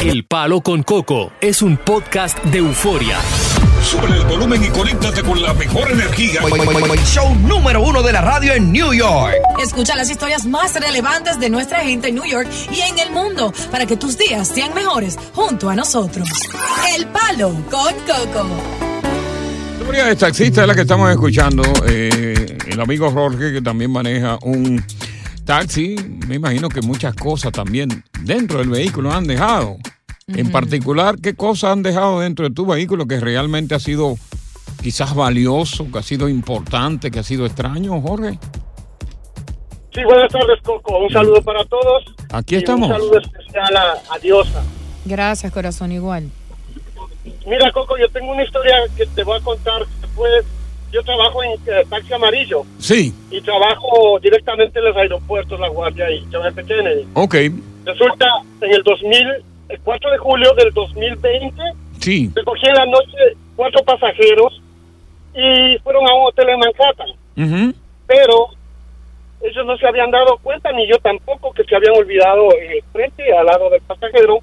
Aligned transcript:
El 0.00 0.24
Palo 0.24 0.60
con 0.60 0.82
Coco 0.82 1.32
es 1.40 1.62
un 1.62 1.78
podcast 1.78 2.38
de 2.44 2.58
euforia. 2.58 3.18
Sube 3.82 4.06
el 4.14 4.24
volumen 4.26 4.62
y 4.62 4.68
conéctate 4.68 5.22
con 5.22 5.42
la 5.42 5.54
mejor 5.54 5.90
energía. 5.90 6.42
Show 7.06 7.34
número 7.36 7.82
uno 7.82 8.02
de 8.02 8.12
la 8.12 8.20
radio 8.20 8.52
en 8.52 8.70
New 8.72 8.92
York. 8.92 9.34
Escucha 9.60 9.96
las 9.96 10.10
historias 10.10 10.44
más 10.44 10.74
relevantes 10.74 11.40
de 11.40 11.48
nuestra 11.48 11.80
gente 11.80 12.08
en 12.08 12.16
New 12.16 12.24
York 12.24 12.48
y 12.70 12.80
en 12.80 12.98
el 12.98 13.10
mundo 13.10 13.52
para 13.70 13.86
que 13.86 13.96
tus 13.96 14.18
días 14.18 14.46
sean 14.48 14.74
mejores 14.74 15.18
junto 15.32 15.70
a 15.70 15.74
nosotros. 15.74 16.28
El 16.94 17.06
Palo 17.06 17.54
con 17.70 17.94
Coco. 17.94 18.48
La 19.78 19.80
historia 19.80 20.04
de 20.04 20.16
taxista 20.16 20.62
es 20.62 20.68
la 20.68 20.74
que 20.74 20.82
estamos 20.82 21.10
escuchando. 21.10 21.62
Eh, 21.88 22.58
el 22.66 22.80
amigo 22.80 23.10
Jorge, 23.10 23.52
que 23.52 23.62
también 23.62 23.90
maneja 23.90 24.38
un 24.42 24.84
taxi, 25.46 25.96
me 26.26 26.34
imagino 26.34 26.68
que 26.68 26.82
muchas 26.82 27.14
cosas 27.14 27.52
también 27.52 28.04
dentro 28.20 28.58
del 28.58 28.68
vehículo 28.68 29.12
han 29.12 29.26
dejado. 29.26 29.78
En 30.26 30.50
particular, 30.50 31.16
¿qué 31.22 31.34
cosas 31.34 31.70
han 31.70 31.82
dejado 31.82 32.20
dentro 32.20 32.48
de 32.48 32.54
tu 32.54 32.66
vehículo 32.66 33.06
que 33.06 33.20
realmente 33.20 33.74
ha 33.76 33.78
sido 33.78 34.16
quizás 34.82 35.14
valioso, 35.14 35.86
que 35.90 36.00
ha 36.00 36.02
sido 36.02 36.28
importante, 36.28 37.10
que 37.12 37.20
ha 37.20 37.22
sido 37.22 37.46
extraño, 37.46 38.00
Jorge? 38.02 38.38
Sí, 39.94 40.02
buenas 40.04 40.30
tardes, 40.30 40.60
Coco. 40.62 40.98
Un 40.98 41.10
saludo 41.10 41.40
para 41.42 41.64
todos. 41.64 42.04
Aquí 42.32 42.56
Y 42.56 42.58
estamos. 42.58 42.90
Un 42.90 42.96
saludo 42.96 43.20
especial 43.20 43.76
a, 43.76 44.14
a 44.14 44.18
Diosa. 44.18 44.62
Gracias, 45.04 45.52
corazón, 45.52 45.92
igual. 45.92 46.28
Mira, 47.46 47.70
Coco, 47.72 47.96
yo 47.96 48.08
tengo 48.08 48.32
una 48.32 48.42
historia 48.42 48.74
que 48.96 49.06
te 49.06 49.22
voy 49.22 49.38
a 49.38 49.42
contar. 49.42 49.86
Después, 50.00 50.44
yo 50.96 51.02
trabajo 51.02 51.42
en 51.42 51.52
eh, 51.52 51.84
taxi 51.90 52.14
amarillo 52.14 52.64
Sí, 52.78 53.12
y 53.30 53.40
trabajo 53.42 54.18
directamente 54.22 54.78
en 54.78 54.86
los 54.86 54.96
aeropuertos, 54.96 55.60
La 55.60 55.68
Guardia 55.68 56.10
y 56.10 56.26
John. 56.32 56.54
Kennedy. 56.54 57.06
ok, 57.12 57.34
Resulta, 57.84 58.26
en 58.62 58.72
el 58.72 58.82
2000, 58.82 59.28
el 59.68 59.80
4 59.80 60.10
de 60.10 60.18
julio 60.18 60.54
del 60.54 60.72
2020, 60.72 61.62
sí. 62.00 62.30
recogí 62.34 62.66
en 62.66 62.74
la 62.74 62.86
noche 62.86 63.36
cuatro 63.54 63.84
pasajeros 63.84 64.60
y 65.34 65.78
fueron 65.84 66.08
a 66.08 66.14
un 66.14 66.26
hotel 66.28 66.48
en 66.48 66.58
Manhattan. 66.58 67.74
Pero 68.06 68.48
ellos 69.42 69.66
no 69.66 69.76
se 69.76 69.86
habían 69.86 70.10
dado 70.10 70.38
cuenta, 70.42 70.72
ni 70.72 70.88
yo 70.88 70.98
tampoco, 70.98 71.52
que 71.52 71.64
se 71.64 71.76
habían 71.76 71.94
olvidado 71.96 72.48
en 72.56 72.70
el 72.72 72.82
frente, 72.92 73.36
al 73.36 73.44
lado 73.46 73.68
del 73.68 73.82
pasajero, 73.82 74.38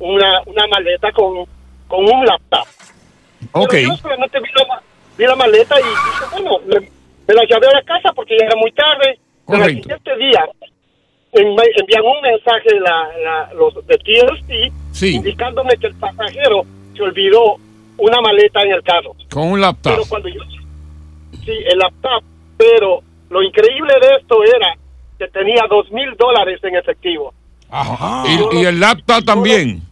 una, 0.00 0.42
una 0.46 0.66
maleta 0.66 1.12
con, 1.12 1.46
con 1.86 2.00
un 2.04 2.26
laptop. 2.26 2.66
Ok. 3.52 3.70
Pero 3.70 3.88
yo 3.90 3.96
solamente 3.96 4.40
vi 4.40 4.48
la, 4.56 4.82
vi 5.18 5.24
la 5.26 5.36
maleta 5.36 5.78
y 5.80 5.84
dije, 5.84 6.24
bueno, 6.32 6.58
me, 6.66 6.80
me 6.80 7.34
la 7.34 7.42
llevé 7.42 7.66
a 7.68 7.72
la 7.72 7.82
casa 7.82 8.12
porque 8.14 8.36
ya 8.38 8.46
era 8.46 8.56
muy 8.56 8.72
tarde. 8.72 9.18
Pero 9.46 9.56
al 9.58 9.62
Correcto. 9.62 9.82
siguiente 9.82 10.16
día 10.16 10.44
en- 11.32 11.56
envían 11.80 12.02
un 12.04 12.20
mensaje 12.22 12.70
la, 12.80 13.08
la- 13.22 13.54
los 13.54 13.74
de 13.86 13.98
TLC 13.98 14.72
Sí. 14.92 15.16
indicándome 15.16 15.76
que 15.76 15.88
el 15.88 15.94
pasajero 15.96 16.62
se 16.96 17.02
olvidó 17.02 17.56
una 17.98 18.20
maleta 18.20 18.62
en 18.62 18.72
el 18.72 18.82
carro. 18.82 19.14
Con 19.32 19.52
un 19.52 19.60
laptop. 19.60 19.92
Pero 19.92 20.04
cuando 20.08 20.28
yo... 20.28 20.40
Sí, 21.44 21.52
el 21.66 21.78
laptop. 21.78 22.22
Pero 22.56 23.02
lo 23.30 23.42
increíble 23.42 23.92
de 24.00 24.16
esto 24.20 24.42
era 24.44 24.74
que 25.18 25.28
tenía 25.28 25.64
dos 25.68 25.90
mil 25.90 26.14
dólares 26.16 26.60
en 26.62 26.76
efectivo. 26.76 27.34
Y, 28.52 28.58
y 28.60 28.64
el 28.66 28.78
laptop 28.80 29.24
también. 29.24 29.82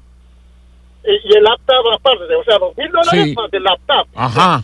Y, 1.04 1.10
y 1.32 1.36
el 1.36 1.42
laptop 1.42 1.84
aparte, 1.94 2.34
o 2.36 2.44
sea, 2.44 2.58
dos 2.58 2.76
mil 2.76 2.90
dólares 2.92 3.34
más 3.34 3.50
del 3.50 3.64
laptop. 3.64 4.06
Ajá. 4.14 4.62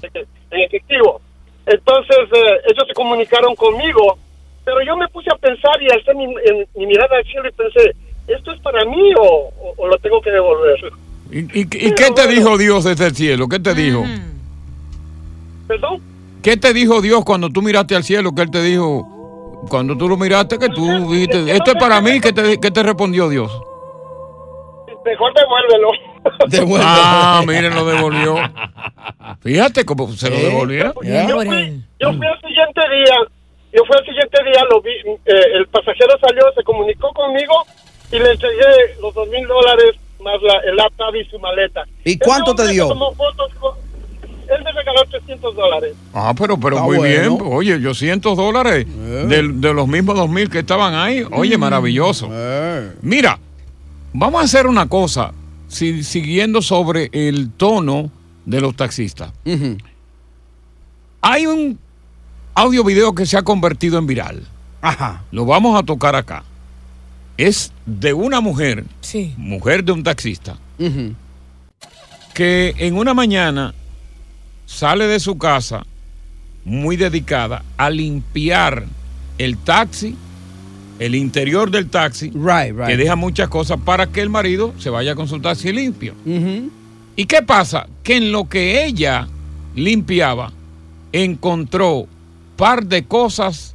En 0.50 0.60
efectivo. 0.60 1.20
Entonces, 1.66 2.16
eh, 2.32 2.56
ellos 2.70 2.84
se 2.88 2.94
comunicaron 2.94 3.54
conmigo, 3.54 4.19
pero 4.64 4.78
yo 4.82 4.97
me 4.97 5.06
puse 5.09 5.28
a 5.31 5.36
pensar 5.36 5.75
y 5.82 5.91
alcé 5.92 6.14
mi, 6.14 6.25
en- 6.25 6.66
mi 6.75 6.86
mirada 6.86 7.16
al 7.19 7.25
cielo 7.25 7.48
y 7.48 7.53
pensé, 7.53 7.92
¿esto 8.26 8.53
es 8.53 8.60
para 8.60 8.84
mí 8.87 9.12
o, 9.20 9.50
o- 9.60 9.75
o 9.76 9.87
lo 9.87 9.98
tengo 9.98 10.20
que 10.22 10.31
devolver? 10.31 10.78
¿Y, 11.31 11.38
y- 11.41 11.60
y 11.60 11.94
qué 11.94 12.10
te 12.14 12.26
dijo 12.28 12.56
Dios 12.56 12.84
desde 12.84 13.06
el 13.08 13.14
cielo? 13.14 13.48
¿Qué 13.48 13.58
te 13.60 13.75
dijo? 13.75 14.03
¿Perdón? 15.66 16.00
¿Qué 16.42 16.56
te 16.56 16.72
dijo 16.72 17.03
Dios 17.03 17.25
cuando 17.25 17.50
tú 17.50 17.60
miraste 17.60 17.94
al 17.94 18.04
cielo? 18.04 18.32
¿Qué 18.34 18.42
él 18.42 18.50
te 18.50 18.62
dijo? 18.62 19.06
Cuando 19.69 19.97
tú 19.98 20.08
lo 20.08 20.16
miraste, 20.16 20.58
que 20.58 20.69
tú 20.69 20.87
dijiste, 21.10 21.50
esto 21.53 21.72
es 21.72 21.76
para 21.78 22.00
mí, 22.00 22.20
¿qué 22.20 22.32
te, 22.32 22.58
qué 22.60 22.70
te 22.70 22.82
respondió 22.82 23.28
Dios? 23.28 23.50
Mejor 25.04 25.32
devuélvelo. 25.34 25.88
Ah, 26.80 27.42
miren, 27.46 27.74
lo 27.74 27.84
devolvió. 27.86 28.36
Fíjate 29.40 29.84
cómo 29.84 30.08
se 30.12 30.30
lo 30.30 30.36
devolvió. 30.36 30.94
Yo 31.02 31.36
fui, 31.44 31.82
yo 32.00 32.12
fui 32.14 32.26
al 32.26 32.40
siguiente 32.40 32.80
día, 32.94 33.14
yo 33.72 33.82
fui 33.86 33.96
al 33.98 34.04
siguiente 34.04 34.38
día, 34.44 34.62
lo 34.70 34.80
vi, 34.82 34.90
eh, 35.26 35.42
el 35.58 35.66
pasajero 35.68 36.14
salió, 36.20 36.42
se 36.56 36.62
comunicó 36.62 37.12
conmigo 37.12 37.54
y 38.10 38.18
le 38.18 38.30
entregué 38.32 38.64
los 39.02 39.12
dos 39.14 39.28
mil 39.28 39.46
dólares 39.46 39.96
más 40.22 40.34
la, 40.42 40.58
el 40.68 40.76
laptop 40.76 41.14
y 41.14 41.24
su 41.26 41.38
maleta. 41.38 41.84
¿Y 42.04 42.18
cuánto 42.18 42.54
te 42.54 42.68
dio? 42.68 42.84
me 42.84 42.88
tomó 42.94 43.12
fotos 43.14 43.52
con- 43.60 43.74
él 44.48 44.64
me 44.64 44.72
regaló 44.72 45.02
300 45.10 45.54
dólares. 45.54 45.94
Ah, 46.14 46.32
pero, 46.36 46.58
pero 46.58 46.76
Está 46.76 46.86
muy 46.86 46.96
bueno. 46.96 47.36
bien. 47.36 47.52
Oye, 47.52 47.74
800 47.74 48.34
dólares 48.34 48.86
de, 49.28 49.42
de 49.52 49.74
los 49.74 49.86
mismos 49.86 50.16
2000 50.16 50.48
que 50.48 50.60
estaban 50.60 50.94
ahí. 50.94 51.22
Oye, 51.32 51.58
maravilloso. 51.58 52.30
Mira, 53.02 53.38
vamos 54.14 54.40
a 54.40 54.44
hacer 54.44 54.66
una 54.66 54.88
cosa, 54.88 55.32
si- 55.68 56.02
siguiendo 56.04 56.62
sobre 56.62 57.10
el 57.12 57.50
tono 57.50 58.10
de 58.44 58.60
los 58.60 58.74
taxistas. 58.76 59.32
Hay 61.20 61.46
un 61.46 61.78
audio 62.54 62.84
video 62.84 63.14
que 63.14 63.26
se 63.26 63.36
ha 63.36 63.42
convertido 63.42 63.98
en 63.98 64.06
viral. 64.06 64.46
Ajá. 64.80 65.24
Lo 65.32 65.44
vamos 65.44 65.78
a 65.78 65.82
tocar 65.84 66.14
acá. 66.16 66.44
Es 67.36 67.72
de 67.86 68.12
una 68.12 68.40
mujer, 68.40 68.84
Sí. 69.00 69.34
mujer 69.36 69.84
de 69.84 69.92
un 69.92 70.02
taxista, 70.02 70.56
que 72.34 72.74
en 72.78 72.96
una 72.96 73.14
mañana 73.14 73.74
sale 74.66 75.06
de 75.06 75.20
su 75.20 75.38
casa 75.38 75.84
muy 76.64 76.96
dedicada 76.96 77.62
a 77.76 77.90
limpiar 77.90 78.86
el 79.38 79.56
taxi, 79.56 80.16
el 80.98 81.14
interior 81.14 81.70
del 81.70 81.88
taxi, 81.88 82.31
Right, 82.31 82.75
right. 82.76 82.86
que 82.86 82.97
deja 82.97 83.16
muchas 83.16 83.48
cosas 83.48 83.78
para 83.84 84.06
que 84.09 84.20
el 84.20 84.31
marido 84.31 84.75
se 84.78 84.91
vaya 84.91 85.14
con 85.14 85.28
su 85.28 85.41
taxi 85.41 85.72
limpio. 85.72 86.14
¿Y 87.16 87.25
qué 87.26 87.42
pasa? 87.42 87.86
Que 88.03 88.16
en 88.16 88.32
lo 88.32 88.48
que 88.48 88.84
ella 88.84 89.28
limpiaba, 89.75 90.53
encontró 91.12 92.06
par 92.56 92.87
de 92.87 93.04
cosas 93.04 93.75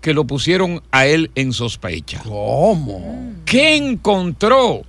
que 0.00 0.14
lo 0.14 0.24
pusieron 0.24 0.82
a 0.92 1.06
él 1.06 1.30
en 1.34 1.52
sospecha. 1.52 2.20
¿Cómo? 2.24 3.32
¿Qué 3.44 3.76
encontró? 3.76 4.82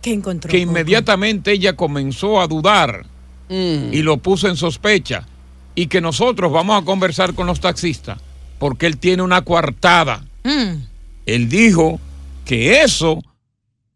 ¿Qué 0.00 0.12
encontró? 0.12 0.50
Que 0.50 0.58
inmediatamente 0.58 1.52
ella 1.52 1.74
comenzó 1.74 2.40
a 2.40 2.46
dudar 2.46 3.06
Mm. 3.48 3.92
y 3.92 4.02
lo 4.02 4.16
puso 4.18 4.48
en 4.48 4.56
sospecha. 4.56 5.26
Y 5.74 5.86
que 5.88 6.00
nosotros 6.00 6.52
vamos 6.52 6.80
a 6.80 6.84
conversar 6.84 7.34
con 7.34 7.46
los 7.46 7.60
taxistas 7.60 8.18
porque 8.58 8.86
él 8.86 8.96
tiene 8.98 9.22
una 9.22 9.42
coartada. 9.42 10.24
Mm. 10.44 10.84
Él 11.26 11.48
dijo 11.48 12.00
que 12.44 12.82
eso 12.82 13.22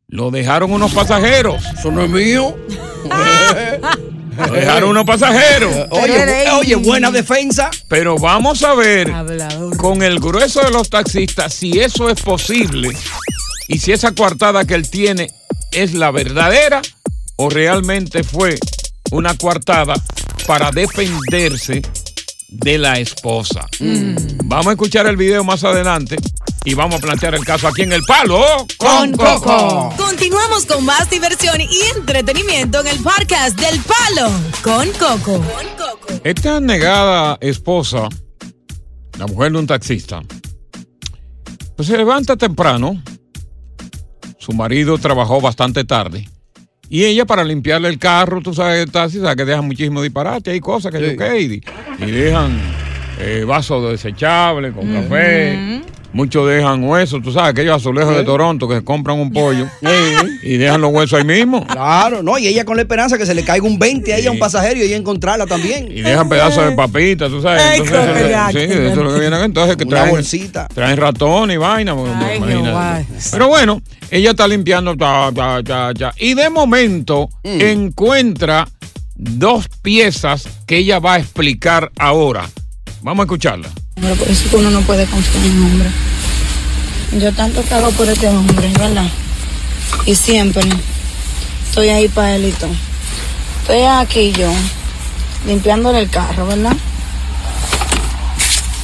lo 0.09 0.31
dejaron 0.31 0.73
unos 0.73 0.93
pasajeros. 0.93 1.63
¿Eso 1.79 1.91
no 1.91 2.03
es 2.05 2.11
mío? 2.11 2.57
Lo 4.37 4.53
dejaron 4.53 4.91
unos 4.91 5.07
pasajeros. 5.07 5.75
Oye, 5.91 6.27
bu- 6.27 6.59
oye, 6.61 6.75
buena 6.77 7.11
defensa. 7.11 7.71
Pero 7.89 8.19
vamos 8.19 8.63
a 8.65 8.75
ver 8.75 9.11
Hablador. 9.11 9.75
con 9.79 10.03
el 10.03 10.21
grueso 10.21 10.61
de 10.63 10.71
los 10.73 10.91
taxistas 10.91 11.55
si 11.55 11.79
eso 11.81 12.11
es 12.11 12.21
posible 12.21 12.91
y 13.69 13.79
si 13.79 13.93
esa 13.93 14.13
coartada 14.13 14.67
que 14.67 14.75
él 14.75 14.91
tiene 14.91 15.31
es 15.73 15.95
la 15.95 16.11
verdadera 16.11 16.83
o 17.37 17.49
realmente 17.49 18.25
fue 18.25 18.59
una 19.11 19.35
coartada 19.39 19.95
para 20.47 20.71
defenderse 20.71 21.81
de 22.49 22.77
la 22.77 22.99
esposa. 22.99 23.67
Vamos 24.45 24.67
a 24.67 24.73
escuchar 24.73 25.07
el 25.07 25.17
video 25.17 25.45
más 25.45 25.65
adelante 25.65 26.17
y 26.67 26.75
vamos 26.75 26.97
a 26.97 26.99
plantear 26.99 27.35
el 27.37 27.45
caso 27.45 27.69
aquí 27.69 27.83
en 27.83 27.93
El 27.93 28.03
Palo 28.03 28.45
Con 28.77 29.13
Coco. 29.13 29.95
Continuamos 29.97 30.67
con 30.67 30.85
más 30.85 31.09
diversión 31.09 31.61
y 31.61 31.97
entretenimiento 31.97 32.81
en 32.81 32.89
el 32.89 32.99
podcast 32.99 33.57
del 33.59 33.81
Palo 33.83 34.31
con 34.63 34.89
Coco. 34.99 35.45
Esta 36.25 36.59
negada 36.59 37.39
esposa, 37.41 38.09
la 39.17 39.29
mujer 39.29 39.53
de 39.53 39.59
un 39.59 39.67
taxista, 39.69 40.23
pues 41.77 41.87
se 41.87 41.97
levanta 41.97 42.37
temprano. 42.37 43.01
Su 44.37 44.53
marido 44.53 44.99
trabajó 44.99 45.41
bastante 45.41 45.85
tarde. 45.85 46.29
Y 46.89 47.05
ella 47.05 47.27
para 47.27 47.45
limpiarle 47.45 47.89
el 47.89 48.01
carro, 48.01 48.41
tú 48.41 48.53
sabes, 48.53 48.85
el 48.85 48.91
taxi, 48.91 49.21
sabes 49.21 49.37
que 49.37 49.45
dejan 49.45 49.67
muchísimo 49.67 50.03
disparate, 50.03 50.51
hay 50.51 50.61
cosas 50.61 50.93
que 50.93 51.01
yo 51.01 51.17
qué, 51.17 51.41
y, 51.41 52.05
y 52.05 52.11
dejan 52.11 52.61
eh, 53.21 53.45
vasos 53.47 53.89
desechables 53.91 54.75
con 54.75 54.93
café. 54.93 55.83
Muchos 56.13 56.49
dejan 56.49 56.83
huesos, 56.85 57.21
tú 57.23 57.31
sabes, 57.31 57.51
aquellos 57.51 57.77
azulejos 57.77 58.17
de 58.17 58.25
Toronto 58.25 58.67
que 58.67 58.77
se 58.77 58.85
compran 58.85 59.19
un 59.19 59.31
pollo 59.33 59.67
y 60.43 60.57
dejan 60.57 60.81
los 60.81 60.91
huesos 60.93 61.19
ahí 61.19 61.25
mismo. 61.27 61.67
Claro, 61.67 62.23
no, 62.23 62.39
y 62.39 62.47
ella 62.47 62.65
con 62.65 62.77
la 62.77 62.83
esperanza 62.83 63.19
que 63.19 63.27
se 63.27 63.35
le 63.35 63.45
caiga 63.45 63.67
un 63.67 63.79
20 63.79 64.15
ahí 64.15 64.27
a 64.27 64.31
un 64.31 64.39
pasajero 64.39 64.79
y 64.81 64.85
ella 64.85 64.97
encontrarla 64.97 65.47
también. 65.47 65.91
Y 65.91 66.01
dejan 66.01 66.29
pedazos 66.29 66.65
de 66.65 66.73
papita, 66.73 67.29
tú 67.29 67.43
sabes. 67.43 67.63
Ay, 67.63 67.81
Entonces, 67.81 68.17
eso- 68.31 68.51
sí, 68.53 68.59
eso 68.59 68.89
es 68.89 68.97
lo 68.97 69.13
que 69.15 69.21
viene 69.21 69.37
acá. 69.37 69.45
Entonces, 69.45 69.77
que 69.77 69.85
Una 69.85 69.97
traen, 69.97 70.11
bolsita. 70.11 70.69
traen 70.69 70.97
ratón 70.97 71.51
y 71.51 71.57
vaina. 71.59 71.95
Ay. 72.19 73.05
Pero 73.31 73.49
bueno, 73.49 73.83
ella 74.11 74.31
está 74.31 74.49
limpiando, 74.49 74.97
ta, 74.97 75.31
ta, 75.35 75.63
ta, 75.63 75.93
ta, 75.93 76.15
y 76.19 76.33
de 76.35 76.49
momento 76.49 77.29
Mm. 77.45 77.61
encuentra 77.61 78.67
dos 79.15 79.67
piezas 79.83 80.49
que 80.67 80.79
ella 80.79 80.99
va 80.99 81.15
a 81.15 81.19
explicar 81.19 81.91
ahora. 81.99 82.49
Vamos 83.03 83.25
a 83.25 83.27
escucharla. 83.27 83.69
Pero 84.01 84.15
por 84.15 84.29
eso 84.29 84.51
que 84.51 84.57
uno 84.57 84.71
no 84.71 84.83
puede 84.83 85.07
confiar 85.07 85.47
en 85.47 85.57
un 85.57 85.71
hombre. 85.71 85.91
Yo 87.19 87.33
tanto 87.33 87.65
que 87.65 87.75
hago 87.75 87.91
por 87.93 88.07
este 88.09 88.29
hombre, 88.29 88.71
¿verdad? 88.79 89.09
Y 90.05 90.15
siempre 90.15 90.69
estoy 91.67 91.89
ahí 91.89 92.07
para 92.09 92.37
él 92.37 92.45
y 92.45 92.53
todo. 92.53 92.71
Estoy 93.63 93.83
aquí 93.85 94.33
yo, 94.33 94.53
limpiándole 95.47 96.01
el 96.01 96.11
carro, 96.11 96.47
¿verdad? 96.47 96.77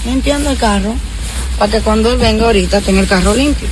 Limpiando 0.07 0.51
el 0.51 0.57
carro, 0.57 0.95
para 1.59 1.71
que 1.71 1.81
cuando 1.81 2.11
él 2.11 2.17
venga 2.17 2.47
ahorita 2.47 2.81
tenga 2.81 3.01
el 3.01 3.07
carro 3.07 3.35
limpio. 3.35 3.69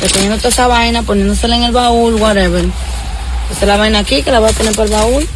Recogiendo 0.00 0.36
toda 0.38 0.48
esa 0.48 0.66
vaina, 0.66 1.02
poniéndosela 1.04 1.54
en 1.54 1.62
el 1.62 1.72
baúl, 1.72 2.14
whatever. 2.14 2.64
Esa 3.50 3.66
la 3.66 3.76
vaina 3.76 4.00
aquí, 4.00 4.22
que 4.22 4.32
la 4.32 4.40
voy 4.40 4.50
a 4.50 4.52
poner 4.52 4.74
para 4.74 4.86
el 4.86 4.92
baúl. 4.92 5.28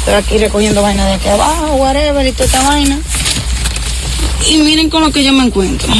Estoy 0.00 0.14
aquí 0.14 0.36
recogiendo 0.36 0.82
vaina 0.82 1.06
de 1.06 1.14
aquí 1.14 1.28
abajo, 1.28 1.76
whatever, 1.76 2.26
y 2.26 2.32
toda 2.32 2.44
esta 2.44 2.62
vaina. 2.62 2.98
Y 4.48 4.56
miren 4.58 4.90
con 4.90 5.02
lo 5.02 5.10
que 5.10 5.24
yo 5.24 5.32
me 5.32 5.44
encuentro. 5.44 5.92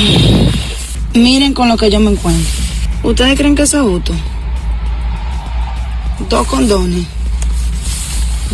Miren 1.14 1.54
con 1.54 1.68
lo 1.68 1.76
que 1.76 1.90
yo 1.90 2.00
me 2.00 2.10
encuentro. 2.10 2.50
¿Ustedes 3.02 3.36
creen 3.36 3.54
que 3.54 3.62
eso 3.62 3.78
es 3.78 3.82
justo? 3.88 4.14
Dos 6.28 6.46
condones. 6.46 7.04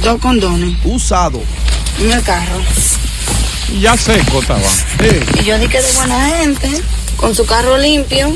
Dos 0.02 0.20
condones 0.20 0.76
Usado. 0.84 1.40
en 2.00 2.12
el 2.12 2.22
carro. 2.22 2.60
Ya 3.80 3.96
seco 3.96 4.40
estaba. 4.40 4.60
Y 5.40 5.44
yo 5.44 5.58
dije 5.58 5.80
de 5.80 5.92
buena 5.92 6.28
gente, 6.38 6.68
con 7.16 7.34
su 7.34 7.44
carro 7.46 7.78
limpio. 7.78 8.32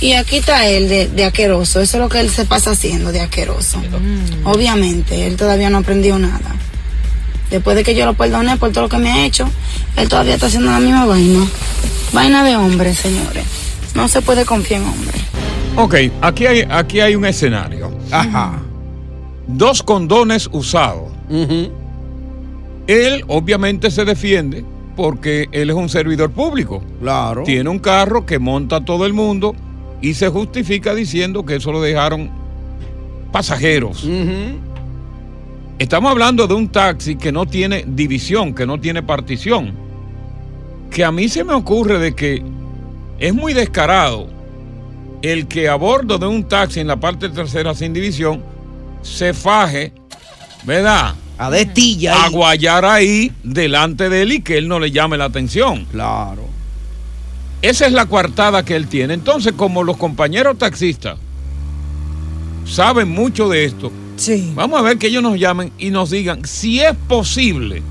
Y 0.00 0.12
aquí 0.14 0.36
está 0.38 0.66
él 0.66 0.88
de, 0.88 1.08
de 1.08 1.24
aqueroso. 1.24 1.80
Eso 1.80 1.96
es 1.96 2.00
lo 2.02 2.08
que 2.08 2.20
él 2.20 2.30
se 2.30 2.44
pasa 2.46 2.70
haciendo, 2.70 3.12
de 3.12 3.20
aqueroso. 3.20 3.82
Obviamente, 4.44 5.26
él 5.26 5.36
todavía 5.36 5.68
no 5.70 5.78
aprendió 5.78 6.18
nada. 6.18 6.54
Después 7.50 7.76
de 7.76 7.82
que 7.82 7.94
yo 7.94 8.06
lo 8.06 8.14
perdoné 8.14 8.56
por 8.56 8.70
todo 8.70 8.84
lo 8.84 8.88
que 8.88 8.98
me 8.98 9.10
ha 9.10 9.26
hecho, 9.26 9.48
él 9.96 10.08
todavía 10.08 10.34
está 10.34 10.46
haciendo 10.46 10.70
la 10.70 10.78
misma 10.78 11.04
vaina. 11.04 11.46
Vaina 12.12 12.44
de 12.44 12.56
hombre, 12.56 12.94
señores. 12.94 13.44
No 13.94 14.06
se 14.08 14.22
puede 14.22 14.44
confiar 14.44 14.82
en 14.82 14.88
hombre. 14.88 15.18
Ok, 15.76 15.94
aquí 16.20 16.46
hay, 16.46 16.64
aquí 16.70 17.00
hay 17.00 17.16
un 17.16 17.24
escenario. 17.24 17.90
Ajá. 18.10 18.60
Dos 19.46 19.82
condones 19.82 20.48
usados. 20.52 21.10
Él 22.86 23.24
obviamente 23.28 23.90
se 23.90 24.04
defiende 24.04 24.64
porque 24.96 25.48
él 25.52 25.70
es 25.70 25.76
un 25.76 25.88
servidor 25.88 26.30
público. 26.30 26.82
Claro. 27.00 27.42
Tiene 27.44 27.68
un 27.68 27.78
carro 27.78 28.26
que 28.26 28.38
monta 28.38 28.84
todo 28.84 29.06
el 29.06 29.12
mundo 29.12 29.54
y 30.00 30.14
se 30.14 30.28
justifica 30.28 30.94
diciendo 30.94 31.44
que 31.44 31.56
eso 31.56 31.72
lo 31.72 31.80
dejaron 31.80 32.30
pasajeros. 33.32 34.04
Ujú. 34.04 34.69
Estamos 35.80 36.10
hablando 36.10 36.46
de 36.46 36.52
un 36.52 36.68
taxi 36.68 37.16
que 37.16 37.32
no 37.32 37.46
tiene 37.46 37.86
división, 37.88 38.54
que 38.54 38.66
no 38.66 38.78
tiene 38.78 39.02
partición. 39.02 39.72
Que 40.90 41.06
a 41.06 41.10
mí 41.10 41.26
se 41.30 41.42
me 41.42 41.54
ocurre 41.54 41.98
de 41.98 42.14
que 42.14 42.44
es 43.18 43.32
muy 43.32 43.54
descarado 43.54 44.28
el 45.22 45.48
que 45.48 45.70
a 45.70 45.76
bordo 45.76 46.18
de 46.18 46.26
un 46.26 46.46
taxi 46.46 46.80
en 46.80 46.86
la 46.86 47.00
parte 47.00 47.30
trasera 47.30 47.74
sin 47.74 47.94
división 47.94 48.42
se 49.00 49.32
faje, 49.32 49.94
¿verdad? 50.64 51.14
A 51.38 51.50
destilla. 51.50 52.26
A 52.26 52.28
guayar 52.28 52.84
ahí 52.84 53.32
delante 53.42 54.10
de 54.10 54.20
él 54.20 54.32
y 54.32 54.42
que 54.42 54.58
él 54.58 54.68
no 54.68 54.80
le 54.80 54.90
llame 54.90 55.16
la 55.16 55.24
atención. 55.24 55.86
Claro. 55.86 56.44
Esa 57.62 57.86
es 57.86 57.92
la 57.92 58.04
coartada 58.04 58.66
que 58.66 58.76
él 58.76 58.86
tiene. 58.86 59.14
Entonces, 59.14 59.54
como 59.54 59.82
los 59.82 59.96
compañeros 59.96 60.58
taxistas 60.58 61.16
saben 62.66 63.08
mucho 63.08 63.48
de 63.48 63.64
esto, 63.64 63.90
Sí. 64.20 64.52
vamos 64.54 64.78
a 64.78 64.82
ver 64.82 64.98
que 64.98 65.06
ellos 65.06 65.22
nos 65.22 65.38
llamen 65.38 65.72
y 65.78 65.90
nos 65.90 66.10
digan 66.10 66.44
si 66.44 66.80
es 66.80 66.94
posible 67.08 67.82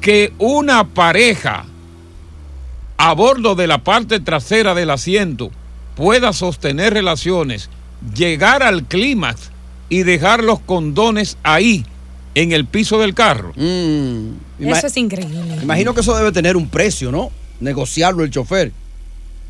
que 0.00 0.32
una 0.38 0.84
pareja 0.84 1.66
a 2.96 3.12
bordo 3.12 3.56
de 3.56 3.66
la 3.66 3.82
parte 3.82 4.20
trasera 4.20 4.74
del 4.74 4.90
asiento 4.90 5.50
pueda 5.96 6.32
sostener 6.32 6.94
relaciones, 6.94 7.68
llegar 8.14 8.62
al 8.62 8.84
clímax 8.84 9.50
y 9.88 10.04
dejar 10.04 10.44
los 10.44 10.60
condones 10.60 11.36
ahí, 11.42 11.84
en 12.36 12.52
el 12.52 12.66
piso 12.66 12.98
del 12.98 13.14
carro. 13.14 13.52
Mm. 13.56 14.28
Eso 14.60 14.86
es 14.86 14.96
increíble. 14.98 15.56
Imagino 15.62 15.94
que 15.94 16.02
eso 16.02 16.14
debe 16.16 16.32
tener 16.32 16.56
un 16.56 16.68
precio, 16.68 17.10
¿no? 17.10 17.30
Negociarlo 17.60 18.22
el 18.24 18.30
chofer. 18.30 18.72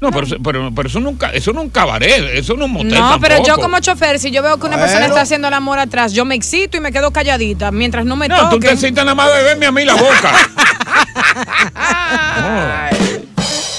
No, 0.00 0.10
pero, 0.10 0.26
eso- 0.26 0.37
pero, 0.44 0.70
pero 0.75 0.88
eso, 0.88 1.00
nunca, 1.00 1.31
eso 1.31 1.52
no 1.52 1.60
es 1.60 1.64
un 1.66 1.70
cabaret, 1.70 2.25
eso 2.34 2.54
no 2.54 2.64
es 2.64 2.66
un 2.66 2.72
motel 2.72 2.94
No, 2.98 3.19
pero 3.20 3.43
yo 3.43 3.56
como 3.56 3.78
chofer, 3.81 4.19
si 4.19 4.31
yo 4.31 4.43
veo 4.43 4.58
que 4.58 4.66
una 4.66 4.76
persona 4.78 5.06
está 5.06 5.22
haciendo 5.22 5.48
el 5.48 5.54
amor 5.54 5.78
atrás, 5.78 6.12
yo 6.12 6.25
me 6.26 6.34
excito 6.34 6.76
y 6.76 6.81
me 6.81 6.93
quedo 6.93 7.12
calladita 7.12 7.70
mientras 7.70 8.04
no 8.04 8.14
me 8.16 8.28
No, 8.28 8.37
tú 8.50 8.58
te 8.58 8.66
toquen. 8.66 8.78
citas 8.78 9.04
nada 9.04 9.14
más 9.14 9.32
de 9.34 9.43
verme 9.43 9.66
a 9.66 9.72
mí 9.72 9.84
la 9.84 9.94
boca. 9.94 10.32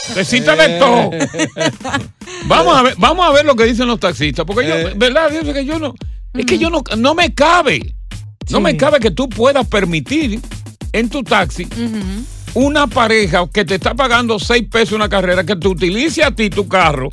No. 0.07 0.13
Te 0.13 0.23
de 0.23 0.79
todo. 0.79 1.09
Vamos 2.45 2.77
a 2.77 2.81
ver, 2.81 2.95
vamos 2.97 3.25
a 3.27 3.31
ver 3.31 3.45
lo 3.45 3.55
que 3.55 3.65
dicen 3.65 3.87
los 3.87 3.99
taxistas, 3.99 4.45
porque 4.45 4.67
yo, 4.67 4.75
Eh. 4.75 4.93
¿verdad? 4.95 5.29
Yo 5.31 5.43
sé 5.45 5.53
que 5.53 5.65
yo 5.65 5.79
no, 5.79 5.93
es 6.33 6.45
que 6.45 6.57
yo 6.57 6.69
no, 6.69 6.81
no 6.97 7.13
me 7.13 7.33
cabe, 7.33 7.93
no 8.49 8.57
Sí. 8.57 8.63
me 8.63 8.77
cabe 8.77 8.99
que 8.99 9.11
tú 9.11 9.29
puedas 9.29 9.67
permitir 9.67 10.39
en 10.91 11.09
tu 11.09 11.23
taxi 11.23 11.67
una 12.57 12.87
pareja 12.87 13.47
que 13.53 13.63
te 13.65 13.75
está 13.75 13.93
pagando 13.93 14.39
seis 14.39 14.67
pesos 14.67 14.93
una 14.93 15.07
carrera 15.07 15.43
que 15.43 15.55
te 15.55 15.67
utilice 15.67 16.23
a 16.23 16.31
ti 16.31 16.49
tu 16.49 16.67
carro 16.67 17.09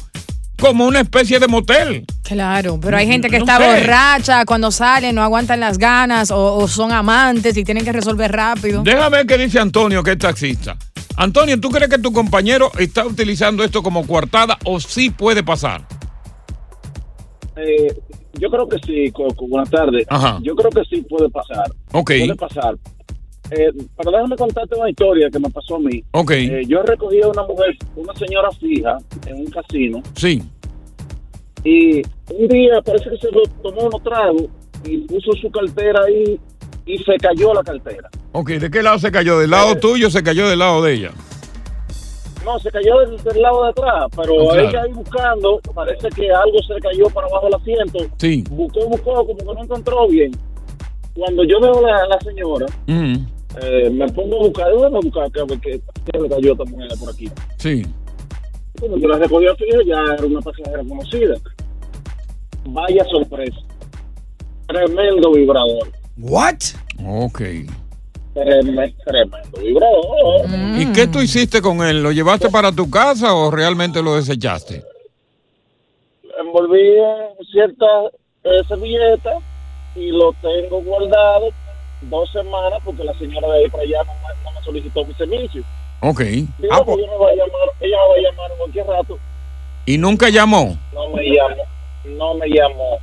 como 0.58 0.86
una 0.86 1.00
especie 1.00 1.38
de 1.38 1.48
motel. 1.48 2.06
Claro, 2.22 2.78
pero 2.80 2.96
hay 2.96 3.06
gente 3.06 3.28
que 3.28 3.38
No 3.38 3.44
está 3.44 3.58
sé. 3.58 3.80
borracha 3.80 4.46
cuando 4.46 4.70
salen, 4.70 5.14
no 5.16 5.22
aguantan 5.22 5.60
las 5.60 5.76
ganas 5.76 6.30
o, 6.30 6.54
o 6.56 6.66
son 6.66 6.92
amantes 6.92 7.54
y 7.58 7.64
tienen 7.64 7.84
que 7.84 7.92
resolver 7.92 8.32
rápido. 8.32 8.82
Déjame 8.82 9.18
ver 9.18 9.26
qué 9.26 9.36
dice 9.36 9.58
Antonio, 9.58 10.02
que 10.02 10.12
es 10.12 10.18
taxista. 10.18 10.76
Antonio, 11.16 11.60
¿tú 11.60 11.68
crees 11.68 11.90
que 11.90 11.98
tu 11.98 12.10
compañero 12.12 12.70
está 12.78 13.04
utilizando 13.04 13.62
esto 13.64 13.82
como 13.82 14.06
coartada 14.06 14.56
o 14.64 14.80
sí 14.80 15.10
puede 15.10 15.42
pasar? 15.42 15.86
Eh, 17.56 17.94
yo 18.38 18.50
creo 18.50 18.66
que 18.68 18.78
sí, 18.84 19.10
Coco. 19.12 19.46
Buenas 19.46 19.70
tardes. 19.70 20.06
Ajá. 20.08 20.38
Yo 20.42 20.54
creo 20.56 20.70
que 20.70 20.82
sí 20.88 21.02
puede 21.02 21.28
pasar. 21.28 21.66
Ok. 21.92 22.10
Puede 22.18 22.34
pasar. 22.36 22.74
Eh, 23.50 23.70
pero 23.96 24.10
déjame 24.10 24.36
contarte 24.36 24.74
una 24.78 24.88
historia 24.90 25.28
que 25.30 25.38
me 25.38 25.50
pasó 25.50 25.76
a 25.76 25.80
mí. 25.80 26.02
Ok. 26.12 26.30
Eh, 26.32 26.62
yo 26.66 26.82
recogí 26.82 27.20
a 27.22 27.28
una 27.28 27.42
mujer, 27.44 27.76
una 27.96 28.14
señora 28.14 28.50
fija, 28.52 28.96
en 29.26 29.36
un 29.36 29.46
casino. 29.46 30.02
Sí. 30.16 30.42
Y 31.62 32.02
un 32.32 32.48
día 32.48 32.80
parece 32.84 33.10
que 33.10 33.16
se 33.18 33.28
tomó 33.62 33.82
unos 33.86 34.02
tragos 34.02 34.44
y 34.84 34.98
puso 34.98 35.32
su 35.40 35.50
cartera 35.50 36.00
ahí 36.06 36.38
y 36.86 36.98
se 36.98 37.16
cayó 37.16 37.54
la 37.54 37.62
cartera. 37.62 38.08
Ok, 38.32 38.50
¿de 38.50 38.70
qué 38.70 38.82
lado 38.82 38.98
se 38.98 39.10
cayó? 39.10 39.38
¿Del 39.38 39.50
lado 39.50 39.76
tuyo 39.76 40.08
o 40.08 40.10
se 40.10 40.22
cayó 40.22 40.48
del 40.48 40.58
lado 40.58 40.82
de 40.82 40.94
ella? 40.94 41.10
No, 42.44 42.58
se 42.58 42.70
cayó 42.70 42.98
del, 43.00 43.16
del 43.22 43.40
lado 43.40 43.62
de 43.64 43.70
atrás, 43.70 44.04
pero 44.14 44.34
Oh, 44.34 44.48
claro. 44.52 44.68
ella 44.68 44.82
ahí 44.82 44.92
buscando, 44.92 45.60
parece 45.74 46.08
que 46.10 46.30
algo 46.30 46.58
se 46.66 46.78
cayó 46.80 47.08
para 47.08 47.26
abajo 47.26 47.46
del 47.46 47.54
asiento. 47.54 47.98
Sí. 48.18 48.44
Buscó, 48.50 48.86
buscó, 48.86 49.14
como 49.26 49.36
que 49.38 49.44
no 49.44 49.62
encontró 49.62 50.06
bien. 50.08 50.32
Cuando 51.14 51.44
yo 51.44 51.58
veo 51.60 51.78
a 51.78 51.80
la, 51.90 52.06
la 52.08 52.20
señora, 52.20 52.66
Mm, 52.86 53.14
eh, 53.62 53.90
me 53.90 54.08
pongo 54.12 54.36
a 54.36 54.48
buscar, 54.48 54.72
déjame 54.72 55.00
buscar 55.00 55.30
que, 55.30 55.40
a 55.40 55.46
qué 55.60 55.80
qué 56.12 56.18
le 56.18 56.28
cayó 56.28 56.50
a 56.50 56.52
esta 56.52 56.64
mujer 56.64 56.88
por 56.98 57.10
aquí. 57.10 57.30
sí. 57.58 57.82
Cuando 58.78 58.98
yo 58.98 59.06
la 59.06 59.18
recogí 59.18 59.46
a 59.46 59.54
fija, 59.54 59.78
ya 59.86 60.14
era 60.14 60.26
una 60.26 60.40
pasajera 60.40 60.82
conocida. 60.88 61.34
Vaya 62.66 63.04
sorpresa. 63.04 63.56
Tremendo 64.66 65.32
vibrador. 65.32 65.92
What? 66.18 66.56
Ok. 67.06 67.40
Tremendo, 68.34 68.82
tremendo 69.06 69.60
vibrador. 69.62 70.46
¿Y 70.76 70.92
qué 70.92 71.06
tú 71.06 71.20
hiciste 71.20 71.62
con 71.62 71.82
él? 71.82 72.02
¿Lo 72.02 72.10
llevaste 72.10 72.50
para 72.50 72.72
tu 72.72 72.90
casa 72.90 73.32
o 73.32 73.48
realmente 73.52 74.02
lo 74.02 74.16
desechaste? 74.16 74.82
Envolví 76.40 76.96
en 76.98 77.46
cierta 77.52 77.86
eh, 78.42 78.60
servilleta 78.66 79.38
y 79.94 80.10
lo 80.10 80.32
tengo 80.42 80.82
guardado 80.82 81.50
dos 82.10 82.30
semanas 82.32 82.80
porque 82.84 83.04
la 83.04 83.14
señora 83.14 83.48
de 83.48 83.58
ahí 83.64 83.70
para 83.70 83.82
allá 83.84 84.02
no, 84.04 84.12
me- 84.14 84.58
me 84.58 84.64
solicitó 84.64 85.04
mi 85.04 85.14
servicio. 85.14 85.62
Ok. 86.00 86.20
Digo, 86.20 86.48
Ah, 86.70 86.82
pues 86.84 86.98
yo 87.00 87.06
no 87.06 87.18
voy 87.18 87.32
a 87.32 87.36
llamar, 87.36 87.68
ella 87.80 87.96
me 87.96 88.08
va 88.08 88.14
a 88.14 88.30
llamar 88.32 88.50
en 88.52 88.56
cualquier 88.58 88.86
rato. 88.86 89.18
y 89.86 89.98
nunca 89.98 90.28
llamó. 90.30 90.76
No 90.92 91.08
me 91.10 91.22
llamó, 91.24 91.62
no 92.04 92.34
me 92.34 92.48
llamó. 92.48 92.98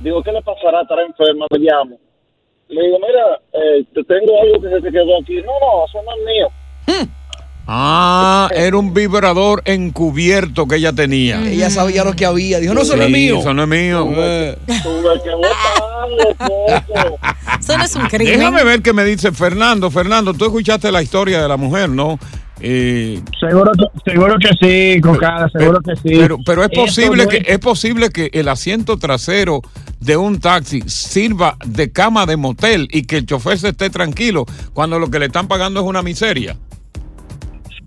Digo, 0.00 0.22
¿qué 0.22 0.32
le 0.32 0.42
pasará? 0.42 0.82
Estará 0.82 1.02
enferma, 1.02 1.46
le 1.50 1.58
llamo. 1.60 1.96
Le 2.68 2.82
digo, 2.82 2.98
mira, 2.98 3.40
eh, 3.52 3.84
te 3.94 4.04
tengo 4.04 4.40
algo 4.42 4.60
que 4.60 4.68
se 4.68 4.80
te 4.82 4.90
quedó 4.90 5.18
aquí. 5.20 5.36
No, 5.36 5.52
no, 5.60 5.84
eso 5.86 6.02
no 6.02 6.12
es 6.14 6.24
mío. 6.26 6.48
Ah, 7.68 8.48
era 8.54 8.76
un 8.76 8.94
vibrador 8.94 9.60
encubierto 9.64 10.66
que 10.68 10.76
ella 10.76 10.92
tenía. 10.92 11.44
Ella 11.48 11.68
sabía 11.68 12.04
lo 12.04 12.14
que 12.14 12.24
había. 12.24 12.60
Dijo, 12.60 12.74
no, 12.74 12.82
eso 12.82 12.96
no 12.96 13.02
es 13.02 13.10
mío. 13.10 13.40
Eso 13.40 13.52
no 13.54 13.62
es 13.64 13.68
mío. 13.68 14.08
Eh. 14.16 14.56
Eso 17.60 17.76
no 17.78 17.84
es 17.84 17.96
un 17.96 18.06
crimen. 18.06 18.38
Déjame 18.38 18.62
ver 18.64 18.82
qué 18.82 18.92
me 18.92 19.04
dice 19.04 19.32
Fernando. 19.32 19.90
Fernando, 19.90 20.34
tú 20.34 20.44
escuchaste 20.44 20.92
la 20.92 21.02
historia 21.02 21.42
de 21.42 21.48
la 21.48 21.56
mujer, 21.56 21.88
¿no? 21.88 22.18
Eh, 22.60 23.20
Seguro 23.38 23.70
que, 23.72 24.10
seguro 24.10 24.36
que 24.38 24.48
sí, 24.94 25.00
Cocada, 25.02 25.46
seguro 25.50 25.78
que 25.82 25.94
sí. 25.96 26.16
pero, 26.18 26.38
pero 26.44 26.64
es 26.64 26.70
posible 26.70 27.24
no 27.24 27.28
que 27.28 27.42
es 27.46 27.58
posible 27.58 28.08
que 28.08 28.30
el 28.32 28.48
asiento 28.48 28.96
trasero 28.96 29.60
de 30.00 30.16
un 30.16 30.40
taxi 30.40 30.82
sirva 30.86 31.58
de 31.66 31.92
cama 31.92 32.24
de 32.24 32.38
motel 32.38 32.88
y 32.90 33.02
que 33.02 33.18
el 33.18 33.26
chofer 33.26 33.58
se 33.58 33.68
esté 33.68 33.90
tranquilo 33.90 34.46
cuando 34.72 34.98
lo 34.98 35.10
que 35.10 35.18
le 35.18 35.26
están 35.26 35.48
pagando 35.48 35.80
es 35.80 35.86
una 35.86 36.02
miseria. 36.02 36.56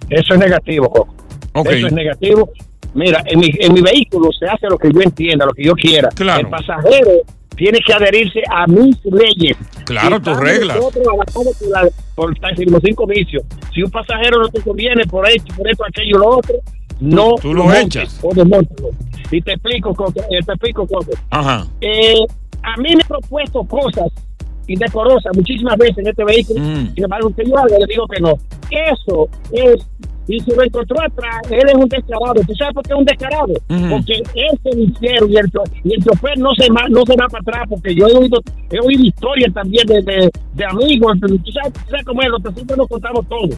Eso 0.10 0.34
es 0.34 0.40
negativo, 0.40 0.90
Coco. 0.90 1.70
Eso 1.70 1.88
es 1.88 1.94
negativo. 1.94 2.50
Mira, 2.94 3.22
en 3.26 3.40
mi, 3.40 3.52
en 3.60 3.74
mi 3.74 3.82
vehículo 3.82 4.32
se 4.32 4.46
hace 4.48 4.68
lo 4.68 4.78
que 4.78 4.92
yo 4.92 5.02
entienda, 5.02 5.46
lo 5.46 5.54
que 5.54 5.64
yo 5.64 5.74
quiera. 5.74 6.10
Claro. 6.10 6.42
El 6.42 6.48
pasajero 6.48 7.12
tiene 7.56 7.80
que 7.86 7.94
adherirse 7.94 8.42
a 8.50 8.66
mis 8.68 8.98
leyes. 9.04 9.58
Claro, 9.86 10.20
tus 10.22 10.40
reglas. 10.40 10.78
Por, 12.16 12.30
los 12.30 12.82
cinco 12.84 13.06
vicios. 13.06 13.44
Si 13.74 13.84
un 13.84 13.92
pasajero 13.92 14.42
no 14.42 14.48
te 14.48 14.62
conviene 14.62 15.06
por 15.06 15.28
esto, 15.28 15.54
por 15.56 15.70
esto, 15.70 15.84
aquello, 15.86 16.18
lo 16.18 16.38
otro, 16.38 16.56
no 17.00 17.36
tú 17.36 17.54
lo 17.54 17.66
montes 17.66 17.86
echas. 17.86 18.20
O. 18.24 18.32
Y 19.32 19.42
te 19.42 19.54
explico, 19.54 19.94
Coco, 19.94 20.22
eh, 20.22 20.40
te 20.46 20.54
explico, 20.54 20.88
Coco. 20.88 21.12
Ajá. 21.30 21.68
Eh, 21.82 22.26
a 22.64 22.78
mí 22.78 22.96
me 22.96 23.02
he 23.02 23.06
propuesto 23.06 23.64
cosas 23.66 24.08
indecorosas 24.68 25.36
muchísimas 25.36 25.78
veces 25.78 25.98
en 25.98 26.08
este 26.08 26.24
vehículo. 26.24 26.62
Mm. 26.62 26.94
Sin 26.94 27.04
embargo, 27.04 27.34
que 27.36 27.44
yo 27.44 27.56
le 27.66 27.86
digo 27.88 28.08
que 28.08 28.22
no. 28.22 28.36
Eso 28.72 29.28
es. 29.52 29.86
Y 30.30 30.40
si 30.42 30.52
lo 30.52 30.64
encontró 30.64 31.02
atrás, 31.02 31.42
él 31.50 31.68
es 31.68 31.74
un 31.74 31.90
descarado. 31.90 32.36
¿Tú 32.46 32.54
sabes 32.54 32.74
por 32.76 32.84
qué 32.84 32.94
es 32.94 33.00
un 33.00 33.06
descarado? 33.06 33.54
Porque 33.90 34.22
ese 34.36 34.78
vicero 34.78 35.28
y 35.28 35.38
el, 35.38 35.52
y 35.84 35.94
el 35.96 36.04
chofer 36.04 36.38
no 36.38 36.54
se, 36.54 36.70
va, 36.70 36.88
no 36.88 37.04
se 37.04 37.16
va 37.16 37.28
para 37.28 37.42
atrás. 37.42 37.68
Porque 37.68 37.96
yo 37.96 38.08
he 38.08 38.14
oído, 38.14 38.40
he 38.70 38.80
oído 38.80 39.06
historias 39.06 39.52
también 39.56 39.88
de, 39.88 40.04
de, 40.04 40.30
de 40.54 40.66
amigos. 40.66 41.18
¿Tú 41.20 41.52
sabes, 41.52 41.74
tú 41.74 41.90
sabes 41.90 42.06
cómo 42.06 42.22
es? 42.22 42.30
Los 42.30 42.44
taxistas 42.44 42.78
nos 42.78 42.88
contamos 42.88 43.28
todo. 43.28 43.50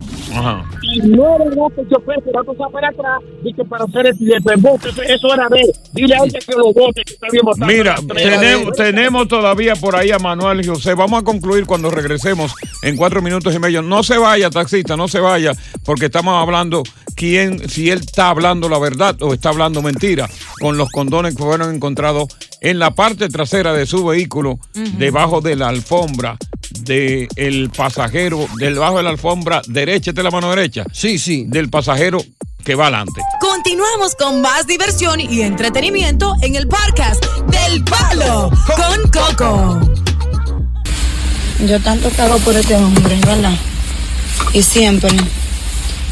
Y 0.81 0.99
no 1.09 1.37
verdad 1.39 1.75
que 1.75 1.81
el 1.81 1.89
chofer 1.89 2.23
se 2.23 2.31
va 2.31 2.39
a 2.39 2.43
pasar 2.45 2.71
para 2.71 2.87
atrás 2.87 3.21
que 3.53 3.65
para 3.65 3.83
hacer 3.83 4.07
el 4.07 4.13
billete. 4.13 4.53
Eso, 5.13 5.33
era 5.33 5.49
de 5.49 5.59
él. 5.59 5.71
Dile 5.91 6.15
a 6.15 6.19
que 6.23 6.55
lo 6.55 6.71
vote, 6.71 7.03
que 7.05 7.13
está 7.13 7.27
bien 7.29 7.43
votado. 7.43 7.69
Mira, 7.69 7.95
tenemos, 8.15 8.77
tenemos 8.77 9.27
todavía 9.27 9.75
por 9.75 9.97
ahí 9.97 10.11
a 10.11 10.19
Manuel 10.19 10.61
y 10.61 10.67
José. 10.67 10.93
Vamos 10.93 11.21
a 11.21 11.25
concluir 11.25 11.65
cuando 11.65 11.89
regresemos 11.89 12.55
en 12.81 12.95
cuatro 12.95 13.21
minutos 13.21 13.53
y 13.53 13.59
medio. 13.59 13.81
No 13.81 14.03
se 14.03 14.17
vaya, 14.17 14.49
taxista, 14.49 14.95
no 14.95 15.09
se 15.09 15.19
vaya, 15.19 15.51
porque 15.83 16.05
estamos 16.05 16.41
hablando 16.41 16.60
quién, 17.15 17.69
si 17.69 17.89
él 17.89 17.99
está 17.99 18.29
hablando 18.29 18.69
la 18.69 18.79
verdad 18.79 19.15
o 19.21 19.33
está 19.33 19.49
hablando 19.49 19.81
mentira 19.81 20.29
con 20.59 20.77
los 20.77 20.89
condones 20.89 21.35
que 21.35 21.43
fueron 21.43 21.73
encontrados 21.73 22.29
en 22.61 22.79
la 22.79 22.91
parte 22.91 23.29
trasera 23.29 23.73
de 23.73 23.85
su 23.85 24.05
vehículo, 24.05 24.59
debajo 24.73 25.41
de 25.41 25.55
la 25.55 25.69
alfombra 25.69 26.37
del 26.81 27.69
pasajero, 27.75 28.47
debajo 28.57 28.97
de 28.97 29.03
la 29.03 29.09
alfombra 29.09 29.61
derecha, 29.67 30.11
es 30.11 30.17
la 30.17 30.31
mano 30.31 30.49
derecha. 30.49 30.85
Sí, 30.93 31.17
sí. 31.17 31.45
Del 31.47 31.69
pasajero 31.69 32.23
que 32.63 32.75
va 32.75 32.85
adelante. 32.85 33.21
Continuamos 33.39 34.15
con 34.15 34.41
más 34.41 34.67
diversión 34.67 35.19
y 35.19 35.41
entretenimiento 35.41 36.35
en 36.41 36.55
el 36.55 36.67
podcast 36.67 37.23
del 37.47 37.83
Palo 37.83 38.51
con 38.65 39.11
Coco. 39.11 39.79
Yo 41.67 41.79
tanto 41.81 42.09
hago 42.21 42.37
por 42.39 42.55
este 42.55 42.75
hombre, 42.75 43.19
¿verdad? 43.25 43.53
Y 44.53 44.63
siempre 44.63 45.09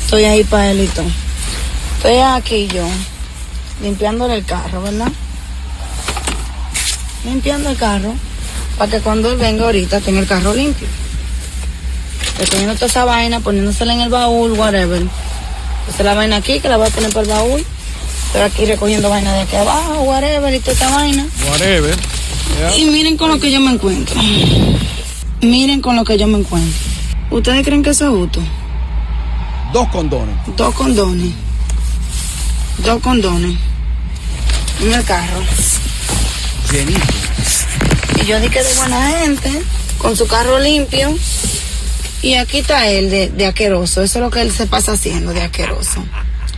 estoy 0.10 0.24
ahí 0.24 0.44
para 0.44 0.72
él 0.72 0.82
y 0.82 0.88
todo. 0.88 1.06
Estoy 1.98 2.18
aquí 2.18 2.68
yo, 2.68 2.84
limpiándole 3.84 4.38
el 4.38 4.44
carro, 4.44 4.82
¿verdad? 4.82 5.12
Limpiando 7.26 7.70
el 7.70 7.78
carro, 7.78 8.16
para 8.80 8.90
que 8.90 9.02
cuando 9.02 9.30
él 9.30 9.38
venga 9.38 9.66
ahorita 9.66 10.00
tenga 10.00 10.20
el 10.22 10.26
carro 10.26 10.56
limpio. 10.56 10.88
Recogiendo 12.40 12.74
toda 12.74 12.88
esa 12.88 13.06
vaina, 13.06 13.40
poniéndosela 13.40 13.94
en 13.94 14.02
el 14.02 14.10
baúl, 14.10 14.54
whatever. 14.54 15.04
Esa 15.88 16.04
la 16.04 16.16
vaina 16.16 16.38
aquí, 16.38 16.60
que 16.60 16.70
la 16.70 16.78
voy 16.78 16.88
a 16.88 16.90
poner 16.90 17.14
para 17.14 17.28
el 17.28 17.32
baúl. 17.32 17.66
Estoy 18.26 18.42
aquí 18.42 18.66
recogiendo 18.66 19.12
vaina 19.12 19.32
de 19.34 19.42
aquí 19.42 19.58
abajo, 19.58 20.02
whatever, 20.02 20.52
y 20.52 20.60
toda 20.60 20.74
esta 20.74 20.90
vaina. 20.90 21.28
Whatever. 21.52 21.96
Y 22.76 22.86
miren 22.86 23.16
con 23.16 23.30
lo 23.30 23.40
que 23.40 23.52
yo 23.52 23.60
me 23.60 23.74
encuentro. 23.74 24.20
Miren 25.42 25.82
con 25.82 25.96
lo 25.96 26.04
que 26.04 26.18
yo 26.18 26.26
me 26.26 26.40
encuentro. 26.40 26.80
¿Ustedes 27.30 27.64
creen 27.64 27.84
que 27.84 27.92
eso 27.92 28.06
es 28.06 28.12
justo? 28.12 28.42
Dos 29.74 29.88
condones. 29.90 30.36
Dos 30.58 30.74
condones. 30.74 31.32
Dos 32.84 33.02
condones. 33.02 33.56
En 34.82 34.94
el 34.94 35.04
carro. 35.04 35.42
Llenito. 36.72 37.02
Y 38.22 38.26
yo 38.26 38.40
dije 38.40 38.64
de 38.64 38.74
buena 38.76 39.12
gente, 39.20 39.62
con 40.00 40.18
su 40.18 40.26
carro 40.26 40.58
limpio. 40.60 41.16
Y 42.24 42.34
aquí 42.34 42.60
está 42.60 42.88
él 42.88 43.12
de, 43.12 43.30
de 43.30 43.46
asqueroso. 43.46 44.02
Eso 44.02 44.20
es 44.20 44.24
lo 44.24 44.32
que 44.32 44.42
él 44.42 44.52
se 44.52 44.66
pasa 44.66 44.94
haciendo 44.94 45.34
de 45.34 45.44
asqueroso. 45.44 46.04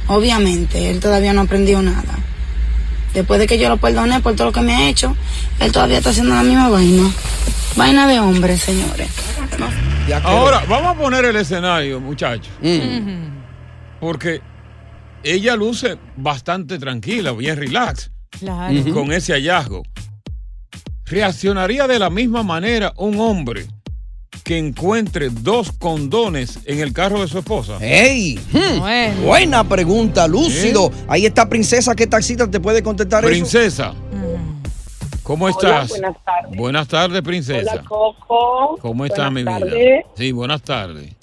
Obviamente, 0.08 0.90
él 0.90 1.00
todavía 1.02 1.34
no 1.34 1.42
aprendió 1.42 1.82
nada. 1.82 2.18
Después 3.14 3.42
de 3.42 3.48
que 3.48 3.58
yo 3.58 3.68
lo 3.68 3.76
perdoné 3.76 4.22
por 4.22 4.36
todo 4.36 4.48
lo 4.48 4.54
que 4.54 4.62
me 4.62 4.74
ha 4.74 4.88
hecho, 4.88 5.16
él 5.60 5.72
todavía 5.74 5.98
está 5.98 6.12
haciendo 6.12 6.34
la 6.34 6.44
misma 6.44 6.70
vaina. 6.70 7.12
Vaina 7.76 8.08
de 8.08 8.20
hombre, 8.20 8.58
señores. 8.58 9.10
Ahora, 10.24 10.64
vamos 10.68 10.96
a 10.96 10.98
poner 11.00 11.26
el 11.26 11.36
escenario, 11.38 12.00
muchachos. 12.00 12.52
Porque 14.00 14.42
ella 15.24 15.56
luce 15.56 15.98
bastante 16.18 16.78
tranquila, 16.80 17.32
bien 17.32 17.56
relax, 17.58 18.12
Claro. 18.40 18.94
con 18.94 19.12
ese 19.12 19.34
hallazgo. 19.34 19.84
¿Reaccionaría 21.06 21.88
de 21.88 22.00
la 22.00 22.10
misma 22.10 22.42
manera 22.44 22.94
un 22.98 23.20
hombre 23.20 23.66
que 24.44 24.58
encuentre 24.58 25.30
dos 25.30 25.72
condones 25.74 26.60
en 26.66 26.80
el 26.80 26.94
carro 26.94 27.22
de 27.22 27.28
su 27.28 27.38
esposa? 27.38 27.78
¡Ey! 27.82 28.40
Hmm, 28.52 28.80
Bueno. 28.80 29.22
Buena 29.22 29.64
pregunta, 29.68 30.28
lúcido. 30.28 30.92
Ahí 31.08 31.26
está 31.26 31.48
Princesa, 31.50 31.96
¿qué 31.96 32.08
taxista 32.08 32.50
te 32.50 32.60
puede 32.60 32.82
contestar 32.82 33.24
eso? 33.24 33.30
Princesa, 33.30 33.94
¿cómo 35.32 35.46
Hola, 35.46 35.52
estás? 35.52 35.90
buenas 35.90 36.24
tardes. 36.26 36.58
Buenas 36.58 36.88
tardes, 36.90 37.22
princesa. 37.22 37.72
Hola, 37.72 37.84
Coco. 37.88 38.78
¿Cómo 38.82 39.06
está 39.06 39.30
mi 39.30 39.44
vida? 39.44 40.04
Sí, 40.16 40.34
buenas 40.34 40.62
tardes. 40.62 41.16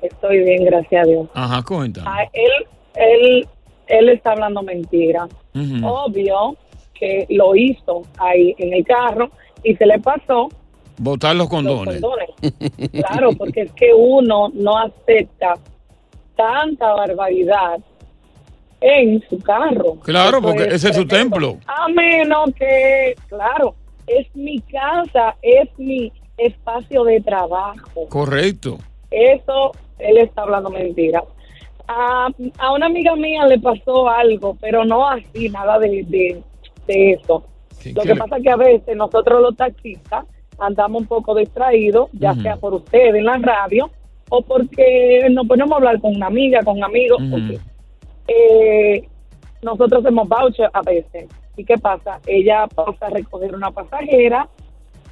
Estoy 0.00 0.44
bien, 0.44 0.64
gracias 0.64 1.02
a 1.04 1.10
Dios. 1.10 1.28
Ajá, 1.34 1.62
cuenta. 1.62 2.02
Ah, 2.06 2.22
él, 2.32 2.52
él, 2.94 3.48
él 3.88 4.08
está 4.10 4.32
hablando 4.32 4.62
mentira. 4.62 5.24
Ujú. 5.54 5.84
Obvio 5.84 6.56
que 6.94 7.26
lo 7.30 7.56
hizo 7.56 8.02
ahí 8.18 8.54
en 8.58 8.74
el 8.74 8.84
carro 8.84 9.30
y 9.64 9.74
se 9.74 9.86
le 9.86 9.98
pasó 9.98 10.48
Botar 10.98 11.34
los 11.34 11.44
los 11.44 11.48
condones. 11.48 12.00
condones. 12.00 12.30
Claro, 12.92 13.32
porque 13.32 13.62
es 13.62 13.72
que 13.72 13.92
uno 13.92 14.50
no 14.54 14.78
acepta 14.78 15.54
tanta 16.36 16.92
barbaridad 16.94 17.80
en 18.88 19.22
su 19.28 19.38
carro. 19.40 19.94
Claro, 20.04 20.40
porque 20.40 20.64
ese 20.64 20.90
es 20.90 20.96
su 20.96 21.06
templo. 21.06 21.58
A 21.66 21.88
menos 21.88 22.50
que, 22.56 23.14
claro, 23.28 23.74
es 24.06 24.26
mi 24.36 24.60
casa, 24.60 25.34
es 25.42 25.68
mi 25.78 26.12
espacio 26.38 27.02
de 27.04 27.20
trabajo. 27.20 28.06
Correcto. 28.08 28.78
Eso, 29.10 29.72
él 29.98 30.18
está 30.18 30.42
hablando 30.42 30.70
mentira. 30.70 31.24
A, 31.88 32.28
a 32.58 32.72
una 32.72 32.86
amiga 32.86 33.16
mía 33.16 33.44
le 33.46 33.58
pasó 33.58 34.08
algo, 34.08 34.56
pero 34.60 34.84
no 34.84 35.08
así, 35.08 35.48
nada 35.48 35.78
de, 35.80 36.04
de, 36.06 36.42
de 36.86 37.10
eso. 37.12 37.44
Lo 37.94 38.02
que 38.02 38.08
le- 38.08 38.16
pasa 38.16 38.36
es 38.36 38.42
que 38.42 38.50
a 38.50 38.56
veces 38.56 38.96
nosotros 38.96 39.40
los 39.42 39.56
taxistas 39.56 40.24
andamos 40.58 41.02
un 41.02 41.08
poco 41.08 41.34
distraídos, 41.34 42.08
ya 42.12 42.34
sea 42.34 42.56
por 42.56 42.74
ustedes 42.74 43.14
en 43.16 43.24
la 43.24 43.38
radio 43.38 43.90
o 44.30 44.42
porque 44.42 45.26
nos 45.30 45.46
ponemos 45.46 45.72
a 45.72 45.76
hablar 45.76 46.00
con 46.00 46.14
una 46.16 46.26
amiga, 46.26 46.62
con 46.64 46.82
amigos, 46.82 47.20
Ujú. 47.20 47.30
porque 47.30 47.58
eh, 48.28 49.06
nosotros 49.62 50.04
hacemos 50.04 50.28
voucher 50.28 50.70
a 50.72 50.82
veces. 50.82 51.28
¿Y 51.56 51.64
qué 51.64 51.78
pasa? 51.78 52.20
Ella 52.26 52.66
pasa 52.66 53.06
a 53.06 53.10
recoger 53.10 53.54
una 53.54 53.70
pasajera, 53.70 54.48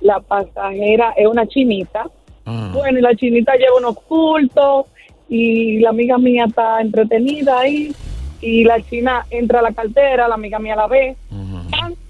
la 0.00 0.20
pasajera 0.20 1.12
es 1.16 1.26
una 1.26 1.46
chinita, 1.46 2.06
Ah. 2.46 2.70
bueno, 2.74 2.98
y 2.98 3.02
la 3.02 3.14
chinita 3.14 3.54
lleva 3.56 3.78
unos 3.78 3.96
cultos 4.00 4.86
y 5.30 5.78
la 5.80 5.88
amiga 5.90 6.18
mía 6.18 6.44
está 6.46 6.80
entretenida 6.82 7.60
ahí 7.60 7.94
y 8.42 8.64
la 8.64 8.82
china 8.82 9.24
entra 9.30 9.60
a 9.60 9.62
la 9.62 9.72
cartera, 9.72 10.28
la 10.28 10.34
amiga 10.34 10.58
mía 10.58 10.76
la 10.76 10.86
ve, 10.86 11.16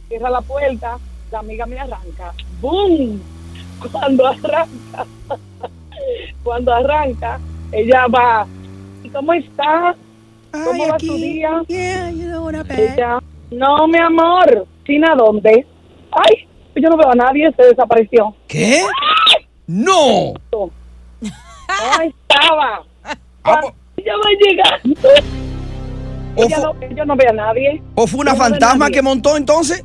cierra 0.09 0.31
la 0.31 0.41
puerta, 0.41 0.99
la 1.31 1.39
amiga 1.39 1.67
mía 1.67 1.83
arranca, 1.83 2.35
¡boom! 2.61 3.21
cuando 3.93 4.27
arranca, 4.27 5.07
cuando 6.43 6.73
arranca, 6.75 7.39
ella 7.71 8.07
va, 8.09 8.45
¿y 9.05 9.09
cómo 9.11 9.33
está? 9.35 9.95
¿Cómo 10.63 10.89
va 10.89 10.99
su 11.01 11.15
día? 11.17 11.63
Ella, 11.69 13.19
no, 13.51 13.89
mi 13.89 13.99
amor, 13.99 14.67
¿China 14.85 15.15
dónde? 15.17 15.67
Ay, 16.13 16.49
yo 16.77 16.89
no 16.91 16.97
veo 16.97 17.11
a 17.11 17.15
nadie, 17.15 17.53
se 17.57 17.65
desapareció. 17.65 18.35
¿Qué? 18.47 18.83
¡No! 19.67 20.35
Ahí 21.99 22.09
estaba. 22.09 22.85
Cuando 23.43 23.75
ella 23.97 24.13
va 24.17 24.31
llegando. 24.41 25.09
Ella 26.37 26.59
no, 26.59 26.75
yo 26.97 27.05
no 27.05 27.17
veo 27.17 27.31
a 27.31 27.33
nadie. 27.33 27.83
¿O 27.95 28.07
fue 28.07 28.21
una 28.21 28.33
Yo 28.33 28.39
no 28.39 28.45
a 28.45 28.49
fantasma 28.49 28.91
que 28.91 29.03
montó 29.03 29.37
entonces? 29.37 29.85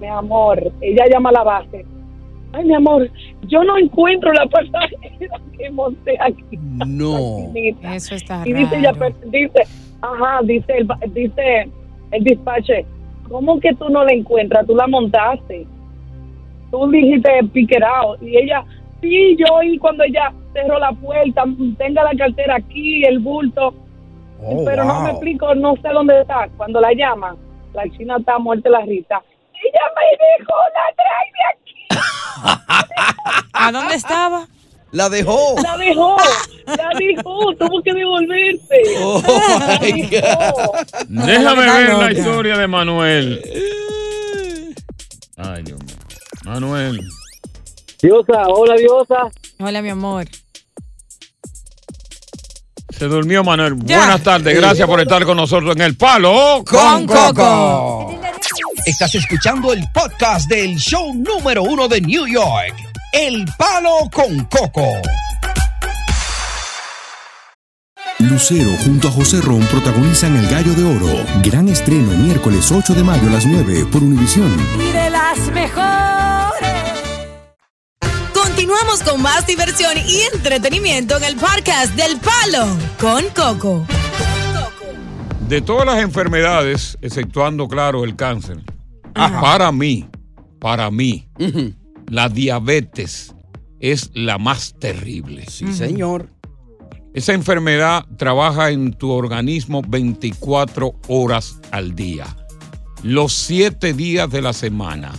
Mi 0.00 0.08
amor, 0.08 0.72
ella 0.80 1.04
llama 1.10 1.30
a 1.30 1.32
la 1.32 1.42
base. 1.42 1.86
Ay, 2.56 2.64
mi 2.64 2.74
amor, 2.74 3.10
yo 3.48 3.62
no 3.64 3.76
encuentro 3.76 4.32
la 4.32 4.46
pasajera 4.46 5.36
que 5.58 5.70
monté 5.70 6.16
aquí. 6.20 6.42
No. 6.86 7.18
Eso 7.94 8.14
está 8.14 8.42
Y 8.46 8.52
dice 8.52 8.78
ella, 8.78 8.92
raro. 8.92 9.14
per- 9.14 9.30
dice, 9.30 9.62
ajá, 10.00 10.40
dice 10.44 10.72
el, 10.78 10.84
ba- 10.84 10.98
dice 11.08 11.68
el 12.12 12.24
despache, 12.24 12.86
¿cómo 13.28 13.60
que 13.60 13.74
tú 13.74 13.88
no 13.90 14.04
la 14.04 14.12
encuentras? 14.12 14.66
Tú 14.66 14.74
la 14.74 14.86
montaste. 14.86 15.66
Tú 16.70 16.90
dijiste 16.90 17.28
out. 17.84 18.22
Y 18.22 18.36
ella, 18.38 18.64
sí, 19.00 19.36
yo 19.38 19.62
y 19.62 19.78
cuando 19.78 20.04
ella 20.04 20.32
cerró 20.52 20.78
la 20.78 20.92
puerta, 20.92 21.44
tenga 21.78 22.02
la 22.04 22.14
cartera 22.16 22.56
aquí, 22.56 23.04
el 23.04 23.18
bulto. 23.18 23.74
Oh, 24.42 24.64
pero 24.64 24.84
no 24.84 25.00
me 25.02 25.10
explico, 25.10 25.54
no 25.54 25.76
sé 25.76 25.88
dónde 25.88 26.20
está. 26.20 26.48
Cuando 26.56 26.80
la 26.80 26.92
llaman, 26.92 27.36
la 27.74 27.84
china 27.90 28.16
está 28.18 28.38
muerta 28.38 28.68
la 28.70 28.80
risa. 28.80 29.22
Ella 29.54 29.84
me 29.94 30.38
dijo, 30.38 30.52
la 30.74 30.94
trae 30.94 31.26
de 31.32 31.44
aquí. 31.54 31.65
¿A 33.52 33.72
dónde 33.72 33.94
estaba? 33.94 34.46
La 34.92 35.08
dejó. 35.08 35.56
La 35.62 35.76
dejó, 35.76 36.16
la 36.66 36.90
dejó, 36.98 37.54
tuvo 37.58 37.82
que 37.82 37.92
devolverse. 37.92 38.96
Oh, 39.02 39.22
La 39.58 39.78
dejó. 39.78 40.72
Déjame 41.08 41.62
ver 41.66 41.94
la 41.94 42.12
historia 42.12 42.56
de 42.56 42.66
Manuel. 42.66 43.42
Ay, 45.36 45.62
Dios 45.64 45.78
mío. 45.84 45.96
Manuel. 46.44 47.00
Diosa, 48.00 48.42
hola 48.48 48.74
Diosa. 48.76 49.28
Hola, 49.58 49.82
mi 49.82 49.88
amor. 49.90 50.26
Se 52.96 53.06
durmió 53.06 53.44
Manuel. 53.44 53.74
Buenas 53.74 54.22
tardes. 54.22 54.56
Gracias 54.56 54.88
por 54.88 55.00
estar 55.00 55.24
con 55.24 55.36
nosotros 55.36 55.76
en 55.76 55.82
El 55.82 55.96
Palo 55.96 56.62
Con 56.64 57.06
Coco. 57.06 58.15
Estás 58.86 59.16
escuchando 59.16 59.72
el 59.72 59.84
podcast 59.92 60.48
del 60.48 60.76
show 60.76 61.12
número 61.12 61.64
uno 61.64 61.88
de 61.88 62.00
New 62.00 62.24
York. 62.24 62.72
El 63.12 63.44
Palo 63.58 64.08
con 64.12 64.44
Coco. 64.44 64.86
Lucero 68.20 68.70
junto 68.84 69.08
a 69.08 69.10
José 69.10 69.40
Ron 69.40 69.66
protagonizan 69.66 70.36
El 70.36 70.46
Gallo 70.46 70.72
de 70.74 70.84
Oro. 70.84 71.24
Gran 71.42 71.68
estreno 71.68 72.12
miércoles 72.12 72.70
8 72.70 72.94
de 72.94 73.02
mayo 73.02 73.26
a 73.26 73.32
las 73.32 73.44
9 73.44 73.86
por 73.90 74.04
Univisión. 74.04 74.56
Y 74.80 74.92
de 74.92 75.10
las 75.10 75.38
mejores. 75.50 76.70
Continuamos 78.32 79.02
con 79.02 79.20
más 79.20 79.48
diversión 79.48 79.98
y 79.98 80.20
entretenimiento 80.32 81.16
en 81.16 81.24
el 81.24 81.34
podcast 81.34 81.92
del 81.96 82.20
Palo 82.20 82.68
con 83.00 83.24
Coco. 83.30 83.84
De 85.48 85.60
todas 85.60 85.86
las 85.86 85.98
enfermedades, 85.98 86.96
exceptuando, 87.02 87.66
claro, 87.68 88.04
el 88.04 88.14
cáncer, 88.16 88.58
para 89.16 89.72
mí, 89.72 90.08
para 90.58 90.90
mí, 90.90 91.28
la 92.08 92.28
diabetes 92.28 93.34
es 93.80 94.10
la 94.14 94.38
más 94.38 94.74
terrible. 94.78 95.46
Sí, 95.48 95.72
señor. 95.72 96.30
Esa 97.14 97.32
enfermedad 97.32 98.04
trabaja 98.18 98.70
en 98.70 98.92
tu 98.92 99.10
organismo 99.10 99.82
24 99.86 100.94
horas 101.08 101.58
al 101.70 101.94
día. 101.94 102.26
Los 103.02 103.32
7 103.32 103.94
días 103.94 104.30
de 104.30 104.42
la 104.42 104.52
semana. 104.52 105.12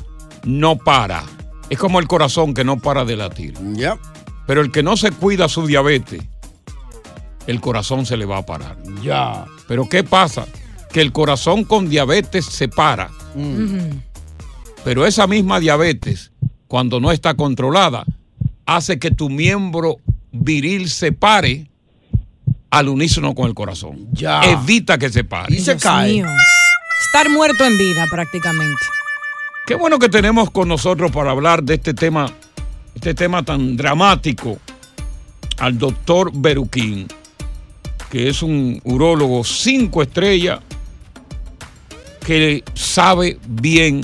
No 0.44 0.78
para. 0.78 1.24
Es 1.70 1.80
como 1.80 2.00
el 2.00 2.08
corazón 2.08 2.54
que 2.54 2.64
no 2.64 2.78
para 2.78 3.04
de 3.04 3.16
latir. 3.16 3.56
Ya. 3.74 3.98
Pero 4.46 4.62
el 4.62 4.72
que 4.72 4.84
no 4.84 4.96
se 4.96 5.12
cuida 5.12 5.50
su 5.50 5.66
diabetes, 5.66 6.24
el 7.48 7.60
corazón 7.62 8.06
se 8.06 8.16
le 8.16 8.26
va 8.26 8.38
a 8.38 8.46
parar. 8.46 8.78
Ya. 9.02 9.46
Pero 9.68 9.90
¿qué 9.90 10.04
pasa? 10.04 10.46
Que 10.92 11.02
el 11.02 11.12
corazón 11.12 11.64
con 11.64 11.90
diabetes 11.90 12.46
se 12.46 12.68
para. 12.68 13.10
Pero 14.84 15.06
esa 15.06 15.28
misma 15.28 15.60
diabetes, 15.60 16.32
cuando 16.68 17.00
no 17.00 17.12
está 17.12 17.34
controlada, 17.36 18.06
hace 18.66 19.00
que 19.00 19.12
tu 19.12 19.30
miembro 19.30 19.98
viril 20.32 20.90
se 20.90 21.12
pare 21.12 21.68
al 22.70 22.90
unísono 22.90 23.34
con 23.36 23.48
el 23.48 23.54
corazón. 23.54 24.08
Ya. 24.12 24.42
Evita 24.42 24.98
que 24.98 25.10
se 25.10 25.24
pare. 25.24 25.56
Y 25.56 25.60
se 25.60 25.72
Dios 25.74 25.84
cae. 25.84 26.14
mío. 26.14 26.28
Estar 27.06 27.30
muerto 27.30 27.66
en 27.66 27.78
vida 27.78 28.06
prácticamente. 28.10 28.82
Qué 29.66 29.76
bueno 29.76 30.00
que 30.00 30.10
tenemos 30.10 30.50
con 30.52 30.68
nosotros 30.68 31.12
para 31.12 31.32
hablar 31.32 31.64
de 31.64 31.76
este 31.76 31.94
tema, 31.94 32.32
este 32.96 33.14
tema 33.14 33.44
tan 33.44 33.76
dramático, 33.76 34.58
al 35.58 35.78
doctor 35.78 36.32
Beruquín, 36.34 37.08
que 38.10 38.30
es 38.30 38.42
un 38.42 38.80
urólogo 38.84 39.44
cinco 39.44 40.02
estrellas 40.02 40.60
que 42.28 42.62
sabe 42.74 43.40
bien 43.48 44.02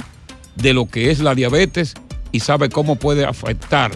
de 0.55 0.73
lo 0.73 0.86
que 0.88 1.12
es 1.12 1.19
la 1.19 1.36
diabetes 1.36 1.93
y 2.31 2.39
sabe 2.39 2.69
cómo 2.69 2.95
puede 2.95 3.25
afectar 3.25 3.91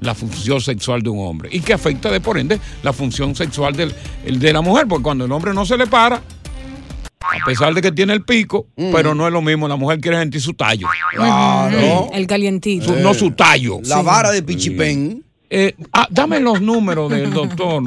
la 0.00 0.14
función 0.14 0.62
sexual 0.62 1.02
de 1.02 1.10
un 1.10 1.26
hombre 1.26 1.50
y 1.52 1.60
que 1.60 1.74
afecta 1.74 2.10
de 2.10 2.20
por 2.22 2.38
ende 2.38 2.58
la 2.82 2.94
función 2.94 3.34
sexual 3.36 3.76
del, 3.76 3.94
el 4.24 4.38
de 4.40 4.50
la 4.54 4.62
mujer, 4.62 4.86
porque 4.88 5.02
cuando 5.02 5.26
el 5.26 5.32
hombre 5.32 5.52
no 5.52 5.66
se 5.66 5.76
le 5.76 5.86
para, 5.86 6.16
a 6.16 7.44
pesar 7.44 7.74
de 7.74 7.82
que 7.82 7.92
tiene 7.92 8.14
el 8.14 8.22
pico, 8.24 8.66
pero 8.76 9.14
no 9.14 9.26
es 9.26 9.32
lo 9.32 9.42
mismo, 9.42 9.68
la 9.68 9.76
mujer 9.76 10.00
quiere 10.00 10.18
sentir 10.18 10.40
su 10.40 10.54
tallo. 10.54 10.86
Claro. 11.14 12.08
El 12.14 12.26
calientito. 12.26 12.86
Su- 12.86 12.96
no 13.00 13.12
su 13.12 13.30
tallo. 13.32 13.78
La 13.84 14.00
vara 14.00 14.30
de 14.30 14.42
Pichipén. 14.42 15.22
Eh, 15.50 15.74
ah, 15.92 16.08
dame 16.10 16.40
los 16.40 16.60
números 16.62 17.10
del 17.10 17.30
doctor. 17.30 17.82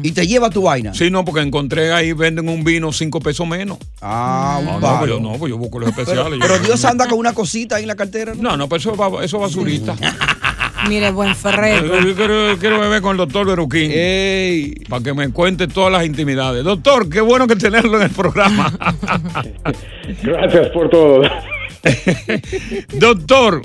Y 0.03 0.11
te 0.11 0.27
lleva 0.27 0.49
tu 0.49 0.63
vaina. 0.63 0.80
Sí, 0.93 1.09
no, 1.11 1.23
porque 1.25 1.41
encontré 1.41 1.91
ahí 1.93 2.13
venden 2.13 2.49
un 2.49 2.63
vino 2.63 2.91
cinco 2.91 3.19
pesos 3.19 3.47
menos. 3.47 3.77
Ah, 4.01 4.59
No, 4.63 4.75
un 4.75 4.75
no, 4.75 4.79
pues 4.81 4.91
palo. 4.93 5.05
yo 5.07 5.19
no, 5.19 5.33
pues 5.37 5.49
yo 5.49 5.57
busco 5.57 5.79
los 5.79 5.91
Pero, 5.91 6.01
especiales. 6.01 6.39
pero 6.41 6.57
Yo- 6.57 6.63
Dios 6.63 6.85
anda 6.85 7.07
con 7.07 7.19
una 7.19 7.33
cosita 7.33 7.75
ahí 7.77 7.83
en 7.83 7.87
la 7.87 7.95
cartera. 7.95 8.33
No, 8.37 8.57
no, 8.57 8.67
pues 8.67 8.81
eso, 8.85 8.95
va- 8.95 9.23
eso 9.23 9.37
es 9.37 9.41
basurista. 9.41 9.95
Mire, 10.89 11.11
buen 11.11 11.35
ferreto. 11.35 11.99
Yo 12.01 12.15
quiero, 12.15 12.57
quiero 12.57 12.79
beber 12.79 13.01
con 13.03 13.11
el 13.11 13.17
doctor 13.17 13.45
Beruquín. 13.45 13.91
Para 14.89 15.03
que 15.03 15.13
me 15.13 15.29
cuente 15.29 15.67
todas 15.67 15.91
las 15.91 16.03
intimidades. 16.05 16.63
Doctor, 16.63 17.07
qué 17.07 17.21
bueno 17.21 17.45
que 17.45 17.55
tenerlo 17.55 17.97
en 17.97 18.03
el 18.03 18.09
programa. 18.09 18.73
Gracias 20.23 20.69
por 20.69 20.89
todo. 20.89 21.21
Doctor, 22.93 23.61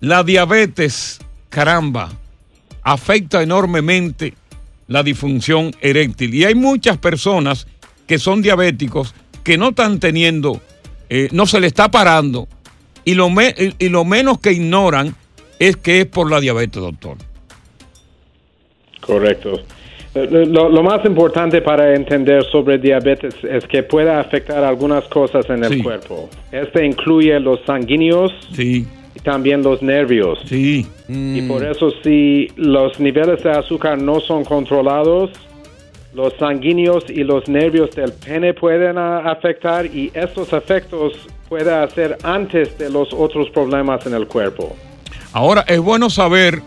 la 0.00 0.22
diabetes, 0.22 1.18
caramba, 1.50 2.10
afecta 2.82 3.42
enormemente 3.42 4.32
la 4.88 5.02
disfunción 5.02 5.72
eréctil. 5.80 6.34
Y 6.34 6.44
hay 6.44 6.54
muchas 6.54 6.98
personas 6.98 7.66
que 8.06 8.18
son 8.18 8.42
diabéticos 8.42 9.14
que 9.42 9.58
no 9.58 9.70
están 9.70 9.98
teniendo, 10.00 10.60
eh, 11.08 11.28
no 11.32 11.46
se 11.46 11.60
le 11.60 11.66
está 11.66 11.90
parando. 11.90 12.48
Y 13.04 13.14
lo, 13.14 13.30
me- 13.30 13.54
y- 13.78 13.88
lo 13.88 14.04
menos 14.04 14.38
que 14.40 14.52
ignoran 14.52 15.14
es 15.58 15.76
que 15.76 16.00
es 16.00 16.06
por 16.06 16.30
la 16.30 16.40
diabetes, 16.40 16.82
doctor. 16.82 17.16
Correcto. 19.00 19.60
Lo, 20.14 20.70
lo 20.70 20.82
más 20.82 21.04
importante 21.04 21.60
para 21.60 21.94
entender 21.94 22.42
sobre 22.50 22.78
diabetes 22.78 23.34
es 23.44 23.66
que 23.66 23.82
puede 23.82 24.10
afectar 24.10 24.64
algunas 24.64 25.04
cosas 25.04 25.44
en 25.50 25.62
el 25.62 25.74
Sí. 25.74 25.82
cuerpo. 25.82 26.30
Este 26.50 26.86
incluye 26.86 27.38
los 27.38 27.60
sanguíneos 27.66 28.32
Sí. 28.54 28.86
También 29.26 29.60
los 29.60 29.82
nervios. 29.82 30.38
Sí. 30.46 30.86
Y 31.08 31.42
por 31.42 31.64
eso 31.66 31.90
si 32.04 32.46
los 32.54 33.00
niveles 33.00 33.42
de 33.42 33.50
azúcar 33.50 33.98
no 33.98 34.20
son 34.20 34.44
controlados, 34.44 35.30
los 36.14 36.32
sanguíneos 36.38 37.04
y 37.08 37.24
los 37.24 37.48
nervios 37.48 37.90
del 37.90 38.12
pene 38.12 38.54
pueden 38.54 38.96
ah, 38.96 39.28
afectar 39.28 39.84
y 39.84 40.12
estos 40.14 40.52
efectos 40.52 41.14
pueden 41.48 41.74
hacer 41.74 42.16
antes 42.22 42.78
de 42.78 42.88
los 42.88 43.12
otros 43.12 43.50
problemas 43.50 44.06
en 44.06 44.14
el 44.14 44.28
cuerpo. 44.28 44.76
Ahora, 45.32 45.64
es 45.66 45.80
bueno 45.80 46.08
saber, 46.08 46.62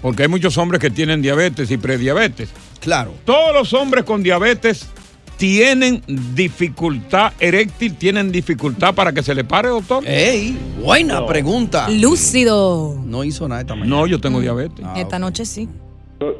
porque 0.00 0.22
hay 0.22 0.28
muchos 0.28 0.56
hombres 0.56 0.80
que 0.80 0.88
tienen 0.88 1.20
diabetes 1.20 1.70
y 1.70 1.76
prediabetes. 1.76 2.50
Claro. 2.80 3.12
Todos 3.26 3.52
los 3.52 3.74
hombres 3.74 4.04
con 4.04 4.22
diabetes 4.22 4.88
tienen 5.36 6.02
dificultad 6.06 7.32
eréctil, 7.38 7.94
tienen 7.96 8.32
dificultad 8.32 8.94
para 8.94 9.12
que 9.12 9.22
se 9.22 9.34
le 9.34 9.44
pare, 9.44 9.68
doctor. 9.68 10.02
¡Ey! 10.06 10.56
Buena 10.82 11.26
pregunta. 11.26 11.88
Lúcido. 11.90 12.98
No 13.04 13.24
hizo 13.24 13.48
nada 13.48 13.60
esta 13.60 13.74
mañana. 13.74 13.96
No, 13.96 14.06
yo 14.06 14.20
tengo 14.20 14.40
diabetes. 14.40 14.84
Esta 14.96 15.18
noche 15.18 15.44
sí. 15.44 15.68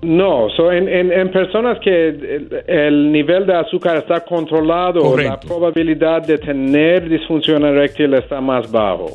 No, 0.02 0.48
so 0.56 0.72
en, 0.72 0.88
en, 0.88 1.12
en 1.12 1.30
personas 1.30 1.76
que 1.84 2.08
el, 2.08 2.64
el 2.66 3.12
nivel 3.12 3.46
de 3.46 3.56
azúcar 3.56 3.98
está 3.98 4.24
controlado, 4.24 5.14
la 5.18 5.38
probabilidad 5.38 6.22
de 6.26 6.38
tener 6.38 7.06
disfunción 7.10 7.62
eréctil 7.62 8.14
está 8.14 8.40
más 8.40 8.70
bajo. 8.70 9.12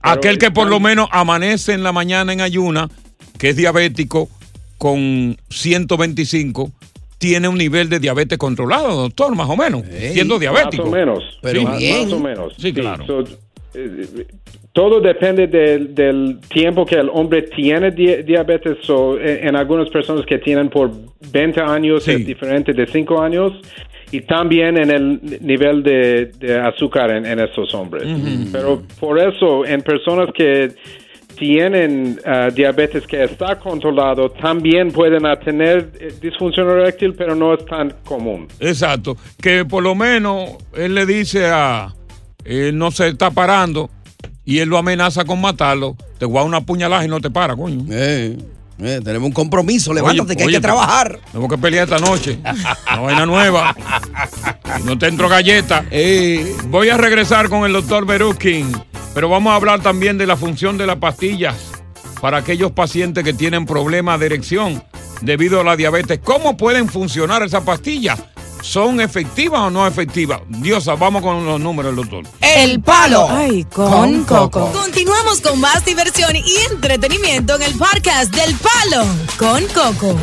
Aquel 0.00 0.38
que 0.38 0.50
por 0.50 0.68
lo 0.68 0.80
menos 0.80 1.08
amanece 1.12 1.72
en 1.72 1.84
la 1.84 1.92
mañana 1.92 2.32
en 2.32 2.40
ayuna, 2.40 2.88
que 3.38 3.50
es 3.50 3.56
diabético 3.56 4.28
con 4.76 5.36
125, 5.50 6.72
tiene 7.28 7.48
un 7.48 7.56
nivel 7.56 7.88
de 7.88 7.98
diabetes 7.98 8.36
controlado, 8.36 9.02
doctor, 9.02 9.34
más 9.34 9.48
o 9.48 9.56
menos, 9.56 9.82
siendo 10.12 10.38
diabético. 10.38 10.82
Más 10.84 10.92
o 10.92 10.96
menos. 10.96 11.38
Pero 11.40 11.62
más, 11.62 11.78
bien. 11.78 12.02
más 12.04 12.12
o 12.12 12.20
menos. 12.20 12.54
Sí, 12.58 12.72
claro. 12.72 13.06
So, 13.06 13.24
eh, 13.74 14.26
todo 14.72 15.00
depende 15.00 15.46
del, 15.46 15.94
del 15.94 16.38
tiempo 16.48 16.84
que 16.84 16.96
el 16.96 17.08
hombre 17.10 17.42
tiene 17.42 17.90
di- 17.92 18.22
diabetes. 18.24 18.76
So, 18.82 19.18
en, 19.18 19.48
en 19.48 19.56
algunas 19.56 19.88
personas 19.88 20.26
que 20.26 20.38
tienen 20.38 20.68
por 20.68 20.90
20 21.32 21.60
años 21.60 22.06
es 22.08 22.26
diferente 22.26 22.72
de 22.74 22.86
5 22.86 23.20
años. 23.22 23.52
Y 24.12 24.20
también 24.20 24.76
en 24.76 24.90
el 24.90 25.20
nivel 25.40 25.82
de, 25.82 26.26
de 26.38 26.58
azúcar 26.60 27.10
en, 27.10 27.24
en 27.26 27.40
estos 27.40 27.74
hombres. 27.74 28.04
Pero 28.52 28.82
por 29.00 29.18
eso, 29.18 29.64
en 29.64 29.80
personas 29.80 30.28
que 30.34 30.70
tienen 31.36 32.20
ah, 32.24 32.48
diabetes 32.54 33.06
que 33.06 33.24
está 33.24 33.58
controlado, 33.58 34.30
también 34.30 34.90
pueden 34.90 35.22
tener 35.44 35.92
eh, 36.00 36.14
disfunción 36.20 36.68
eréctil, 36.70 37.14
pero 37.14 37.34
no 37.34 37.54
es 37.54 37.64
tan 37.66 37.94
común. 38.04 38.48
Exacto, 38.60 39.16
que 39.40 39.64
por 39.64 39.82
lo 39.82 39.94
menos 39.94 40.50
él 40.74 40.94
le 40.94 41.06
dice 41.06 41.46
a, 41.46 41.94
él 42.44 42.76
no 42.76 42.90
se 42.90 43.08
está 43.08 43.30
parando 43.30 43.90
y 44.44 44.58
él 44.58 44.68
lo 44.68 44.78
amenaza 44.78 45.24
con 45.24 45.40
matarlo, 45.40 45.96
te 46.18 46.26
voy 46.26 46.36
a 46.36 46.40
dar 46.40 46.48
una 46.48 46.60
puñalada 46.60 47.04
y 47.04 47.08
no 47.08 47.20
te 47.20 47.30
para, 47.30 47.56
coño. 47.56 47.84
Eh, 47.90 48.36
eh, 48.78 49.00
tenemos 49.04 49.28
un 49.28 49.32
compromiso, 49.32 49.94
levántate 49.94 50.32
Oye, 50.32 50.36
que 50.36 50.42
hay 50.42 50.50
que 50.50 50.60
trabajar. 50.60 51.20
Tenemos 51.30 51.50
que 51.50 51.58
pelear 51.58 51.84
esta 51.84 51.98
noche. 51.98 52.38
Una 52.92 53.00
vaina 53.00 53.26
nueva. 53.26 53.74
No 54.84 54.98
te 54.98 55.06
entro 55.06 55.28
galleta. 55.28 55.84
Eh. 55.96 56.56
Voy 56.66 56.88
a 56.88 56.96
regresar 56.96 57.48
con 57.48 57.64
el 57.64 57.72
doctor 57.72 58.04
Beruskin, 58.04 58.66
pero 59.14 59.28
vamos 59.28 59.52
a 59.52 59.56
hablar 59.56 59.80
también 59.80 60.18
de 60.18 60.26
la 60.26 60.36
función 60.36 60.76
de 60.76 60.86
las 60.86 60.96
pastillas 60.96 61.54
para 62.20 62.38
aquellos 62.38 62.72
pacientes 62.72 63.22
que 63.22 63.32
tienen 63.32 63.64
problemas 63.64 64.18
de 64.18 64.26
erección 64.26 64.82
debido 65.20 65.60
a 65.60 65.64
la 65.64 65.76
diabetes. 65.76 66.20
¿Cómo 66.22 66.56
pueden 66.56 66.88
funcionar 66.88 67.42
esas 67.42 67.62
pastillas? 67.62 68.20
¿Son 68.60 69.00
efectivas 69.00 69.60
o 69.60 69.70
no 69.70 69.86
efectivas? 69.86 70.40
Diosa, 70.48 70.94
vamos 70.94 71.22
con 71.22 71.44
los 71.44 71.60
números, 71.60 71.94
doctor. 71.94 72.24
El 72.40 72.80
palo. 72.80 73.28
Ay, 73.28 73.64
con, 73.64 74.24
coco. 74.24 74.72
Continuamos 74.72 75.42
con 75.42 75.60
más 75.60 75.84
diversión 75.84 76.34
y 76.34 76.56
entretenimiento 76.72 77.56
en 77.56 77.62
el 77.62 77.74
podcast 77.74 78.34
del 78.34 78.54
Palo 78.56 79.04
con 79.38 79.62
Coco. 79.66 80.18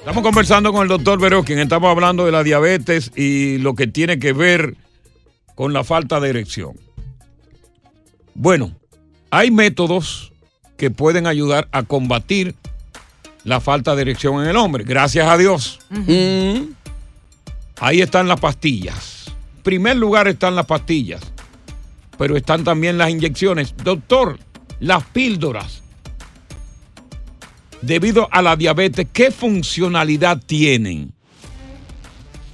Estamos 0.00 0.24
conversando 0.24 0.72
con 0.72 0.82
el 0.82 0.88
doctor 0.88 1.20
Beroskin. 1.20 1.60
Estamos 1.60 1.90
hablando 1.90 2.26
de 2.26 2.32
la 2.32 2.42
diabetes 2.42 3.12
y 3.14 3.58
lo 3.58 3.74
que 3.74 3.86
tiene 3.86 4.18
que 4.18 4.32
ver 4.32 4.74
con 5.54 5.72
la 5.72 5.84
falta 5.84 6.18
de 6.18 6.30
erección. 6.30 6.72
Bueno, 8.34 8.76
hay 9.30 9.50
métodos 9.50 10.32
que 10.76 10.90
pueden 10.90 11.26
ayudar 11.26 11.68
a 11.72 11.82
combatir 11.82 12.54
la 13.44 13.60
falta 13.60 13.94
de 13.94 14.02
erección 14.02 14.42
en 14.42 14.48
el 14.48 14.56
hombre. 14.56 14.84
Gracias 14.84 15.28
a 15.28 15.36
Dios. 15.36 15.78
Mm. 15.90 16.72
Ahí 17.78 18.00
están 18.00 18.28
las 18.28 18.40
pastillas. 18.40 19.26
En 19.56 19.62
primer 19.62 19.96
lugar 19.96 20.28
están 20.28 20.54
las 20.54 20.66
pastillas, 20.66 21.20
pero 22.18 22.36
están 22.36 22.64
también 22.64 22.98
las 22.98 23.10
inyecciones. 23.10 23.74
Doctor, 23.76 24.38
las 24.80 25.04
píldoras, 25.04 25.82
debido 27.82 28.28
a 28.30 28.42
la 28.42 28.56
diabetes, 28.56 29.06
¿qué 29.12 29.30
funcionalidad 29.30 30.42
tienen 30.44 31.12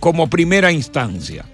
como 0.00 0.28
primera 0.28 0.72
instancia? 0.72 1.44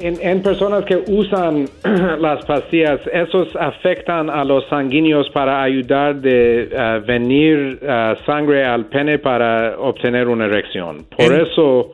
En, 0.00 0.16
en 0.22 0.42
personas 0.42 0.84
que 0.86 0.96
usan 1.08 1.68
las 2.20 2.44
pastillas, 2.46 3.00
esos 3.12 3.48
afectan 3.54 4.30
a 4.30 4.44
los 4.44 4.66
sanguíneos 4.68 5.28
para 5.30 5.62
ayudar 5.62 6.20
de 6.20 6.70
uh, 6.72 7.06
venir 7.06 7.78
uh, 7.82 8.16
sangre 8.24 8.64
al 8.64 8.86
pene 8.86 9.18
para 9.18 9.78
obtener 9.78 10.26
una 10.28 10.46
erección. 10.46 11.04
Por 11.16 11.32
En- 11.32 11.42
eso, 11.46 11.92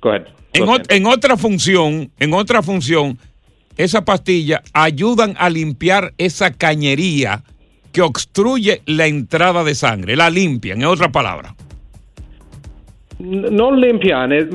go 0.00 0.10
ahead. 0.10 0.26
En, 0.52 0.64
ot- 0.66 0.86
en 0.94 1.06
otra 1.06 1.36
función, 1.36 2.10
en 2.20 2.34
otra 2.34 2.62
función, 2.62 3.18
esas 3.76 4.02
pastillas 4.02 4.60
ayudan 4.72 5.34
a 5.38 5.50
limpiar 5.50 6.12
esa 6.18 6.52
cañería 6.52 7.42
que 7.92 8.02
obstruye 8.02 8.82
la 8.86 9.06
entrada 9.06 9.64
de 9.64 9.74
sangre, 9.74 10.14
la 10.16 10.30
limpian, 10.30 10.80
en 10.80 10.86
otras 10.86 11.10
palabras. 11.10 11.54
No 13.22 13.70
limpian, 13.74 14.32
es 14.32 14.46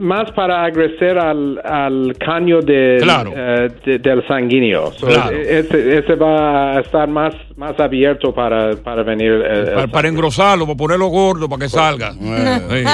más 0.00 0.30
para 0.32 0.64
agrecer 0.64 1.16
al, 1.18 1.60
al 1.64 2.16
caño 2.18 2.60
de, 2.60 2.98
Claro. 3.00 3.32
eh, 3.36 3.68
de- 3.84 3.98
del 4.00 4.26
sanguíneo. 4.26 4.92
So, 4.92 5.06
Claro. 5.06 5.36
ese, 5.36 5.98
ese 5.98 6.14
va 6.16 6.72
a 6.76 6.80
estar 6.80 7.08
más, 7.08 7.32
más 7.56 7.78
abierto 7.78 8.34
para, 8.34 8.74
para 8.76 9.02
venir. 9.04 9.30
eh, 9.44 9.70
Para, 9.74 9.86
para 9.86 10.08
engrosarlo, 10.08 10.66
para 10.66 10.76
ponerlo 10.76 11.06
gordo, 11.08 11.48
para 11.48 11.60
que 11.62 11.68
salga. 11.68 12.12
Sí. 12.72 12.84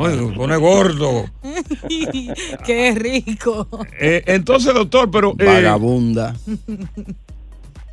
Oye, 0.00 0.32
pone 0.36 0.56
gordo. 0.56 1.24
Qué 2.66 2.94
rico. 2.96 3.68
Eh, 4.00 4.22
entonces, 4.26 4.72
doctor, 4.74 5.10
pero... 5.10 5.34
eh, 5.38 5.44
Vagabunda. 5.44 6.34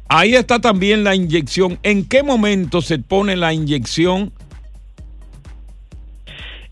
Ahí 0.08 0.34
está 0.36 0.60
también 0.60 1.04
la 1.04 1.14
inyección. 1.16 1.78
¿En 1.84 2.08
qué 2.08 2.24
momento 2.24 2.82
se 2.82 3.00
pone 3.00 3.36
la 3.36 3.54
inyección? 3.54 4.32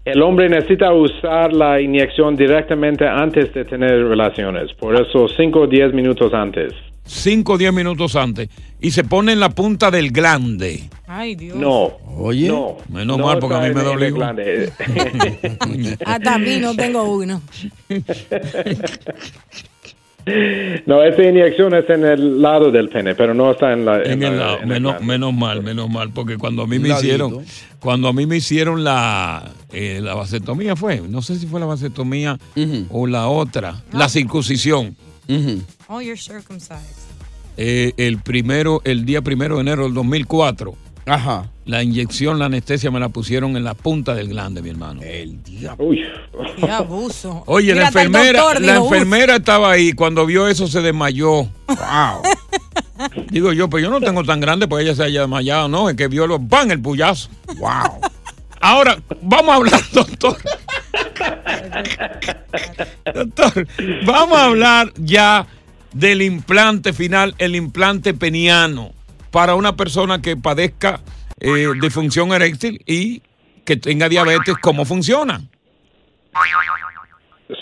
El 0.08 0.22
hombre 0.22 0.48
necesita 0.48 0.94
usar 0.94 1.52
la 1.52 1.82
inyección 1.82 2.38
directamente 2.38 3.06
antes 3.06 3.54
de 3.54 3.66
tener 3.66 4.08
relaciones, 4.08 4.74
por 4.76 4.96
eso 4.96 5.28
5 5.28 5.60
o 5.60 5.68
10 5.68 5.94
minutos 5.94 6.34
antes. 6.34 6.72
5 7.04 7.52
o 7.52 7.58
10 7.58 7.74
minutos 7.74 8.16
antes. 8.16 8.48
Y 8.80 8.92
se 8.92 9.04
pone 9.04 9.34
en 9.34 9.42
la 9.42 9.50
punta 9.50 9.92
del 9.92 10.12
glande. 10.12 10.84
Ay, 11.08 11.36
Dios. 11.36 11.58
No. 11.58 11.98
Oye. 12.16 12.48
No. 12.48 12.78
Menos 12.88 13.18
No 13.18 13.26
mal 13.26 13.40
porque 13.40 13.56
a 13.58 13.60
mí 13.60 13.74
me 13.74 14.12
glande. 14.12 14.72
Hasta 16.06 16.36
a 16.36 16.38
mí 16.38 16.58
no 16.62 16.74
tengo 16.74 17.04
uno. 17.04 17.42
No, 20.86 21.04
esa 21.04 21.24
inyección 21.24 21.74
es 21.76 21.90
en 21.90 22.06
el 22.06 22.42
lado 22.42 22.72
del 22.72 22.90
pene, 22.90 23.16
pero 23.16 23.34
no 23.34 23.52
está 23.52 23.74
en 23.74 23.86
la. 23.86 24.02
En 24.04 24.22
el 24.24 24.38
la- 24.38 24.46
lado. 24.46 24.56
en 24.58 24.62
el 24.64 24.68
Menos, 24.68 25.02
menos 25.02 25.34
mal, 25.34 25.64
menos 25.64 25.90
mal, 25.90 26.12
porque 26.12 26.38
cuando 26.38 26.64
a 26.64 26.68
mí 26.68 26.80
me 26.80 26.90
Ladito. 26.90 27.06
hicieron, 27.08 27.46
cuando 27.80 28.08
a 28.08 28.14
mí 28.14 28.26
me 28.26 28.38
hicieron 28.38 28.84
la, 28.84 29.52
eh, 29.72 30.00
la 30.02 30.14
vasectomía 30.16 30.76
fue, 30.76 31.02
no 31.02 31.22
sé 31.22 31.38
si 31.38 31.48
fue 31.48 31.60
la 31.60 31.66
vasectomía 31.66 32.38
o 32.90 33.08
la 33.08 33.28
otra, 33.28 33.84
la 33.94 34.10
circuncisión. 34.10 34.96
Oh, 35.88 36.02
you're 36.02 36.18
circumcised. 36.18 37.06
eh, 37.58 37.94
el 37.98 38.20
primero, 38.22 38.82
el 38.84 39.06
día 39.06 39.22
primero 39.22 39.56
de 39.56 39.62
enero 39.62 39.84
del 39.84 39.94
2004. 39.94 40.76
Ajá. 41.08 41.50
La 41.66 41.84
inyección, 41.84 42.38
la 42.38 42.46
anestesia 42.46 42.92
me 42.92 43.00
la 43.00 43.10
pusieron 43.10 43.56
en 43.56 43.64
la 43.64 43.74
punta 43.74 44.14
del 44.14 44.28
glande, 44.28 44.62
mi 44.62 44.70
hermano. 44.70 45.02
El 45.02 45.42
diablo. 45.42 45.86
Uy. 45.86 46.06
Qué 46.58 46.70
abuso. 46.70 47.44
Oye, 47.46 47.70
la 47.70 47.76
Mira, 47.76 47.88
enfermera, 47.88 48.42
doctor 48.42 48.62
la 48.62 48.76
enfermera 48.76 49.36
estaba 49.38 49.72
ahí. 49.72 49.94
Cuando 49.94 50.26
vio 50.26 50.48
eso 50.48 50.68
se 50.68 50.82
desmayó. 50.82 51.48
Wow. 51.68 52.24
Digo 53.32 53.54
yo, 53.54 53.70
pero 53.70 53.84
yo 53.84 53.90
no 53.90 54.02
tengo 54.02 54.24
tan 54.24 54.40
grande 54.40 54.68
porque 54.68 54.84
ella 54.84 54.96
se 54.96 55.04
haya 55.04 55.22
desmayado, 55.22 55.68
no, 55.68 55.90
es 55.90 55.96
que 55.96 56.08
vio 56.08 56.28
los 56.28 56.42
¡pam! 56.50 56.72
el 56.72 56.82
puyazo. 56.82 57.30
Wow. 57.58 58.02
Ahora, 58.60 58.98
vamos 59.22 59.50
a 59.52 59.56
hablar, 59.56 59.82
doctor. 59.94 60.38
doctor, 63.14 63.68
vamos 64.06 64.38
a 64.38 64.46
hablar 64.46 64.92
ya 64.98 65.48
del 65.94 66.22
implante 66.22 66.92
final, 66.94 67.36
el 67.38 67.56
implante 67.56 68.14
peniano, 68.14 68.94
para 69.32 69.56
una 69.56 69.76
persona 69.76 70.22
que 70.22 70.38
padezca 70.38 71.00
eh, 71.40 71.68
de 71.80 71.90
función 71.90 72.32
eréctil 72.32 72.82
y 72.86 73.22
que 73.66 73.76
tenga 73.76 74.08
diabetes, 74.10 74.56
¿cómo 74.62 74.86
funciona? 74.86 75.42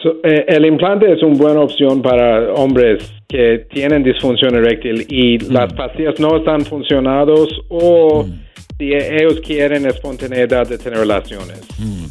So, 0.01 0.15
eh, 0.23 0.45
el 0.47 0.65
implante 0.65 1.11
es 1.11 1.21
una 1.21 1.35
buena 1.35 1.59
opción 1.61 2.01
para 2.01 2.53
hombres 2.53 3.11
que 3.27 3.67
tienen 3.71 4.03
disfunción 4.03 4.55
eréctil 4.55 5.05
y 5.09 5.37
Mm. 5.37 5.51
las 5.51 5.73
pastillas 5.73 6.19
no 6.19 6.37
están 6.37 6.65
funcionados 6.65 7.49
o 7.69 8.25
si 8.77 8.93
ellos 8.93 9.39
quieren 9.45 9.85
espontaneidad 9.85 10.67
de 10.67 10.77
tener 10.79 10.99
relaciones. 10.99 11.61
Mm. 11.77 12.05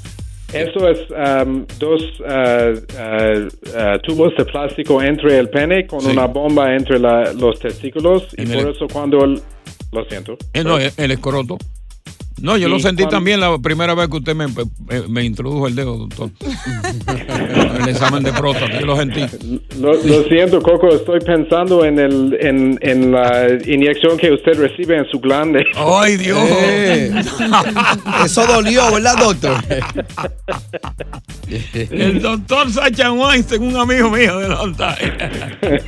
Eso 0.55 0.89
es 0.89 1.01
um, 1.11 1.65
dos 1.79 2.03
uh, 2.21 2.25
uh, 2.25 3.47
uh, 3.47 3.99
tubos 4.03 4.33
de 4.37 4.45
plástico 4.45 5.03
entre 5.03 5.39
el 5.39 5.49
pene 5.51 5.87
con 5.87 6.01
Sí. 6.01 6.11
una 6.13 6.27
bomba 6.27 6.75
entre 6.75 6.99
la- 6.99 7.33
los 7.33 7.59
testículos 7.59 8.29
y 8.39 8.47
por 8.47 8.71
eso 8.71 8.87
cuando 8.93 9.25
el- 9.25 9.41
lo 9.93 10.05
siento. 10.07 10.37
Eh, 10.53 10.63
no, 10.65 10.79
el, 10.79 10.93
el 10.97 11.11
escroto. 11.11 11.59
No, 12.41 12.57
yo 12.57 12.67
Sí, 12.67 12.73
lo 12.73 12.79
sentí 12.81 13.03
cuando- 13.05 13.17
también 13.17 13.41
la 13.41 13.57
primera 13.59 13.95
vez 13.95 14.09
que 14.09 14.17
usted 14.17 14.35
me, 14.35 14.47
me- 14.49 15.09
me 15.09 15.25
introdujo 15.25 15.69
el 15.69 15.75
dedo, 15.77 15.97
doctor. 15.99 16.31
el 17.85 17.91
examen 17.91 18.23
de 18.23 18.33
próstata, 18.33 18.81
yo 18.81 18.87
lo 18.87 18.97
sentí. 18.97 19.25
Lo, 19.81 19.93
lo 19.93 20.25
siento, 20.25 20.61
Coco, 20.61 20.89
estoy 20.89 21.21
pensando 21.21 21.85
en, 21.85 21.99
el, 21.99 22.37
en, 22.41 22.79
en 22.81 23.13
la 23.13 23.49
inyección 23.67 24.17
que 24.17 24.33
usted 24.33 24.59
recibe 24.59 24.97
en 24.97 25.07
su 25.11 25.21
glande. 25.21 25.65
¡Ay, 25.77 26.17
Dios! 26.17 26.39
Eh. 26.41 27.13
Eso 28.25 28.47
dolió, 28.47 28.93
¿verdad, 28.93 29.17
doctor? 29.19 29.57
El 31.73 32.21
doctor 32.21 32.71
Sacha 32.71 33.13
Weinstein, 33.13 33.63
un 33.63 33.77
amigo 33.77 34.11
mío 34.11 34.39
de 34.39 34.49
time. 34.77 35.81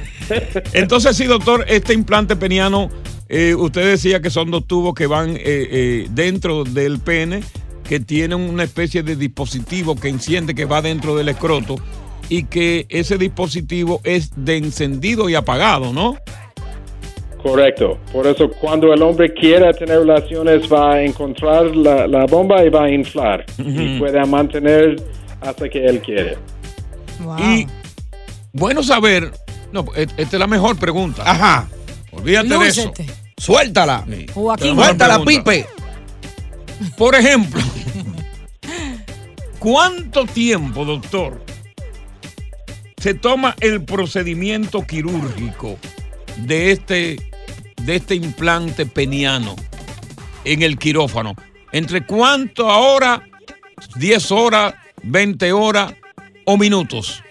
Entonces, 0.72 1.16
sí, 1.16 1.24
doctor, 1.24 1.64
este 1.68 1.94
implante 1.94 2.36
peniano, 2.36 2.90
eh, 3.28 3.54
usted 3.54 3.86
decía 3.86 4.20
que 4.20 4.30
son 4.30 4.50
dos 4.50 4.66
tubos 4.66 4.94
que 4.94 5.06
van 5.06 5.36
eh, 5.36 5.40
eh, 5.44 6.06
dentro 6.10 6.64
del 6.64 6.98
pene, 6.98 7.42
que 7.88 8.00
tienen 8.00 8.40
una 8.40 8.64
especie 8.64 9.02
de 9.02 9.16
dispositivo 9.16 9.96
que 9.96 10.08
enciende, 10.08 10.54
que 10.54 10.64
va 10.64 10.82
dentro 10.82 11.16
del 11.16 11.28
escroto, 11.28 11.76
y 12.28 12.44
que 12.44 12.86
ese 12.88 13.18
dispositivo 13.18 14.00
es 14.04 14.30
de 14.36 14.56
encendido 14.56 15.28
y 15.28 15.34
apagado, 15.34 15.92
¿no? 15.92 16.16
Correcto. 17.42 17.98
Por 18.12 18.26
eso 18.26 18.50
cuando 18.60 18.92
el 18.92 19.00
hombre 19.02 19.32
quiera 19.32 19.72
tener 19.72 20.00
relaciones 20.00 20.70
va 20.70 20.94
a 20.94 21.02
encontrar 21.02 21.76
la, 21.76 22.08
la 22.08 22.26
bomba 22.26 22.64
y 22.64 22.70
va 22.70 22.84
a 22.84 22.90
inflar. 22.90 23.44
Y 23.58 23.98
puede 24.00 24.24
mantener 24.26 24.96
hasta 25.40 25.68
que 25.68 25.84
él 25.84 26.00
quiere. 26.00 26.36
Y 27.38 27.66
bueno 28.52 28.82
saber, 28.82 29.30
no, 29.70 29.84
e- 29.94 30.08
esta 30.16 30.36
es 30.36 30.40
la 30.40 30.48
mejor 30.48 30.76
pregunta. 30.76 31.22
Ajá. 31.24 31.68
Olvídate 32.10 32.48
de 32.48 32.66
eso. 32.66 32.92
Suéltala. 33.36 34.04
Joaquín. 34.34 34.74
Suéltala, 34.74 35.22
pregunta. 35.22 35.50
Pipe. 35.52 35.66
Por 36.96 37.14
ejemplo, 37.14 37.60
¿cuánto 39.66 40.26
tiempo, 40.26 40.84
doctor, 40.84 41.44
se 42.98 43.14
toma 43.14 43.56
el 43.58 43.84
procedimiento 43.84 44.86
quirúrgico 44.86 45.76
de 46.36 46.70
este, 46.70 47.16
de 47.82 47.96
este 47.96 48.14
implante 48.14 48.86
peniano 48.86 49.56
en 50.44 50.62
el 50.62 50.78
quirófano? 50.78 51.34
¿Entre 51.72 52.06
cuánto 52.06 52.70
ahora? 52.70 53.28
¿10 53.96 54.30
horas, 54.30 54.74
20 55.02 55.50
horas 55.50 55.94
o 56.44 56.56
minutos? 56.56 57.24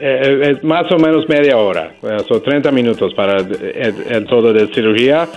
Eh, 0.00 0.52
es 0.56 0.64
más 0.64 0.90
o 0.90 0.98
menos 0.98 1.28
media 1.28 1.58
hora, 1.58 1.94
son 2.26 2.42
30 2.42 2.70
minutos 2.72 3.12
para 3.14 3.36
el, 3.36 4.06
el 4.08 4.26
todo 4.26 4.50
de 4.52 4.66
cirugía. 4.74 5.28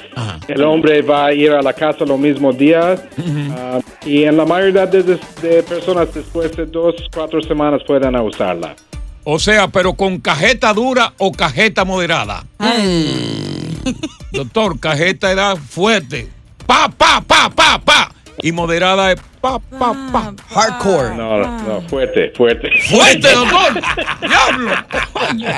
El 0.48 0.64
hombre 0.64 1.02
va 1.02 1.26
a 1.26 1.34
ir 1.34 1.52
a 1.52 1.62
la 1.62 1.74
casa 1.74 2.06
lo 2.06 2.18
mismo 2.18 2.54
día 2.54 2.96
ah, 3.52 3.80
y 4.06 4.24
en 4.24 4.38
la 4.38 4.46
mayoría 4.46 4.86
de, 4.86 5.04
de 5.04 5.62
personas 5.64 6.14
después 6.14 6.56
de 6.56 6.66
dos, 6.68 6.96
cuatro 7.14 7.42
semanas 7.44 7.82
pueden 7.86 8.16
usarla. 8.16 8.76
O 9.26 9.40
sea, 9.40 9.68
pero 9.68 9.94
con 9.94 10.20
cajeta 10.20 10.74
dura 10.74 11.12
o 11.18 11.34
cajeta 11.34 11.84
moderada. 11.84 12.46
Doctor, 14.32 14.80
cajeta 14.80 15.32
era 15.34 15.56
fuerte. 15.58 16.30
Pa, 16.66 16.88
pa, 16.88 17.22
pa, 17.22 17.50
pa, 17.50 17.78
pa. 17.84 18.15
Y 18.46 18.52
moderada 18.52 19.12
es 19.12 19.20
pa, 19.42 19.58
pa, 19.58 19.92
pa. 20.12 20.34
Hardcore. 20.54 21.16
No, 21.16 21.40
no, 21.40 21.82
fuerte, 21.90 22.32
fuerte. 22.38 22.70
¡Fuerte, 22.90 23.28
doctor! 23.34 23.82
¡Diablo! 24.22 24.72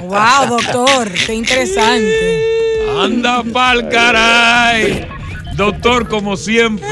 Wow, 0.03 0.47
doctor, 0.57 1.11
qué 1.25 1.33
interesante. 1.33 2.43
Anda 2.97 3.43
pa'l 3.43 3.89
caray. 3.89 5.05
Doctor, 5.57 6.07
como 6.07 6.37
siempre. 6.37 6.87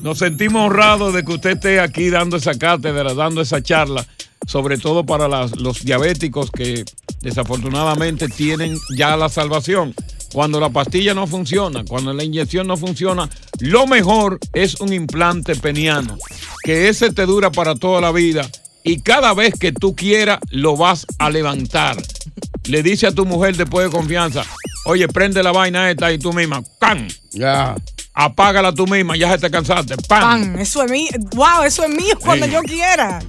Nos 0.00 0.18
sentimos 0.18 0.66
honrados 0.70 1.12
de 1.12 1.24
que 1.24 1.32
usted 1.32 1.50
esté 1.50 1.80
aquí 1.80 2.08
dando 2.08 2.36
esa 2.36 2.56
cátedra, 2.56 3.12
dando 3.14 3.40
esa 3.40 3.60
charla, 3.62 4.06
sobre 4.46 4.78
todo 4.78 5.04
para 5.04 5.26
las- 5.26 5.56
los 5.56 5.84
diabéticos 5.84 6.50
que 6.52 6.84
desafortunadamente 7.20 8.28
tienen 8.28 8.76
ya 8.96 9.16
la 9.16 9.28
salvación. 9.28 9.92
Cuando 10.32 10.60
la 10.60 10.68
pastilla 10.70 11.12
no 11.14 11.26
funciona, 11.26 11.84
cuando 11.84 12.12
la 12.12 12.22
inyección 12.22 12.66
no 12.66 12.76
funciona, 12.76 13.28
lo 13.58 13.86
mejor 13.86 14.38
es 14.52 14.80
un 14.80 14.92
implante 14.92 15.56
peniano, 15.56 16.16
que 16.62 16.88
ese 16.88 17.12
te 17.12 17.26
dura 17.26 17.50
para 17.50 17.74
toda 17.74 18.00
la 18.00 18.12
vida 18.12 18.48
y 18.84 19.00
cada 19.00 19.34
vez 19.34 19.54
que 19.58 19.72
tú 19.72 19.94
quieras 19.96 20.38
lo 20.50 20.76
vas 20.76 21.06
a 21.18 21.30
levantar. 21.30 21.96
Le 22.64 22.82
dice 22.82 23.06
a 23.08 23.12
tu 23.12 23.26
mujer 23.26 23.56
después 23.56 23.86
de 23.86 23.90
confianza, 23.96 24.44
oye, 24.84 25.08
prende 25.08 25.42
la 25.42 25.50
vaina 25.52 25.90
esta 25.90 26.12
y 26.12 26.18
tú 26.18 26.32
misma, 26.32 26.62
¡pam! 26.78 27.08
Ya. 27.32 27.74
Apágala 28.14 28.72
tú 28.72 28.86
misma, 28.86 29.16
ya 29.16 29.32
se 29.32 29.38
te 29.38 29.50
cansaste, 29.50 29.96
¡pam! 30.08 30.20
Pan, 30.20 30.58
eso 30.60 30.84
es 30.84 30.90
mío. 30.90 31.08
Wow, 31.34 31.64
eso 31.64 31.82
es 31.84 31.90
mío 31.90 32.16
cuando 32.20 32.46
Sí. 32.46 32.52
yo 32.52 32.60
quiera. 32.62 33.20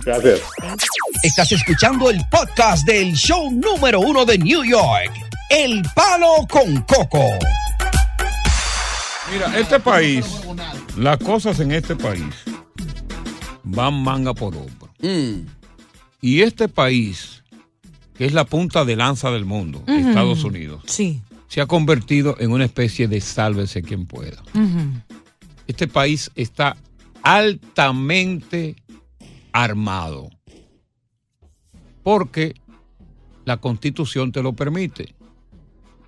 Gracias. 0.05 0.41
Estás 1.23 1.53
escuchando 1.53 2.11
el 2.11 2.21
podcast 2.31 2.87
del 2.87 3.13
show 3.15 3.51
número 3.51 4.01
uno 4.01 4.25
de 4.25 4.39
New 4.39 4.65
York, 4.65 5.13
El 5.49 5.83
Palo 5.95 6.47
con 6.51 6.77
Coco. 6.83 7.25
Mira, 9.33 9.59
este 9.59 9.79
país, 9.81 10.27
las 10.97 11.19
cosas 11.19 11.61
en 11.61 11.73
este 11.73 11.95
país 11.97 12.25
van 13.63 14.03
manga 14.03 14.35
por 14.35 14.55
hombro. 14.57 14.91
Y 16.21 16.43
este 16.43 16.69
país, 16.69 17.43
que 18.17 18.27
es 18.27 18.33
la 18.33 18.45
punta 18.45 18.85
de 18.85 18.97
lanza 18.97 19.31
del 19.31 19.45
mundo. 19.45 19.85
Estados 19.87 20.45
Unidos, 20.45 20.83
Sí. 20.87 21.23
se 21.49 21.61
ha 21.61 21.67
convertido 21.67 22.37
en 22.41 22.51
una 22.51 22.65
especie 22.65 23.09
de 23.09 23.21
sálvese 23.21 23.83
quien 23.83 24.07
pueda. 24.07 24.43
Este 25.67 25.87
país 25.87 26.31
está 26.35 26.77
altamente 27.23 28.75
armado 29.53 30.29
porque 32.03 32.55
la 33.45 33.57
constitución 33.59 34.33
te 34.33 34.43
lo 34.43 34.53
permite 34.55 35.15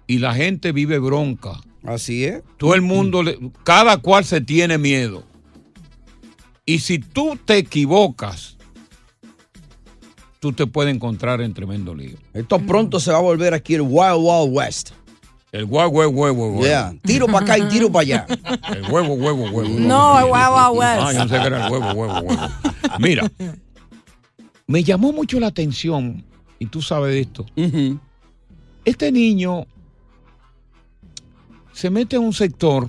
y 0.07 0.18
la 0.18 0.35
gente 0.35 0.72
vive 0.72 0.98
bronca. 0.98 1.61
Así 1.85 2.24
es. 2.24 2.42
Todo 2.57 2.74
el 2.74 2.83
mundo, 2.83 3.22
le- 3.22 3.38
cada 3.62 3.98
cual 3.98 4.24
se 4.24 4.40
tiene 4.40 4.78
miedo. 4.78 5.24
Y 6.66 6.78
si 6.80 6.98
tú 6.98 7.38
te 7.44 7.59
equivocas, 7.59 8.57
tú 10.40 10.52
te 10.52 10.66
puedes 10.66 10.94
encontrar 10.94 11.40
en 11.42 11.54
tremendo 11.54 11.94
lío. 11.94 12.16
Esto 12.33 12.59
pronto 12.59 13.00
se 13.00 13.12
va 13.12 13.18
a 13.18 13.22
volver 13.22 13.54
aquí 13.54 13.74
el 13.74 13.83
Wild 13.83 14.16
Wild 14.18 14.48
West. 14.57 14.90
El 15.54 15.66
huevo, 15.66 15.88
huevo, 15.88 16.10
huevo, 16.10 16.46
huevo. 16.48 16.62
Yeah. 16.64 16.92
Tiro 17.04 17.26
para 17.26 17.38
acá 17.44 17.56
y 17.58 17.68
tiro 17.68 17.88
para 17.92 18.00
allá. 18.02 18.26
El 18.74 18.90
huevo, 18.90 19.14
huevo, 19.14 19.44
huevo. 19.50 19.68
No, 19.78 20.18
el 20.18 20.24
Wild 20.24 20.78
West. 20.80 21.00
Ah, 21.00 21.12
yo 21.12 21.18
no 21.20 21.28
sé 21.28 21.40
que 21.40 21.46
era 21.46 21.66
el 21.66 21.72
huevo, 21.72 21.92
huevo, 21.92 22.20
huevo. 22.22 22.42
Mira, 22.98 23.30
me 24.66 24.82
llamó 24.82 25.12
mucho 25.12 25.38
la 25.38 25.46
atención, 25.46 26.24
y 26.58 26.66
tú 26.66 26.82
sabes 26.82 27.12
de 27.14 27.20
esto. 27.20 27.46
Este 28.84 29.12
niño 29.12 29.64
se 31.72 31.88
mete 31.88 32.16
en 32.16 32.22
un 32.22 32.32
sector 32.32 32.88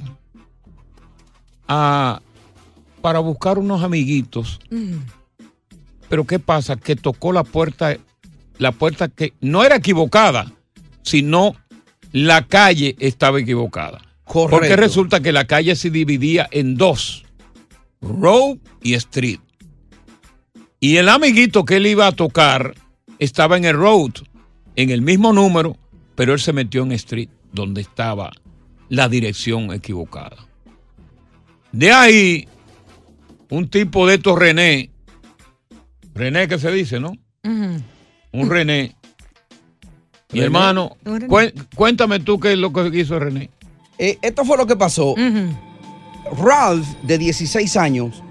a- 1.68 2.20
para 3.00 3.20
buscar 3.20 3.60
unos 3.60 3.84
amiguitos. 3.84 4.60
Pero 6.10 6.24
¿qué 6.26 6.40
pasa? 6.40 6.78
Que 6.78 6.96
tocó 6.96 7.32
la 7.32 7.44
puerta, 7.44 7.96
la 8.58 8.72
puerta 8.72 9.08
que 9.08 9.34
no 9.40 9.64
era 9.64 9.76
equivocada, 9.76 10.52
sino 11.04 11.54
la 12.16 12.48
calle 12.48 12.96
estaba 13.00 13.42
equivocada. 13.42 14.00
Porque 14.24 14.50
Correcto. 14.50 14.78
resulta 14.78 15.20
que 15.20 15.34
la 15.34 15.46
calle 15.48 15.76
se 15.76 15.90
dividía 15.90 16.48
en 16.50 16.78
dos, 16.78 17.26
road 18.02 18.58
y 18.82 18.94
street. 18.94 19.42
Y 20.80 20.96
el 20.96 21.10
amiguito 21.10 21.66
que 21.66 21.76
él 21.76 21.88
iba 21.88 22.08
a 22.08 22.14
tocar 22.14 22.74
estaba 23.20 23.58
en 23.58 23.66
el 23.66 23.76
road, 23.76 24.14
en 24.78 24.92
el 24.92 25.02
mismo 25.02 25.34
número, 25.34 25.76
pero 26.16 26.32
él 26.32 26.40
se 26.40 26.54
metió 26.54 26.84
en 26.84 26.94
street, 26.94 27.28
donde 27.52 27.82
estaba 27.82 28.32
la 28.88 29.10
dirección 29.10 29.74
equivocada. 29.74 30.38
De 31.74 31.92
ahí 31.92 32.48
un 33.50 33.70
tipo 33.70 34.08
de 34.08 34.16
estos 34.16 34.40
René. 34.40 34.90
René 36.14 36.48
que 36.48 36.60
se 36.60 36.72
dice, 36.72 37.02
¿no? 37.02 37.12
Un 37.44 38.50
René. 38.50 38.96
Mi 40.32 40.40
René. 40.40 40.46
hermano, 40.46 40.98
cuéntame 41.76 42.20
tú 42.20 42.40
qué 42.40 42.54
es 42.54 42.58
lo 42.58 42.72
que 42.74 42.90
hizo 43.00 43.20
René. 43.20 43.50
Eh, 43.98 44.18
esto 44.22 44.44
fue 44.44 44.58
lo 44.58 44.66
que 44.68 44.76
pasó. 44.76 45.16
Ralph, 46.38 46.86
de 47.04 47.18
16 47.18 47.78
años, 47.78 48.22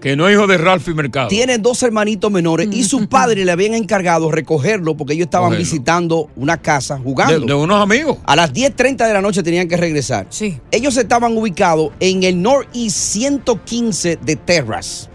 Que 0.00 0.16
no 0.16 0.28
es 0.28 0.34
hijo 0.34 0.46
de 0.46 0.56
Ralphie 0.56 0.94
Mercado. 0.94 1.28
tiene 1.28 1.58
dos 1.58 1.82
hermanitos 1.82 2.30
menores 2.30 2.68
y 2.72 2.84
su 2.84 3.06
padre 3.08 3.44
le 3.44 3.52
habían 3.52 3.74
encargado 3.74 4.30
recogerlo 4.30 4.96
porque 4.96 5.12
ellos 5.14 5.24
estaban 5.26 5.48
Cogerlo. 5.50 5.64
visitando 5.64 6.30
una 6.36 6.56
casa 6.56 6.98
jugando. 7.02 7.40
De, 7.40 7.46
de 7.46 7.54
unos 7.54 7.82
amigos. 7.82 8.16
A 8.24 8.36
las 8.36 8.52
10.30 8.54 9.06
de 9.08 9.12
la 9.12 9.20
noche 9.20 9.42
tenían 9.42 9.68
que 9.68 9.76
regresar. 9.76 10.26
Sí. 10.30 10.58
Ellos 10.70 10.96
estaban 10.96 11.36
ubicados 11.36 11.90
en 12.00 12.22
el 12.22 12.40
Northeast 12.40 12.96
115 12.96 14.16
de 14.22 14.36
Terrace. 14.36 15.08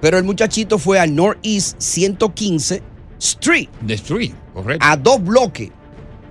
Pero 0.00 0.18
el 0.18 0.24
muchachito 0.24 0.78
fue 0.78 0.98
al 0.98 1.14
Northeast 1.14 1.76
115 1.78 2.82
Street. 3.20 3.68
The 3.86 3.94
Street, 3.94 4.32
correcto. 4.62 4.86
A 4.86 4.96
dos 4.96 5.22
bloques. 5.22 5.70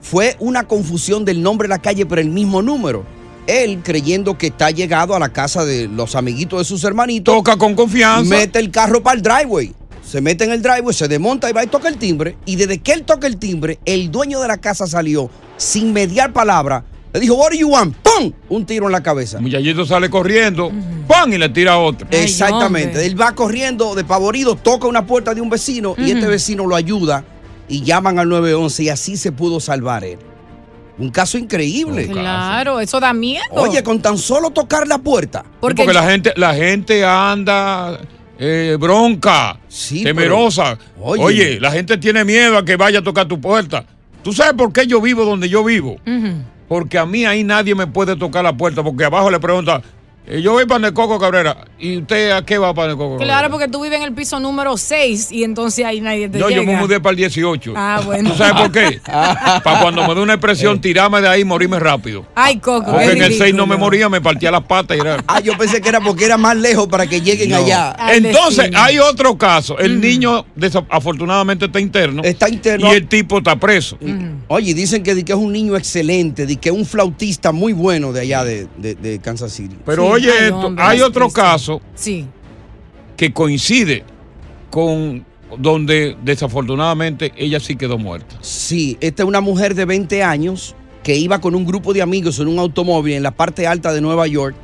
Fue 0.02 0.36
una 0.40 0.68
confusión 0.68 1.26
del 1.26 1.42
nombre 1.42 1.68
de 1.68 1.70
la 1.70 1.80
calle, 1.80 2.06
pero 2.06 2.22
el 2.22 2.30
mismo 2.30 2.62
número. 2.62 3.04
Él, 3.48 3.82
creyendo 3.84 4.38
que 4.38 4.48
está 4.48 4.72
llegado 4.72 5.16
a 5.16 5.20
la 5.20 5.30
casa 5.30 5.66
de 5.66 5.88
los 5.88 6.16
amiguitos 6.16 6.60
de 6.60 6.66
sus 6.66 6.84
hermanitos. 6.84 7.34
Toca 7.36 7.58
con 7.58 7.76
confianza. 7.76 8.30
Mete 8.30 8.60
el 8.60 8.72
carro 8.72 9.02
para 9.02 9.18
el 9.18 9.22
driveway. 9.22 9.74
Se 10.04 10.22
mete 10.22 10.44
en 10.44 10.52
el 10.52 10.62
driveway, 10.62 10.94
se 10.94 11.08
desmonta 11.08 11.50
y 11.50 11.54
va 11.54 11.64
y 11.64 11.68
toca 11.68 11.88
el 11.88 11.98
timbre. 11.98 12.38
Y 12.46 12.56
desde 12.56 12.80
que 12.80 12.94
él 12.94 13.04
toca 13.04 13.26
el 13.26 13.38
timbre, 13.38 13.80
el 13.86 14.12
dueño 14.12 14.40
de 14.40 14.48
la 14.48 14.58
casa 14.58 14.86
salió 14.86 15.30
sin 15.58 15.94
mediar 15.94 16.32
palabra. 16.32 16.86
Le 17.14 17.20
dijo, 17.20 17.36
what 17.36 17.50
do 17.50 17.56
you 17.56 17.70
want? 17.70 17.96
¡Pum! 17.98 18.32
Un 18.50 18.66
tiro 18.66 18.86
en 18.88 18.92
la 18.92 19.02
cabeza. 19.02 19.38
El 19.38 19.44
muchachito 19.44 19.86
sale 19.86 20.10
corriendo, 20.10 20.72
¡pam! 21.08 21.32
y 21.34 21.38
le 21.38 21.50
tira 21.50 21.78
otro. 21.80 22.08
Exactamente. 22.12 23.06
Él 23.06 23.20
va 23.20 23.34
corriendo 23.34 23.96
despavorido, 23.96 24.56
toca 24.56 24.86
una 24.86 25.08
puerta 25.08 25.34
de 25.34 25.42
un 25.42 25.50
vecino 25.50 25.96
y 25.98 26.12
este 26.12 26.28
vecino 26.28 26.68
lo 26.68 26.76
ayuda 26.76 27.24
y 27.68 27.82
llaman 27.82 28.20
al 28.20 28.30
911 28.30 28.84
y 28.84 28.90
así 28.90 29.18
se 29.18 29.32
pudo 29.32 29.60
salvar 29.60 30.04
él. 30.04 30.20
Un 30.98 31.10
caso 31.10 31.38
increíble. 31.38 32.08
Claro, 32.08 32.80
eso 32.80 33.00
da 33.00 33.14
miedo. 33.14 33.44
Oye, 33.52 33.84
con 33.84 34.02
tan 34.02 34.18
solo 34.18 34.52
tocar 34.52 34.88
la 34.88 34.98
puerta. 34.98 35.44
Porque, 35.60 35.84
porque 35.84 35.94
la 35.94 36.10
gente, 36.10 36.34
la 36.38 36.54
gente 36.54 37.04
anda 37.04 38.00
eh, 38.40 38.78
bronca, 38.80 39.60
temerosa. 40.04 40.78
oye. 41.02 41.24
Oye. 41.24 41.60
la 41.60 41.72
gente 41.72 41.98
tiene 41.98 42.24
miedo 42.24 42.58
a 42.58 42.64
que 42.64 42.78
vaya 42.78 43.00
a 43.00 43.02
tocar 43.02 43.28
tu 43.28 43.42
puerta. 43.42 43.86
¿Tú 44.24 44.34
sabes 44.34 44.54
por 44.54 44.72
qué 44.74 44.88
yo 44.88 45.02
vivo 45.02 45.26
donde 45.26 45.50
yo 45.50 45.64
vivo? 45.64 45.98
Porque 46.68 46.98
a 46.98 47.06
mí 47.06 47.26
ahí 47.26 47.44
nadie 47.44 47.76
me 47.76 47.86
puede 47.88 48.16
tocar 48.16 48.44
la 48.44 48.58
puerta, 48.58 48.82
porque 48.82 49.06
abajo 49.06 49.30
le 49.30 49.40
pregunta, 49.40 49.82
yo 50.42 50.54
voy 50.54 50.66
para 50.66 50.88
el 50.88 50.94
Coco 50.94 51.20
Cabrera, 51.20 51.66
¿y 51.80 51.98
usted 51.98 52.32
a 52.32 52.44
qué 52.46 52.58
va 52.58 52.74
para 52.74 52.92
el 52.92 52.98
Coco 52.98 53.12
Cabrera? 53.18 53.26
Claro, 53.34 53.52
porque 53.52 53.68
tú 53.68 53.82
vives 53.84 53.98
en 54.00 54.04
el 54.06 54.14
piso 54.14 54.40
número 54.40 54.76
6 54.78 55.32
y 55.32 55.44
entonces 55.44 55.86
ahí 55.86 56.02
nadie 56.02 56.28
te 56.30 56.40
No, 56.40 56.50
llega. 56.50 56.62
yo 56.62 56.68
me 56.68 56.78
mudé 56.78 57.00
para 57.00 57.12
el 57.12 57.18
18. 57.18 57.74
Ah, 57.76 58.02
bueno. 58.06 58.32
¿Tú 58.32 58.38
sabes 58.38 58.54
por 58.62 58.72
qué? 58.72 59.00
para 59.06 59.82
cuando 59.82 60.08
me 60.08 60.16
dé 60.16 60.22
una 60.22 60.34
expresión, 60.34 60.82
tirarme 60.82 61.22
de 61.22 61.28
ahí 61.28 61.42
y 61.42 61.46
morirme 61.46 61.80
rápido. 61.80 62.26
Ay, 62.36 62.58
Coco, 62.58 62.92
Porque 62.92 63.12
en 63.12 63.22
el 63.22 63.34
6 63.34 63.54
no 63.54 63.68
me 63.68 63.78
moría, 63.78 64.10
me 64.10 64.22
partía 64.22 64.52
las 64.52 64.64
patas 64.64 64.98
y 64.98 65.00
era... 65.02 65.24
Ah, 65.28 65.40
yo 65.42 65.58
pensé 65.58 65.80
que 65.82 65.90
era 65.90 66.00
porque 66.02 66.26
era 66.26 66.38
más 66.38 66.56
lejos 66.58 66.88
para 66.88 67.06
que 67.08 67.22
lleguen 67.22 67.50
No. 67.50 67.58
allá. 67.58 67.96
Entonces, 68.12 68.72
hay 68.76 69.00
otro 69.00 69.38
caso. 69.38 69.78
El 69.78 70.00
niño 70.02 70.46
desa- 70.58 70.86
afortunadamente 70.90 71.66
está 71.66 71.80
interno. 71.80 72.24
Está 72.24 72.50
interno. 72.50 72.92
Y 72.92 72.96
el 72.98 73.08
tipo 73.08 73.38
está 73.38 73.56
preso. 73.58 73.98
Oye, 74.48 74.74
dicen 74.74 75.04
que, 75.04 75.14
di 75.16 75.24
que 75.24 75.34
es 75.34 75.38
un 75.38 75.52
niño 75.54 75.76
excelente, 75.78 76.46
de 76.46 76.56
que 76.58 76.70
es 76.70 76.76
un 76.76 76.86
flautista 76.86 77.52
muy 77.52 77.74
bueno 77.74 78.12
de 78.14 78.22
allá 78.22 78.44
de, 78.44 78.68
de- 78.78 78.96
de 78.96 79.20
Kansas 79.20 79.52
City. 79.52 79.76
Pero 79.86 80.15
oye, 80.16 80.48
esto, 80.48 80.74
hay 80.78 81.02
otro 81.02 81.30
caso 81.30 81.82
Sí. 81.96 82.26
que 83.18 83.32
coincide 83.34 84.04
con 84.70 85.26
donde 85.58 86.18
desafortunadamente 86.24 87.32
ella 87.38 87.60
sí 87.60 87.76
quedó 87.76 87.98
muerta. 87.98 88.36
Sí, 88.42 88.98
esta 89.00 89.24
es 89.24 89.28
una 89.30 89.42
mujer 89.42 89.76
de 89.76 89.86
20 89.86 90.24
años 90.24 90.76
que 91.04 91.16
iba 91.16 91.40
con 91.40 91.54
un 91.54 91.66
grupo 91.66 91.94
de 91.94 92.02
amigos 92.02 92.40
en 92.40 92.48
un 92.48 92.58
automóvil 92.58 93.14
en 93.14 93.22
la 93.24 93.30
parte 93.32 93.68
alta 93.68 93.94
de 93.94 94.02
Nueva 94.02 94.26
York. 94.26 94.56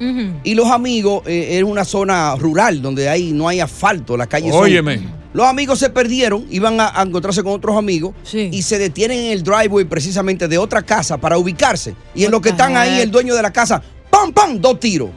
Y 0.44 0.56
los 0.56 0.68
amigos, 0.72 1.22
eh, 1.28 1.50
era 1.52 1.66
una 1.68 1.86
zona 1.86 2.36
rural 2.36 2.82
donde 2.82 3.08
hay, 3.08 3.32
no 3.32 3.48
hay 3.48 3.60
asfalto, 3.60 4.18
las 4.18 4.28
calles 4.28 4.52
son- 4.52 4.64
Óyeme. 4.64 5.00
Los 5.34 5.46
amigos 5.46 5.80
se 5.80 5.90
perdieron, 5.92 6.46
iban 6.50 6.80
a, 6.82 7.00
a 7.00 7.04
encontrarse 7.04 7.42
con 7.44 7.54
otros 7.54 7.78
amigos 7.78 8.14
y 8.34 8.62
se 8.64 8.80
detienen 8.80 9.20
en 9.20 9.32
el 9.32 9.44
driveway 9.44 9.86
precisamente 9.86 10.48
de 10.50 10.58
otra 10.58 10.82
casa 10.82 11.18
para 11.20 11.38
ubicarse. 11.38 11.96
Y 12.16 12.26
en 12.26 12.32
lo 12.32 12.42
que 12.42 12.50
están 12.50 12.76
ahí, 12.76 13.00
el 13.02 13.12
dueño 13.12 13.34
de 13.36 13.42
la 13.44 13.54
casa, 13.54 13.82
¡pam, 14.10 14.34
pam! 14.34 14.60
Dos 14.60 14.80
tiros. 14.80 15.10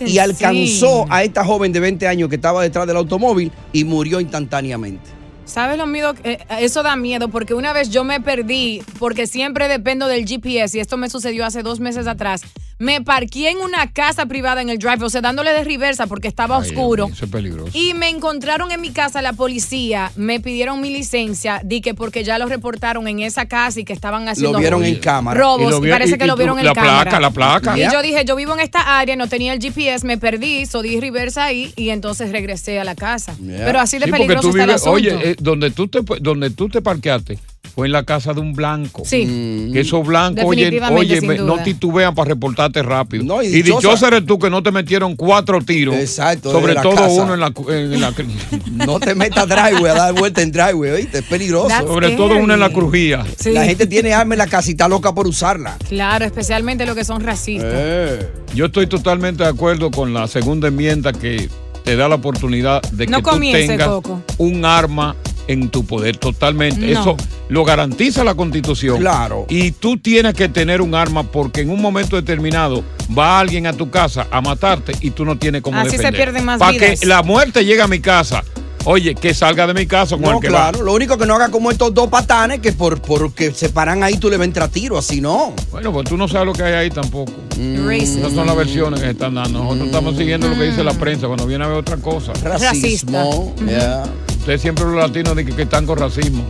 Y, 0.00 0.12
y 0.12 0.18
alcanzó 0.18 1.06
a 1.10 1.22
esta 1.22 1.44
joven 1.44 1.72
de 1.72 1.80
20 1.80 2.06
años 2.06 2.28
que 2.28 2.36
estaba 2.36 2.62
detrás 2.62 2.86
del 2.86 2.96
automóvil 2.96 3.50
y 3.72 3.84
murió 3.84 4.20
instantáneamente. 4.20 5.10
¿Sabes 5.44 5.76
lo 5.76 5.86
miedo? 5.86 6.14
Eh, 6.24 6.38
eso 6.60 6.82
da 6.82 6.96
miedo 6.96 7.28
porque 7.28 7.54
una 7.54 7.72
vez 7.72 7.90
yo 7.90 8.02
me 8.02 8.20
perdí, 8.20 8.82
porque 8.98 9.26
siempre 9.26 9.68
dependo 9.68 10.06
del 10.08 10.26
GPS 10.26 10.78
y 10.78 10.80
esto 10.80 10.96
me 10.96 11.10
sucedió 11.10 11.44
hace 11.44 11.62
dos 11.62 11.80
meses 11.80 12.06
atrás. 12.06 12.42
Me 12.78 13.00
parqué 13.00 13.50
en 13.50 13.58
una 13.58 13.90
casa 13.92 14.26
privada 14.26 14.60
en 14.60 14.68
el 14.68 14.78
drive, 14.78 15.04
o 15.04 15.08
sea, 15.10 15.20
dándole 15.20 15.52
de 15.52 15.62
reversa 15.64 16.06
porque 16.06 16.28
estaba 16.28 16.58
oscuro. 16.58 17.08
Eso 17.12 17.24
es 17.26 17.30
peligroso. 17.30 17.70
Y 17.76 17.94
me 17.94 18.08
encontraron 18.08 18.70
en 18.72 18.80
mi 18.80 18.90
casa 18.90 19.22
la 19.22 19.32
policía, 19.32 20.10
me 20.16 20.40
pidieron 20.40 20.80
mi 20.80 20.90
licencia, 20.90 21.60
di 21.64 21.80
que 21.80 21.94
porque 21.94 22.24
ya 22.24 22.38
lo 22.38 22.46
reportaron 22.46 23.06
en 23.06 23.20
esa 23.20 23.46
casa 23.46 23.78
y 23.80 23.84
que 23.84 23.92
estaban 23.92 24.28
haciendo 24.28 24.58
vieron 24.58 24.84
en 24.84 24.96
cámara. 24.96 25.38
robos, 25.40 25.68
Y 25.68 25.70
lo 25.70 25.78
y, 25.78 25.82
vi- 25.82 25.90
parece 25.90 26.14
y- 26.14 26.18
que 26.18 26.24
y 26.24 26.26
lo 26.26 26.34
tú- 26.34 26.38
vieron 26.38 26.58
en 26.58 26.64
la 26.66 26.72
cámara. 26.72 27.02
placa, 27.02 27.20
la 27.20 27.30
placa. 27.30 27.78
Y 27.78 27.82
yo 27.92 28.02
dije, 28.02 28.24
yo 28.24 28.34
vivo 28.36 28.54
en 28.54 28.60
esta 28.60 28.98
área, 28.98 29.14
no 29.16 29.28
tenía 29.28 29.52
el 29.52 29.60
GPS, 29.60 30.04
me 30.06 30.18
perdí, 30.18 30.66
so 30.66 30.82
di 30.82 30.98
reversa 31.00 31.44
ahí 31.44 31.72
y 31.76 31.90
entonces 31.90 32.32
regresé 32.32 32.80
a 32.80 32.84
la 32.84 32.94
casa. 32.94 33.36
Pero 33.40 33.78
así 33.80 33.98
de 33.98 34.06
Sí, 34.06 34.10
peligroso 34.10 34.42
tú 34.42 34.48
está 34.48 34.62
el 34.64 34.68
vives- 34.70 34.74
asunto. 34.80 34.90
Oye, 34.92 35.30
eh, 35.30 35.36
donde, 35.38 35.70
tú 35.70 35.86
te, 35.88 36.00
donde 36.20 36.50
tú 36.50 36.68
te 36.68 36.82
parqueaste 36.82 37.38
fue 37.74 37.86
en 37.86 37.92
la 37.92 38.04
casa 38.04 38.32
de 38.32 38.40
un 38.40 38.52
blanco. 38.52 39.02
Sí. 39.04 39.70
Que 39.72 39.80
esos 39.80 40.06
blancos, 40.06 40.44
oye, 40.46 40.80
oye 40.92 41.20
no 41.38 41.58
titubean 41.62 42.14
para 42.14 42.30
reportarte 42.30 42.82
rápido. 42.82 43.42
y 43.42 43.46
y 43.46 43.62
dichosa- 43.62 43.80
dichosa 43.80 44.08
eres 44.08 44.26
tú 44.26 44.38
que 44.38 44.50
no 44.50 44.62
te 44.62 44.70
metieron 44.70 45.16
cuatro 45.16 45.60
tiros. 45.60 45.94
Exacto, 45.96 46.52
Sobre 46.52 46.74
todo 46.76 46.94
casa. 46.94 47.08
uno 47.08 47.34
en 47.34 47.40
la, 47.40 47.52
en 47.68 48.00
la 48.00 48.14
No 48.86 49.00
te 49.00 49.14
metas 49.14 49.48
driveway 49.48 49.90
a 49.90 49.94
dar 49.94 50.14
vuelta 50.14 50.42
en 50.42 50.52
driveway, 50.52 50.90
¿oíste? 50.92 51.18
Es 51.18 51.24
peligroso. 51.24 51.68
That's 51.68 51.86
sobre 51.86 52.10
todo 52.10 52.36
uno 52.36 52.54
en 52.54 52.60
la 52.60 52.70
crujía. 52.70 53.24
Sí. 53.38 53.50
La 53.52 53.64
gente 53.64 53.86
tiene 53.86 54.12
arma 54.14 54.34
en 54.34 54.38
la 54.38 54.46
casa 54.46 54.68
y 54.68 54.72
está 54.72 54.86
loca 54.88 55.12
por 55.14 55.26
usarla. 55.26 55.76
Claro, 55.88 56.24
especialmente 56.24 56.86
los 56.86 56.94
que 56.94 57.04
son 57.04 57.22
racistas. 57.22 57.70
Eh. 57.74 58.28
Yo 58.54 58.66
estoy 58.66 58.86
totalmente 58.86 59.42
de 59.42 59.48
acuerdo 59.48 59.90
con 59.90 60.14
la 60.14 60.28
segunda 60.28 60.68
enmienda 60.68 61.12
que 61.12 61.48
te 61.84 61.96
da 61.96 62.08
la 62.08 62.14
oportunidad 62.14 62.80
de 62.92 63.06
No 63.08 63.22
que 63.22 63.30
tú 63.30 63.40
tengas 63.40 63.88
Coco. 63.88 64.22
un 64.38 64.64
arma 64.64 65.16
en 65.48 65.68
tu 65.68 65.84
poder 65.84 66.16
totalmente. 66.16 66.80
No. 66.92 67.00
Eso 67.00 67.16
lo 67.48 67.64
garantiza 67.64 68.24
la 68.24 68.34
constitución. 68.34 68.98
Claro. 68.98 69.46
Y 69.48 69.72
tú 69.72 69.96
tienes 69.98 70.34
que 70.34 70.48
tener 70.48 70.80
un 70.80 70.94
arma 70.94 71.22
porque 71.24 71.60
en 71.62 71.70
un 71.70 71.80
momento 71.80 72.16
determinado 72.16 72.82
va 73.16 73.38
alguien 73.40 73.66
a 73.66 73.72
tu 73.72 73.90
casa 73.90 74.26
a 74.30 74.40
matarte 74.40 74.92
y 75.00 75.10
tú 75.10 75.24
no 75.24 75.36
tienes 75.38 75.62
cómo 75.62 75.78
Así 75.78 75.90
se 75.90 75.96
defender. 75.98 76.14
pierden 76.14 76.44
más 76.44 76.58
Para 76.58 76.72
vidas. 76.72 77.00
que 77.00 77.06
la 77.06 77.22
muerte 77.22 77.64
llegue 77.64 77.82
a 77.82 77.86
mi 77.88 78.00
casa. 78.00 78.42
Oye, 78.86 79.14
que 79.14 79.32
salga 79.32 79.66
de 79.66 79.72
mi 79.72 79.86
casa 79.86 80.14
con 80.16 80.24
No, 80.26 80.32
el 80.32 80.40
que 80.40 80.48
claro. 80.48 80.78
va. 80.80 80.84
Lo 80.84 80.92
único 80.92 81.16
que 81.16 81.24
no 81.24 81.34
haga 81.34 81.48
como 81.50 81.70
estos 81.70 81.94
dos 81.94 82.08
patanes 82.08 82.60
que 82.60 82.72
por 82.72 83.00
porque 83.00 83.50
se 83.50 83.70
paran 83.70 84.02
ahí 84.02 84.18
tú 84.18 84.28
le 84.28 84.36
ves 84.36 84.54
a 84.58 84.68
tiro, 84.68 84.98
así 84.98 85.22
no. 85.22 85.54
Bueno, 85.70 85.90
pues 85.90 86.06
tú 86.06 86.18
no 86.18 86.28
sabes 86.28 86.46
lo 86.48 86.52
que 86.52 86.64
hay 86.64 86.74
ahí 86.74 86.90
tampoco. 86.90 87.32
Mm. 87.58 87.90
Esas 87.92 88.32
son 88.34 88.46
las 88.46 88.54
versiones 88.54 89.00
que 89.00 89.06
se 89.06 89.12
están 89.12 89.36
dando. 89.36 89.60
Nosotros 89.62 89.86
estamos 89.86 90.16
siguiendo 90.18 90.48
lo 90.48 90.54
que 90.56 90.64
dice 90.64 90.84
la 90.84 90.92
prensa 90.92 91.26
cuando 91.28 91.46
viene 91.46 91.64
a 91.64 91.68
ver 91.68 91.78
otra 91.78 91.96
cosa. 91.96 92.32
Racismo. 92.42 93.54
yeah. 93.66 94.04
Ustedes 94.44 94.60
siempre 94.60 94.84
los 94.84 94.96
latinos 94.96 95.34
dicen 95.34 95.56
que 95.56 95.62
están 95.62 95.86
con 95.86 95.96
racismo. 95.96 96.44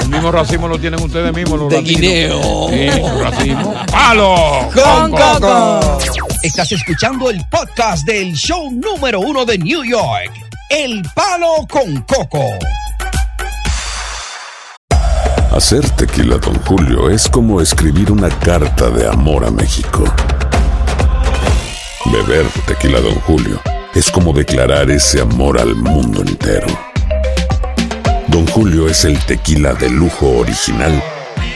El 0.00 0.08
mismo 0.10 0.30
racismo 0.30 0.68
lo 0.68 0.78
tienen 0.78 1.02
ustedes 1.02 1.34
mismos 1.34 1.58
los 1.58 1.68
De 1.70 1.78
latinos. 1.82 2.00
guineo. 2.00 2.68
Sí, 2.68 3.20
racismo. 3.20 3.74
¡Palo! 3.90 4.68
Con 4.72 5.10
Coco. 5.10 5.98
Estás 6.44 6.70
escuchando 6.70 7.28
el 7.28 7.44
podcast 7.50 8.06
del 8.06 8.32
show 8.34 8.70
número 8.70 9.18
uno 9.18 9.44
de 9.44 9.58
New 9.58 9.82
York, 9.82 10.30
El 10.70 11.02
Palo 11.16 11.66
con 11.68 12.00
Coco. 12.02 12.44
Hacer 15.50 15.90
tequila, 15.96 16.36
Don 16.36 16.54
Julio, 16.60 17.10
es 17.10 17.28
como 17.28 17.60
escribir 17.60 18.12
una 18.12 18.28
carta 18.28 18.88
de 18.88 19.08
amor 19.08 19.44
a 19.44 19.50
México. 19.50 20.04
Beber 22.04 22.46
tequila, 22.68 23.00
Don 23.00 23.16
Julio, 23.22 23.60
es 23.96 24.12
como 24.12 24.32
declarar 24.32 24.88
ese 24.92 25.20
amor 25.20 25.58
al 25.58 25.74
mundo 25.74 26.22
entero. 26.22 26.68
Don 28.36 28.46
Julio 28.48 28.86
es 28.86 29.06
el 29.06 29.18
tequila 29.24 29.72
de 29.72 29.88
lujo 29.88 30.28
original, 30.28 31.02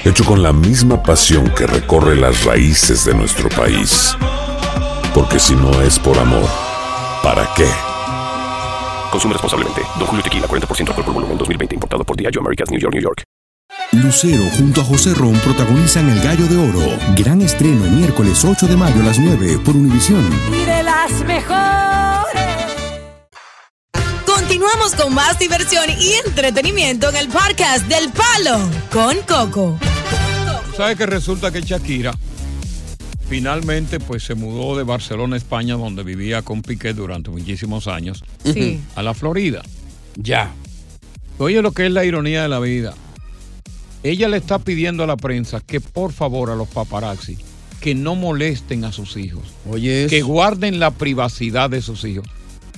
hecho 0.03 0.25
con 0.25 0.43
la 0.43 0.51
misma 0.51 1.03
pasión 1.03 1.51
que 1.51 1.67
recorre 1.67 2.17
las 2.17 2.45
raíces 2.45 3.05
de 3.05 3.13
nuestro 3.13 3.51
país. 3.51 4.17
Porque 5.13 5.39
si 5.39 5.55
no 5.55 5.83
es 5.83 5.99
por 5.99 6.17
amor, 6.17 6.49
¿para 7.23 7.47
qué? 7.55 7.67
Consume 9.11 9.35
responsablemente. 9.35 9.83
Don 9.99 10.07
Julio 10.07 10.23
Tequila, 10.23 10.47
40% 10.47 10.89
alcohol 10.89 11.05
por 11.05 11.13
volumen, 11.13 11.37
2020. 11.37 11.75
Importado 11.75 12.03
por 12.03 12.17
Diageo 12.17 12.41
Americas, 12.41 12.71
New 12.71 12.81
York, 12.81 12.95
New 12.95 13.03
York. 13.03 13.25
Lucero 13.93 14.45
junto 14.57 14.81
a 14.81 14.85
José 14.85 15.13
Ron 15.13 15.35
protagonizan 15.41 16.09
El 16.09 16.23
Gallo 16.23 16.47
de 16.47 16.57
Oro. 16.57 16.97
Gran 17.15 17.43
estreno 17.43 17.85
miércoles 17.91 18.43
8 18.43 18.67
de 18.67 18.77
mayo 18.79 19.03
a 19.03 19.05
las 19.05 19.19
9 19.19 19.59
por 19.67 19.77
Univisión. 19.77 20.27
y 20.51 20.65
de 20.65 20.83
las 20.83 21.13
mejores. 21.27 22.20
Continuamos 24.51 24.97
con 24.97 25.15
más 25.15 25.39
diversión 25.39 25.85
y 26.01 26.15
entretenimiento 26.27 27.09
en 27.09 27.15
el 27.15 27.29
podcast 27.29 27.87
del 27.87 28.11
Palo 28.11 28.59
con 28.91 29.17
Coco. 29.19 29.79
¿Sabes 30.77 30.99
que 30.99 31.07
resulta 31.07 31.53
que 31.53 31.61
Shakira 31.61 32.13
finalmente 33.29 34.01
pues 34.01 34.25
se 34.25 34.35
mudó 34.35 34.77
de 34.77 34.83
Barcelona, 34.83 35.37
España, 35.37 35.77
donde 35.77 36.03
vivía 36.03 36.43
con 36.43 36.63
Piqué 36.63 36.95
durante 36.95 37.31
muchísimos 37.31 37.87
años, 37.87 38.25
Sí. 38.43 38.81
a 38.97 39.05
la 39.05 39.15
Florida? 39.15 39.63
Ya. 40.17 40.51
Oye 41.39 41.63
lo 41.63 41.71
que 41.71 41.87
es 41.87 41.93
la 41.93 42.05
ironía 42.05 42.43
de 42.43 42.49
la 42.49 42.59
vida. 42.59 42.95
Ella 44.03 44.27
le 44.29 44.39
está 44.39 44.59
pidiendo 44.59 45.05
a 45.05 45.07
la 45.07 45.17
prensa 45.17 45.61
que 45.61 45.81
por 45.81 46.13
favor 46.13 46.51
a 46.51 46.57
los 46.57 46.67
paparazzi 46.67 47.39
que 47.81 47.95
no 47.95 48.17
molesten 48.17 48.85
a 48.85 48.91
sus 48.91 49.17
hijos. 49.17 49.45
Oye, 49.71 50.09
que 50.11 50.23
guarden 50.23 50.81
la 50.81 50.91
privacidad 50.91 51.71
de 51.71 51.83
sus 51.83 52.03
hijos. 52.05 52.27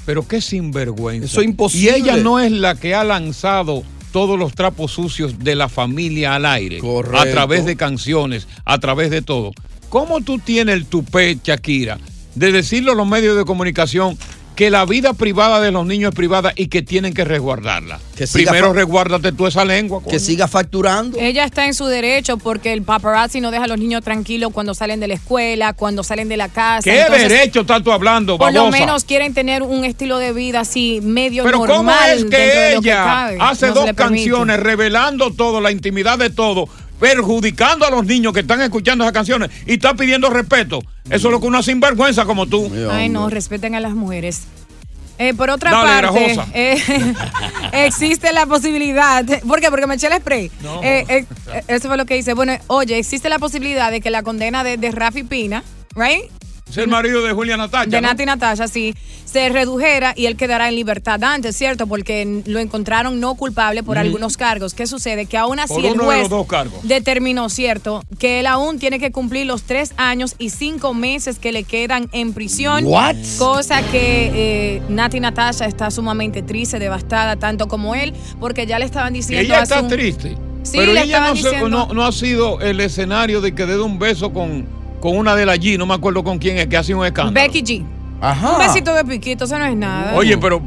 Pero 0.05 0.27
qué 0.27 0.41
sinvergüenza. 0.41 1.27
Eso 1.27 1.41
es 1.41 1.47
imposible. 1.47 1.99
Y 1.99 2.03
ella 2.03 2.17
no 2.17 2.41
es 2.41 2.51
la 2.53 2.75
que 2.75 2.95
ha 2.95 3.05
lanzado 3.05 3.83
todos 4.13 4.39
los 4.39 4.55
trapos 4.55 4.93
sucios 4.93 5.39
de 5.39 5.55
la 5.55 5.69
familia 5.69 6.35
al 6.35 6.47
aire. 6.47 6.79
Correcto. 6.79 7.19
A 7.19 7.27
través 7.27 7.65
de 7.65 7.77
canciones, 7.77 8.47
a 8.65 8.79
través 8.79 9.11
de 9.11 9.23
todo. 9.23 9.53
¿Cómo 9.89 10.21
tú 10.21 10.39
tienes 10.39 10.75
el 10.75 10.87
tupé, 10.87 11.39
Shakira, 11.43 11.99
de 12.35 12.53
decirle 12.53 12.93
a 12.93 12.95
los 12.95 13.07
medios 13.07 13.37
de 13.37 13.45
comunicación 13.45 14.17
que 14.55 14.71
la 14.71 14.85
vida 14.85 15.15
privada 15.15 15.61
de 15.61 15.71
los 15.71 15.87
niños 15.87 16.11
es 16.11 16.15
privada 16.15 16.53
y 16.57 16.67
que 16.69 16.83
tienen 16.83 17.15
que 17.15 17.25
resguardarla? 17.25 17.99
Que 18.17 18.27
Primero 18.27 18.73
resguárdate 18.73 19.33
tú 19.33 19.47
esa 19.47 19.65
lengua. 19.65 20.01
coño. 20.01 20.11
Que 20.11 20.21
siga 20.21 20.47
facturando. 20.47 21.19
Ella 21.19 21.45
está 21.45 21.67
en 21.67 21.75
su 21.75 21.87
derecho 21.87 22.37
porque 22.37 22.73
el 22.73 22.83
paparazzi 22.83 23.41
no 23.41 23.51
deja 23.51 23.65
a 23.65 23.67
los 23.67 23.79
niños 23.79 24.03
tranquilos 24.05 24.53
cuando 24.53 24.75
salen 24.75 25.01
de 25.01 25.09
la 25.09 25.15
escuela, 25.15 25.73
cuando 25.73 26.05
salen 26.05 26.29
de 26.29 26.37
la 26.37 26.49
casa. 26.49 26.83
¿Qué 26.85 27.01
Entonces, 27.01 27.29
derecho 27.29 27.61
estás 27.63 27.83
tú 27.83 27.91
hablando, 27.93 28.39
Por 28.39 28.53
lo 28.53 28.71
menos 28.71 29.05
quieren 29.05 29.35
tener 29.35 29.63
un 29.63 29.85
estilo 29.85 30.19
de 30.19 30.33
vida 30.33 30.61
así 30.61 31.01
medio 31.03 31.45
Pero 31.45 31.59
normal. 31.59 31.77
¿cómo 31.77 31.93
es 31.93 32.25
que 32.27 32.75
ella 32.77 33.05
cabe? 33.05 33.39
hace 33.41 33.69
No 33.69 33.75
dos 33.75 33.91
canciones 33.95 34.61
revelando 34.61 35.33
todo, 35.33 35.61
la 35.61 35.71
intimidad 35.73 36.19
de 36.19 36.31
todo, 36.31 36.69
perjudicando 37.03 37.85
a 37.85 37.91
los 37.91 38.07
niños 38.07 38.33
que 38.33 38.41
están 38.41 38.61
escuchando 38.61 39.03
esas 39.03 39.13
canciones 39.13 39.51
y 39.67 39.73
está 39.73 39.95
pidiendo 39.95 40.31
respeto? 40.31 40.79
Eso 41.11 41.29
es 41.29 41.33
lo 41.33 41.41
que 41.41 41.49
una 41.49 41.61
sinvergüenza 41.61 42.25
como 42.25 42.47
tú. 42.47 42.71
Ay, 42.93 43.09
no, 43.09 43.29
respeten 43.29 43.75
a 43.75 43.81
las 43.81 43.93
mujeres. 43.93 44.43
Eh, 45.19 45.35
por 45.35 45.51
otra 45.51 45.73
Dale, 45.73 46.09
parte, 46.09 46.41
eh, 46.55 47.15
existe 47.87 48.33
la 48.33 48.47
posibilidad. 48.47 49.25
¿Por 49.47 49.61
qué? 49.61 49.69
Porque 49.69 49.87
me 49.89 49.97
eché 49.97 50.07
el 50.07 50.21
spray. 50.21 50.51
No. 50.63 50.81
Eh, 50.83 51.05
eh, 51.09 51.27
eh, 51.53 51.65
eso 51.67 51.89
fue 51.89 51.97
lo 51.97 52.07
que 52.07 52.17
hice. 52.17 52.35
Bueno, 52.35 52.57
oye, 52.69 52.99
existe 52.99 53.29
la 53.29 53.41
posibilidad 53.41 53.91
de 53.91 54.01
que 54.01 54.11
la 54.11 54.23
condena 54.23 54.63
de, 54.63 54.77
de 54.77 54.91
Rafi 54.93 55.25
Pina, 55.25 55.65
¿right? 55.97 56.31
Es 56.73 56.79
el 56.79 56.89
marido 56.89 57.23
de 57.23 57.33
Julia 57.33 57.57
Natacha. 57.57 57.87
De 57.91 58.01
¿no? 58.01 58.09
Nati 58.09 58.25
Natasha, 58.25 58.67
sí, 58.67 58.95
se 59.25 59.49
redujera 59.51 60.15
y 60.17 60.27
él 60.27 60.37
quedará 60.37 60.69
en 60.69 60.75
libertad 60.75 61.23
antes, 61.23 61.55
¿cierto? 61.57 61.87
Porque 61.87 62.43
lo 62.47 62.59
encontraron 62.61 63.21
no 63.21 63.35
culpable 63.35 63.83
por 63.83 63.97
Ujú. 63.97 64.07
algunos 64.07 64.37
cargos. 64.37 64.73
¿Qué 64.75 64.87
sucede? 64.87 65.27
Que 65.27 65.37
aún 65.39 65.59
así 65.61 65.75
Por 65.75 65.85
el 65.85 65.93
uno 65.93 66.03
de 66.05 66.07
juez 66.07 66.21
los 66.23 66.31
dos 66.31 66.47
cargos. 66.47 66.81
determinó, 66.83 67.49
¿cierto? 67.49 68.03
Que 68.19 68.41
él 68.41 68.47
aún 68.47 68.79
tiene 68.79 68.99
que 68.99 69.13
cumplir 69.13 69.47
los 69.47 69.63
tres 69.65 69.93
años 69.99 70.35
y 70.39 70.51
cinco 70.51 70.95
meses 70.95 71.39
que 71.39 71.53
le 71.53 71.65
quedan 71.65 72.09
en 72.13 72.33
prisión. 72.33 72.85
What? 72.87 73.17
Cosa 73.39 73.83
que 73.91 74.31
eh, 74.77 74.83
Nati 74.89 75.21
Natasha 75.21 75.67
está 75.67 75.91
sumamente 75.91 76.43
triste, 76.43 76.79
devastada, 76.79 77.37
tanto 77.37 77.69
como 77.69 77.95
él, 77.95 78.13
porque 78.41 78.67
ya 78.67 78.79
le 78.79 78.87
estaban 78.87 79.13
diciendo 79.13 79.45
Ella 79.45 79.63
está 79.63 79.87
triste. 79.87 80.37
Sí, 80.63 80.77
pero 80.79 80.93
ella 80.93 81.21
no, 81.29 81.37
se- 81.37 81.69
no- 81.69 81.89
no 81.93 82.05
ha 82.05 82.13
sido 82.13 82.61
el 82.61 82.81
escenario 82.81 83.41
de 83.41 83.53
que 83.55 83.67
dé 83.67 83.79
un 83.81 83.99
beso 83.99 84.33
con, 84.33 84.67
con 85.03 85.17
una 85.17 85.35
de 85.35 85.45
las 85.45 85.55
allí, 85.55 85.77
no 85.77 85.85
me 85.85 85.95
acuerdo 85.95 86.23
con 86.23 86.39
quién 86.39 86.59
es, 86.59 86.69
que 86.69 86.77
ha 86.77 86.83
sido 86.85 87.01
un 87.01 87.07
escándalo. 87.07 87.35
Becky 87.35 87.63
G. 87.63 87.85
Ajá. 88.21 88.53
Un 88.53 88.59
besito 88.59 88.95
de 88.95 89.05
piquito, 89.05 89.45
eso 89.45 89.59
no 89.59 89.67
es 89.67 89.77
nada. 89.77 90.15
Oye, 90.15 90.39
pero. 90.39 90.63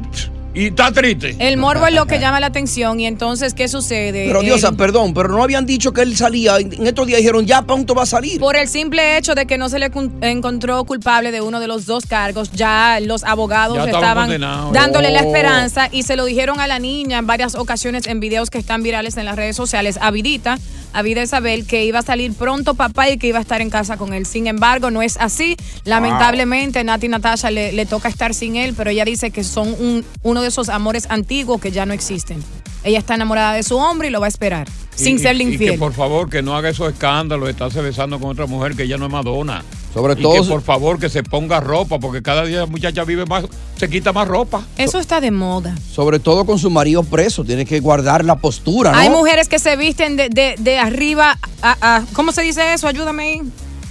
Y 0.56 0.68
está 0.68 0.90
triste. 0.90 1.36
El 1.38 1.58
morbo 1.58 1.86
es 1.86 1.94
lo 1.94 2.06
que 2.06 2.18
llama 2.18 2.40
la 2.40 2.46
atención 2.46 2.98
y 2.98 3.06
entonces, 3.06 3.52
¿qué 3.52 3.68
sucede? 3.68 4.24
Pero 4.26 4.40
Diosa, 4.40 4.72
perdón, 4.72 5.12
pero 5.12 5.28
no 5.28 5.42
habían 5.42 5.66
dicho 5.66 5.92
que 5.92 6.00
él 6.00 6.16
salía. 6.16 6.56
En 6.58 6.86
estos 6.86 7.06
días 7.06 7.18
dijeron, 7.18 7.44
ya 7.44 7.60
pronto 7.62 7.94
va 7.94 8.04
a 8.04 8.06
salir. 8.06 8.40
Por 8.40 8.56
el 8.56 8.66
simple 8.66 9.18
hecho 9.18 9.34
de 9.34 9.46
que 9.46 9.58
no 9.58 9.68
se 9.68 9.78
le 9.78 9.90
encontró 10.22 10.82
culpable 10.84 11.30
de 11.30 11.42
uno 11.42 11.60
de 11.60 11.66
los 11.68 11.84
dos 11.84 12.06
cargos, 12.06 12.50
ya 12.52 12.98
los 13.02 13.22
abogados 13.22 13.76
Ya 13.76 13.84
estaban 13.84 14.30
dándole 14.72 15.10
la 15.10 15.22
Oh. 15.22 15.26
esperanza 15.26 15.88
y 15.92 16.04
se 16.04 16.16
lo 16.16 16.24
dijeron 16.24 16.58
a 16.60 16.66
la 16.66 16.78
niña 16.78 17.18
en 17.18 17.26
varias 17.26 17.54
ocasiones 17.54 18.06
en 18.06 18.18
videos 18.20 18.48
que 18.48 18.56
están 18.58 18.82
virales 18.82 19.18
en 19.18 19.26
las 19.26 19.36
redes 19.36 19.56
sociales, 19.56 19.98
a 20.00 20.10
Vidita, 20.10 20.58
a 20.94 21.02
Vida 21.02 21.22
Isabel, 21.22 21.66
que 21.66 21.84
iba 21.84 21.98
a 21.98 22.02
salir 22.02 22.32
pronto 22.32 22.72
papá 22.74 23.10
y 23.10 23.18
que 23.18 23.26
iba 23.26 23.38
a 23.38 23.42
estar 23.42 23.60
en 23.60 23.68
casa 23.68 23.98
con 23.98 24.14
él. 24.14 24.24
Sin 24.24 24.46
embargo, 24.46 24.90
no 24.90 25.02
es 25.02 25.18
así. 25.18 25.54
Lamentablemente, 25.84 26.82
Nati 26.84 27.08
Natasha 27.08 27.50
le, 27.50 27.72
le 27.72 27.84
toca 27.86 28.08
estar 28.08 28.32
sin 28.32 28.56
él, 28.56 28.72
pero 28.74 28.88
ella 28.90 29.04
dice 29.04 29.30
que 29.30 29.44
son 29.44 29.68
un- 29.78 30.04
uno 30.22 30.40
de 30.42 30.45
esos 30.46 30.68
amores 30.68 31.06
antiguos 31.10 31.60
que 31.60 31.70
ya 31.72 31.86
no 31.86 31.92
existen. 31.94 32.42
Ella 32.84 32.98
está 32.98 33.14
enamorada 33.14 33.54
de 33.54 33.62
su 33.62 33.76
hombre 33.76 34.08
y 34.08 34.10
lo 34.12 34.20
va 34.20 34.26
a 34.26 34.28
esperar, 34.28 34.68
sin 34.94 35.18
serle 35.18 35.42
y- 35.44 35.48
y 35.48 35.52
infiel. 35.54 35.72
que 35.72 35.78
por 35.78 35.92
favor 35.92 36.30
que 36.30 36.40
no 36.42 36.56
haga 36.56 36.68
esos 36.68 36.92
escándalos, 36.92 37.48
estarse 37.50 37.80
besando 37.80 38.20
con 38.20 38.30
otra 38.30 38.46
mujer 38.46 38.76
que 38.76 38.84
ella 38.84 38.96
no 38.96 39.06
es 39.06 39.12
Madonna. 39.12 39.64
Sobre 39.92 40.12
y 40.12 40.22
todo 40.22 40.42
que 40.42 40.48
por 40.48 40.62
favor 40.62 40.98
que 41.00 41.08
se 41.08 41.22
ponga 41.22 41.58
ropa, 41.58 41.98
porque 41.98 42.22
cada 42.22 42.44
día 42.44 42.60
la 42.60 42.66
muchacha 42.66 43.02
vive 43.04 43.24
más, 43.26 43.44
se 43.76 43.88
quita 43.88 44.12
más 44.12 44.28
ropa. 44.28 44.62
Eso 44.76 44.98
está 45.00 45.20
de 45.20 45.30
moda. 45.30 45.74
Sobre 45.92 46.18
todo 46.20 46.44
con 46.44 46.58
su 46.58 46.68
marido 46.70 47.02
preso. 47.02 47.44
Tiene 47.44 47.64
que 47.64 47.80
guardar 47.80 48.24
la 48.24 48.36
postura, 48.36 48.92
¿no? 48.92 48.98
Hay 48.98 49.08
mujeres 49.10 49.48
que 49.48 49.58
se 49.58 49.74
visten 49.76 50.16
de, 50.16 50.28
de- 50.28 50.54
de 50.58 50.78
arriba 50.78 51.38
a, 51.62 51.76
a- 51.80 52.04
¿Cómo 52.12 52.30
se 52.32 52.42
dice 52.42 52.74
eso? 52.74 52.86
Ayúdame 52.86 53.22
ahí. 53.22 53.42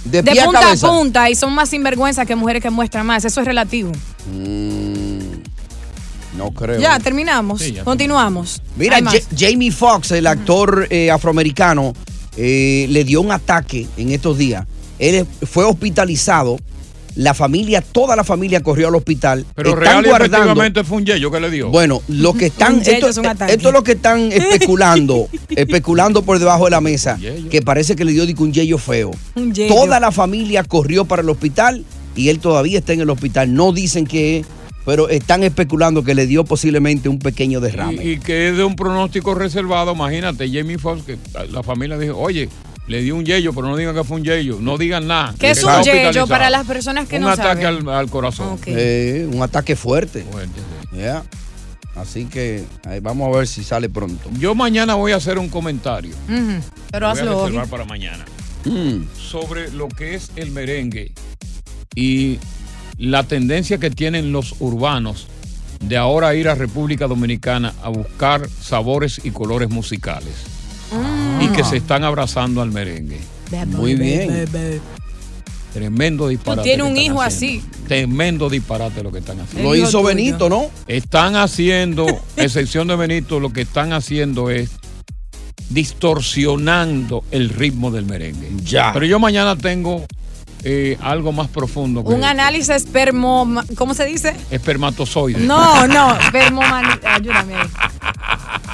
De 0.04 0.22
punta 0.22 0.70
a 0.70 0.76
punta 0.76 1.28
y 1.28 1.34
son 1.34 1.52
más 1.52 1.68
sinvergüenza 1.70 2.24
que 2.24 2.36
mujeres 2.36 2.62
que 2.62 2.70
muestran 2.70 3.04
más. 3.04 3.24
Eso 3.24 3.40
es 3.40 3.46
relativo. 3.46 3.90
Mm, 4.32 5.42
no 6.36 6.50
creo. 6.50 6.80
Ya, 6.80 6.98
terminamos. 6.98 7.62
Continuamos. 7.84 8.60
Mira. 8.76 9.00
Ja- 9.02 9.12
Jamie 9.36 9.70
Foxx, 9.72 10.12
el 10.12 10.26
actor 10.26 10.86
eh, 10.90 11.10
afroamericano, 11.10 11.92
eh, 12.36 12.86
le 12.90 13.04
dio 13.04 13.20
un 13.20 13.32
ataque 13.32 13.86
en 13.96 14.10
estos 14.12 14.36
días. 14.38 14.66
Él 14.98 15.26
fue 15.50 15.64
hospitalizado. 15.64 16.58
La 17.14 17.32
familia, 17.32 17.80
toda 17.80 18.14
la 18.14 18.24
familia 18.24 18.62
corrió 18.62 18.88
al 18.88 18.94
hospital. 18.94 19.46
Pero 19.54 19.70
Están 19.70 20.04
real 20.04 20.04
guardando- 20.04 20.84
fue 20.84 20.98
un 20.98 21.06
yello 21.06 21.30
que 21.30 21.40
le 21.40 21.50
dio. 21.50 21.70
Bueno, 21.70 22.02
lo 22.08 22.34
que 22.34 22.46
están. 22.52 22.82
Esto, 22.84 23.08
es 23.08 23.16
ataque. 23.16 23.54
esto 23.54 23.68
es 23.68 23.72
lo 23.72 23.82
que 23.82 23.92
están 23.92 24.30
especulando, 24.32 25.26
especulando 25.48 26.22
por 26.22 26.38
debajo 26.38 26.66
de 26.66 26.72
la 26.72 26.82
mesa. 26.82 27.18
Que 27.50 27.62
parece 27.62 27.96
que 27.96 28.04
le 28.04 28.12
dio 28.12 28.24
un 28.38 28.52
yello 28.52 28.76
feo. 28.76 29.12
Un 29.34 29.54
yello. 29.54 29.74
Toda 29.74 29.98
la 29.98 30.12
familia 30.12 30.62
corrió 30.62 31.06
para 31.06 31.22
el 31.22 31.30
hospital 31.30 31.86
y 32.14 32.28
él 32.28 32.38
todavía 32.38 32.80
está 32.80 32.92
en 32.92 33.00
el 33.00 33.08
hospital. 33.08 33.54
No 33.54 33.72
dicen 33.72 34.06
que 34.06 34.40
es, 34.40 34.46
pero 34.86 35.10
están 35.10 35.42
especulando 35.42 36.02
que 36.02 36.14
le 36.14 36.26
dio 36.26 36.44
posiblemente 36.44 37.10
un 37.10 37.18
pequeño 37.18 37.60
derrame. 37.60 38.02
Y, 38.02 38.12
y 38.12 38.18
que 38.20 38.48
es 38.48 38.56
de 38.56 38.64
un 38.64 38.76
pronóstico 38.76 39.34
reservado, 39.34 39.92
imagínate, 39.92 40.48
Jamie 40.50 40.78
Foxx, 40.78 41.02
que 41.04 41.18
la 41.50 41.62
familia 41.62 41.98
dijo, 41.98 42.16
oye, 42.16 42.48
le 42.86 43.02
dio 43.02 43.16
un 43.16 43.24
yello, 43.26 43.52
pero 43.52 43.66
no 43.66 43.76
digan 43.76 43.94
que 43.96 44.04
fue 44.04 44.16
un 44.18 44.24
yello, 44.24 44.58
no 44.60 44.78
digan 44.78 45.08
nada. 45.08 45.34
¿Qué 45.38 45.50
es 45.50 45.62
un 45.64 45.82
yello 45.82 46.26
para 46.28 46.48
las 46.50 46.66
personas 46.66 47.08
que 47.08 47.16
un 47.16 47.22
no 47.22 47.28
ataque 47.28 47.62
saben? 47.64 47.88
al, 47.88 47.94
al 47.94 48.08
corazón. 48.10 48.58
Eh, 48.64 49.28
un 49.30 49.42
ataque 49.42 49.74
fuerte. 49.76 50.24
Ya. 50.96 51.24
Así 51.96 52.26
que 52.26 52.62
ahí 52.84 53.00
vamos 53.00 53.34
a 53.34 53.38
ver 53.38 53.48
si 53.48 53.64
sale 53.64 53.88
pronto. 53.88 54.30
Yo 54.38 54.54
mañana 54.54 54.94
voy 54.94 55.12
a 55.12 55.16
hacer 55.16 55.38
un 55.38 55.48
comentario. 55.48 56.14
Ujú, 56.28 56.60
Pero 56.92 57.08
voy 57.08 57.18
a 57.18 57.20
hazlo. 57.22 57.44
reservar 57.46 57.66
para 57.68 57.84
mañana. 57.86 58.24
Mm. 58.64 59.04
Sobre 59.18 59.70
lo 59.72 59.88
que 59.88 60.14
es 60.14 60.30
el 60.36 60.50
merengue 60.50 61.12
y 61.94 62.38
la 62.98 63.24
tendencia 63.24 63.78
que 63.78 63.90
tienen 63.90 64.32
los 64.32 64.54
urbanos 64.60 65.26
de 65.80 65.96
ahora 65.96 66.34
ir 66.34 66.48
a 66.48 66.54
República 66.54 67.06
Dominicana 67.06 67.74
a 67.82 67.88
buscar 67.88 68.48
sabores 68.48 69.20
y 69.24 69.30
colores 69.30 69.68
musicales. 69.70 70.34
Y 71.40 71.48
que 71.48 71.64
se 71.64 71.76
están 71.76 72.04
abrazando 72.04 72.62
al 72.62 72.70
merengue. 72.70 73.20
Muy 73.66 73.94
bien. 73.94 74.48
Tremendo 75.72 76.28
disparate. 76.28 76.62
Tú 76.62 76.64
tienes 76.64 76.86
un 76.86 76.96
hijo 76.96 77.20
haciendo. 77.20 77.66
así. 77.66 77.84
Tremendo 77.86 78.48
disparate 78.48 79.02
lo 79.02 79.12
que 79.12 79.18
están 79.18 79.40
haciendo. 79.40 79.68
Lo 79.68 79.74
El 79.74 79.82
hizo 79.82 79.98
tuyo. 79.98 80.04
Benito, 80.04 80.48
¿no? 80.48 80.70
Están 80.86 81.36
haciendo, 81.36 82.06
excepción 82.36 82.88
de 82.88 82.96
Benito, 82.96 83.40
lo 83.40 83.52
que 83.52 83.62
están 83.62 83.92
haciendo 83.92 84.48
es 84.48 84.70
distorsionando 85.68 87.24
el 87.30 87.50
ritmo 87.50 87.90
del 87.90 88.06
merengue. 88.06 88.48
Ya. 88.64 88.92
Pero 88.94 89.04
yo 89.04 89.18
mañana 89.18 89.56
tengo 89.56 90.06
eh, 90.68 90.98
algo 91.00 91.30
más 91.32 91.46
profundo. 91.48 92.02
que 92.02 92.12
Un 92.12 92.24
análisis 92.24 92.70
espermo... 92.70 93.62
¿Cómo 93.76 93.94
se 93.94 94.04
dice? 94.04 94.34
Espermatozoide. 94.50 95.38
No, 95.38 95.86
no. 95.86 96.18
Permoman... 96.32 96.98
Ayúdame 97.04 97.54
ahí. 97.54 97.68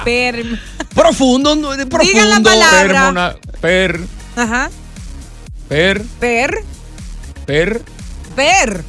Per... 0.03 0.43
Profundo, 0.95 1.55
no, 1.55 1.71
de 1.71 1.85
profundo. 1.85 2.11
Digan 2.13 2.29
la 2.29 2.39
palabra. 2.39 2.87
Permona- 3.11 3.35
per, 3.61 3.99
Ajá. 4.35 4.69
per, 5.67 6.01
Per. 6.19 6.63
per, 7.45 7.81
Per. 8.35 8.83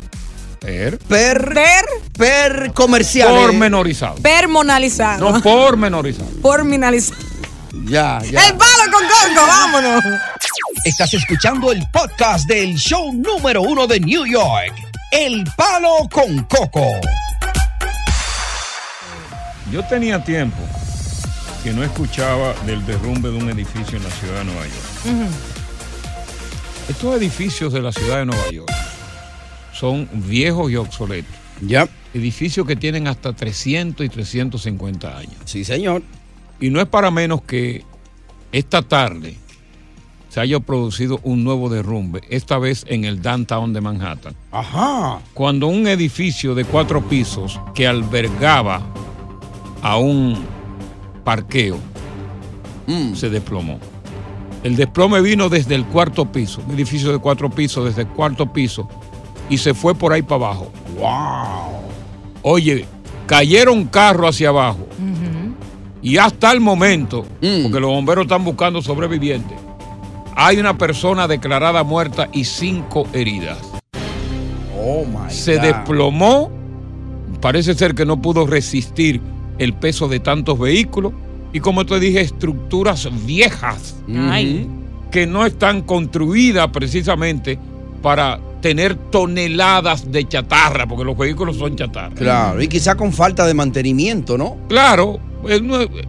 per. 0.61 0.99
Per. 0.99 1.55
Per. 1.55 1.85
Per 2.19 2.73
comercial. 2.75 3.35
Pormenorizado. 3.35 4.17
Permonalizado. 4.23 5.31
No 5.33 5.41
pormenorizado. 5.43 6.31
Porminalizado. 6.43 7.19
Ya, 7.87 8.21
ya. 8.31 8.47
El 8.49 8.55
palo 8.57 8.85
con 8.93 9.03
coco, 9.07 9.47
vámonos. 9.47 10.05
Estás 10.85 11.15
escuchando 11.15 11.73
el 11.73 11.83
podcast 11.91 12.47
del 12.47 12.77
show 12.77 13.11
número 13.11 13.63
uno 13.63 13.87
de 13.87 13.99
New 14.01 14.27
York, 14.27 14.75
El 15.11 15.43
Palo 15.57 16.07
con 16.13 16.43
Coco. 16.43 16.87
Yo 19.73 19.83
tenía 19.85 20.23
tiempo 20.23 20.59
que 21.63 21.73
no 21.73 21.83
escuchaba 21.83 22.53
del 22.67 22.85
derrumbe 22.85 23.31
de 23.31 23.39
un 23.39 23.49
edificio 23.49 23.97
en 23.97 24.05
la 24.05 24.11
ciudad 24.11 24.39
de 24.41 24.45
Nueva 24.45 24.67
York. 24.67 25.31
Estos 26.91 27.17
edificios 27.17 27.73
de 27.73 27.81
la 27.81 27.91
ciudad 27.91 28.19
de 28.19 28.27
Nueva 28.27 28.51
York 28.51 28.73
son 29.73 30.07
viejos 30.13 30.71
y 30.71 30.77
obsoletos. 30.77 31.35
Ya. 31.63 31.89
Edificios 32.13 32.67
que 32.67 32.77
tienen 32.77 33.09
hasta 33.09 33.33
300 33.33 34.05
y 34.05 34.11
350 34.11 35.17
años. 35.17 35.35
Sí, 35.47 35.65
señor. 35.65 36.03
Y 36.61 36.69
no 36.69 36.79
es 36.79 36.87
para 36.87 37.11
menos 37.11 37.41
que 37.41 37.85
esta 38.53 38.83
tarde 38.83 39.39
se 40.35 40.41
haya 40.41 40.59
producido 40.59 41.21
un 41.23 41.45
nuevo 41.45 41.69
derrumbe, 41.69 42.21
esta 42.29 42.59
vez 42.59 42.85
en 42.89 43.05
el 43.05 43.23
downtown 43.23 43.73
de 43.73 43.81
Manhattan. 43.81 44.35
Ajá. 44.51 45.21
Cuando 45.33 45.69
un 45.69 45.87
edificio 45.87 46.57
de 46.57 46.65
cuatro 46.65 47.03
pisos 47.03 47.61
que 47.73 47.87
albergaba 47.87 48.83
a 49.81 49.97
un 49.97 50.45
parqueo 51.23 51.79
se 53.15 53.31
desplomó. 53.31 53.79
El 54.65 54.75
desplome 54.75 55.21
vino 55.21 55.49
desde 55.49 55.77
el 55.77 55.85
cuarto 55.85 56.33
piso, 56.33 56.65
un 56.67 56.75
edificio 56.75 57.13
de 57.13 57.19
cuatro 57.19 57.49
pisos, 57.49 57.85
desde 57.85 58.03
el 58.03 58.09
cuarto 58.09 58.53
piso, 58.53 58.89
y 59.49 59.59
se 59.59 59.73
fue 59.73 59.95
por 59.95 60.13
ahí 60.13 60.23
para 60.23 60.47
abajo. 60.47 60.73
¡Wow! 60.99 61.81
Oye, 62.43 62.87
cayeron 63.29 63.85
carros 63.85 64.35
hacia 64.35 64.49
abajo. 64.49 64.89
Y 66.03 66.17
hasta 66.17 66.51
el 66.51 66.61
momento, 66.61 67.25
porque 67.41 67.79
los 67.79 67.91
bomberos 67.91 68.25
están 68.25 68.43
buscando 68.43 68.83
sobrevivientes, 68.83 69.59
hay 70.37 70.59
una 70.59 70.77
persona 70.77 71.29
declarada 71.29 71.83
muerta 71.85 72.29
y 72.33 72.45
cinco 72.45 73.07
heridas. 73.13 73.59
Oh 74.79 75.05
my 75.05 75.31
Se 75.31 75.57
God. 75.57 75.63
desplomó, 75.63 76.51
parece 77.41 77.75
ser 77.75 77.95
que 77.95 78.05
no 78.05 78.21
pudo 78.21 78.47
resistir 78.47 79.21
el 79.59 79.73
peso 79.73 80.09
de 80.09 80.21
tantos 80.21 80.59
vehículos 80.59 81.13
y 81.53 81.61
como 81.61 81.87
te 81.87 82.01
dije, 82.01 82.21
estructuras 82.21 83.09
viejas 83.25 83.97
Ay. 84.09 84.69
que 85.11 85.27
no 85.27 85.47
están 85.47 85.83
construidas 85.83 86.69
precisamente 86.69 87.59
para 88.03 88.41
tener 88.61 88.97
toneladas 88.97 90.11
de 90.11 90.27
chatarra, 90.27 90.87
porque 90.87 91.05
los 91.05 91.17
vehículos 91.17 91.57
son 91.57 91.77
chatarra. 91.77 92.15
Claro, 92.15 92.61
y 92.63 92.67
quizá 92.69 92.97
con 92.97 93.13
falta 93.13 93.47
de 93.47 93.55
mantenimiento, 93.55 94.37
¿no? 94.37 94.57
Claro, 94.69 95.21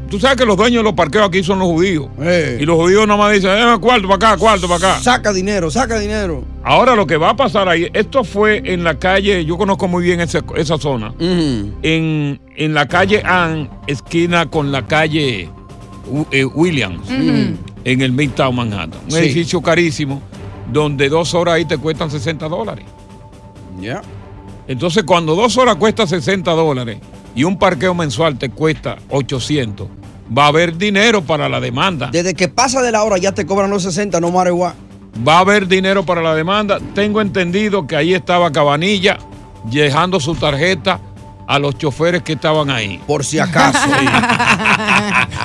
tú 0.10 0.20
sabes 0.20 0.38
que 0.38 0.46
los 0.46 0.58
dueños 0.58 0.80
de 0.80 0.84
los 0.84 0.94
parqueos 0.94 1.28
aquí 1.28 1.44
son 1.44 1.60
los 1.60 1.68
judíos. 1.68 2.08
Y 2.60 2.66
los 2.66 2.76
judíos 2.78 3.08
nada 3.08 3.18
más 3.20 3.34
dicen, 3.34 3.52
eh, 3.52 3.78
cuarto 3.80 4.08
para 4.08 4.32
acá, 4.32 4.38
cuarto 4.38 4.68
para 4.68 4.94
acá. 4.94 5.00
Saca 5.02 5.32
dinero, 5.34 5.70
saca 5.72 6.00
dinero. 6.00 6.44
Ahora 6.64 6.96
lo 6.96 7.06
que 7.06 7.18
va 7.18 7.30
a 7.32 7.36
pasar 7.36 7.70
ahí, 7.70 7.88
esto 7.94 8.24
fue 8.24 8.62
en 8.66 8.84
la 8.84 8.98
calle, 8.98 9.46
yo 9.46 9.58
conozco 9.58 9.88
muy 9.88 10.04
bien 10.04 10.20
ese- 10.22 10.42
esa 10.56 10.78
zona, 10.78 11.14
en, 11.20 12.40
en 12.56 12.74
la 12.74 12.88
calle 12.88 13.22
Ann, 13.24 13.70
esquina 13.88 14.50
con 14.50 14.72
la 14.72 14.86
calle 14.88 15.50
eh, 16.32 16.46
Williams, 16.46 17.08
en 17.10 18.02
el 18.02 18.12
Midtown 18.12 18.56
Manhattan. 18.56 19.00
Un 19.06 19.12
Sí. 19.12 19.18
edificio 19.18 19.62
carísimo, 19.62 20.22
donde 20.72 21.10
dos 21.10 21.34
horas 21.34 21.56
ahí 21.56 21.66
te 21.66 21.78
cuestan 21.78 22.10
60 22.10 22.48
dólares. 22.48 22.86
Ya. 23.80 24.02
Entonces, 24.68 25.04
cuando 25.04 25.36
dos 25.36 25.58
horas 25.58 25.76
cuesta 25.76 26.08
60 26.08 26.52
dólares 26.52 26.98
y 27.36 27.44
un 27.44 27.60
parqueo 27.60 27.94
mensual 27.94 28.38
te 28.38 28.50
cuesta 28.50 28.98
800, 29.10 29.88
va 30.36 30.46
a 30.46 30.48
haber 30.48 30.78
dinero 30.78 31.22
para 31.22 31.48
la 31.50 31.60
demanda. 31.60 32.10
Desde 32.12 32.34
que 32.34 32.48
pasa 32.48 32.82
de 32.82 32.92
la 32.92 33.04
hora 33.04 33.18
ya 33.18 33.34
te 33.34 33.46
cobran 33.46 33.70
los 33.70 33.84
60, 33.84 34.20
no 34.20 34.30
what. 34.30 34.74
Va 35.28 35.38
a 35.38 35.40
haber 35.40 35.68
dinero 35.68 36.06
para 36.06 36.22
la 36.22 36.34
demanda. 36.34 36.80
Tengo 36.94 37.22
entendido 37.22 37.88
que 37.88 37.96
ahí 37.96 38.14
estaba 38.14 38.52
Cabanilla 38.52 39.18
dejando 39.66 40.20
su 40.20 40.36
tarjeta 40.36 41.00
a 41.48 41.60
los 41.60 41.78
choferes 41.78 42.24
que 42.24 42.34
estaban 42.34 42.70
ahí. 42.70 43.00
Por 43.06 43.24
si 43.24 43.40
acaso. 43.40 43.80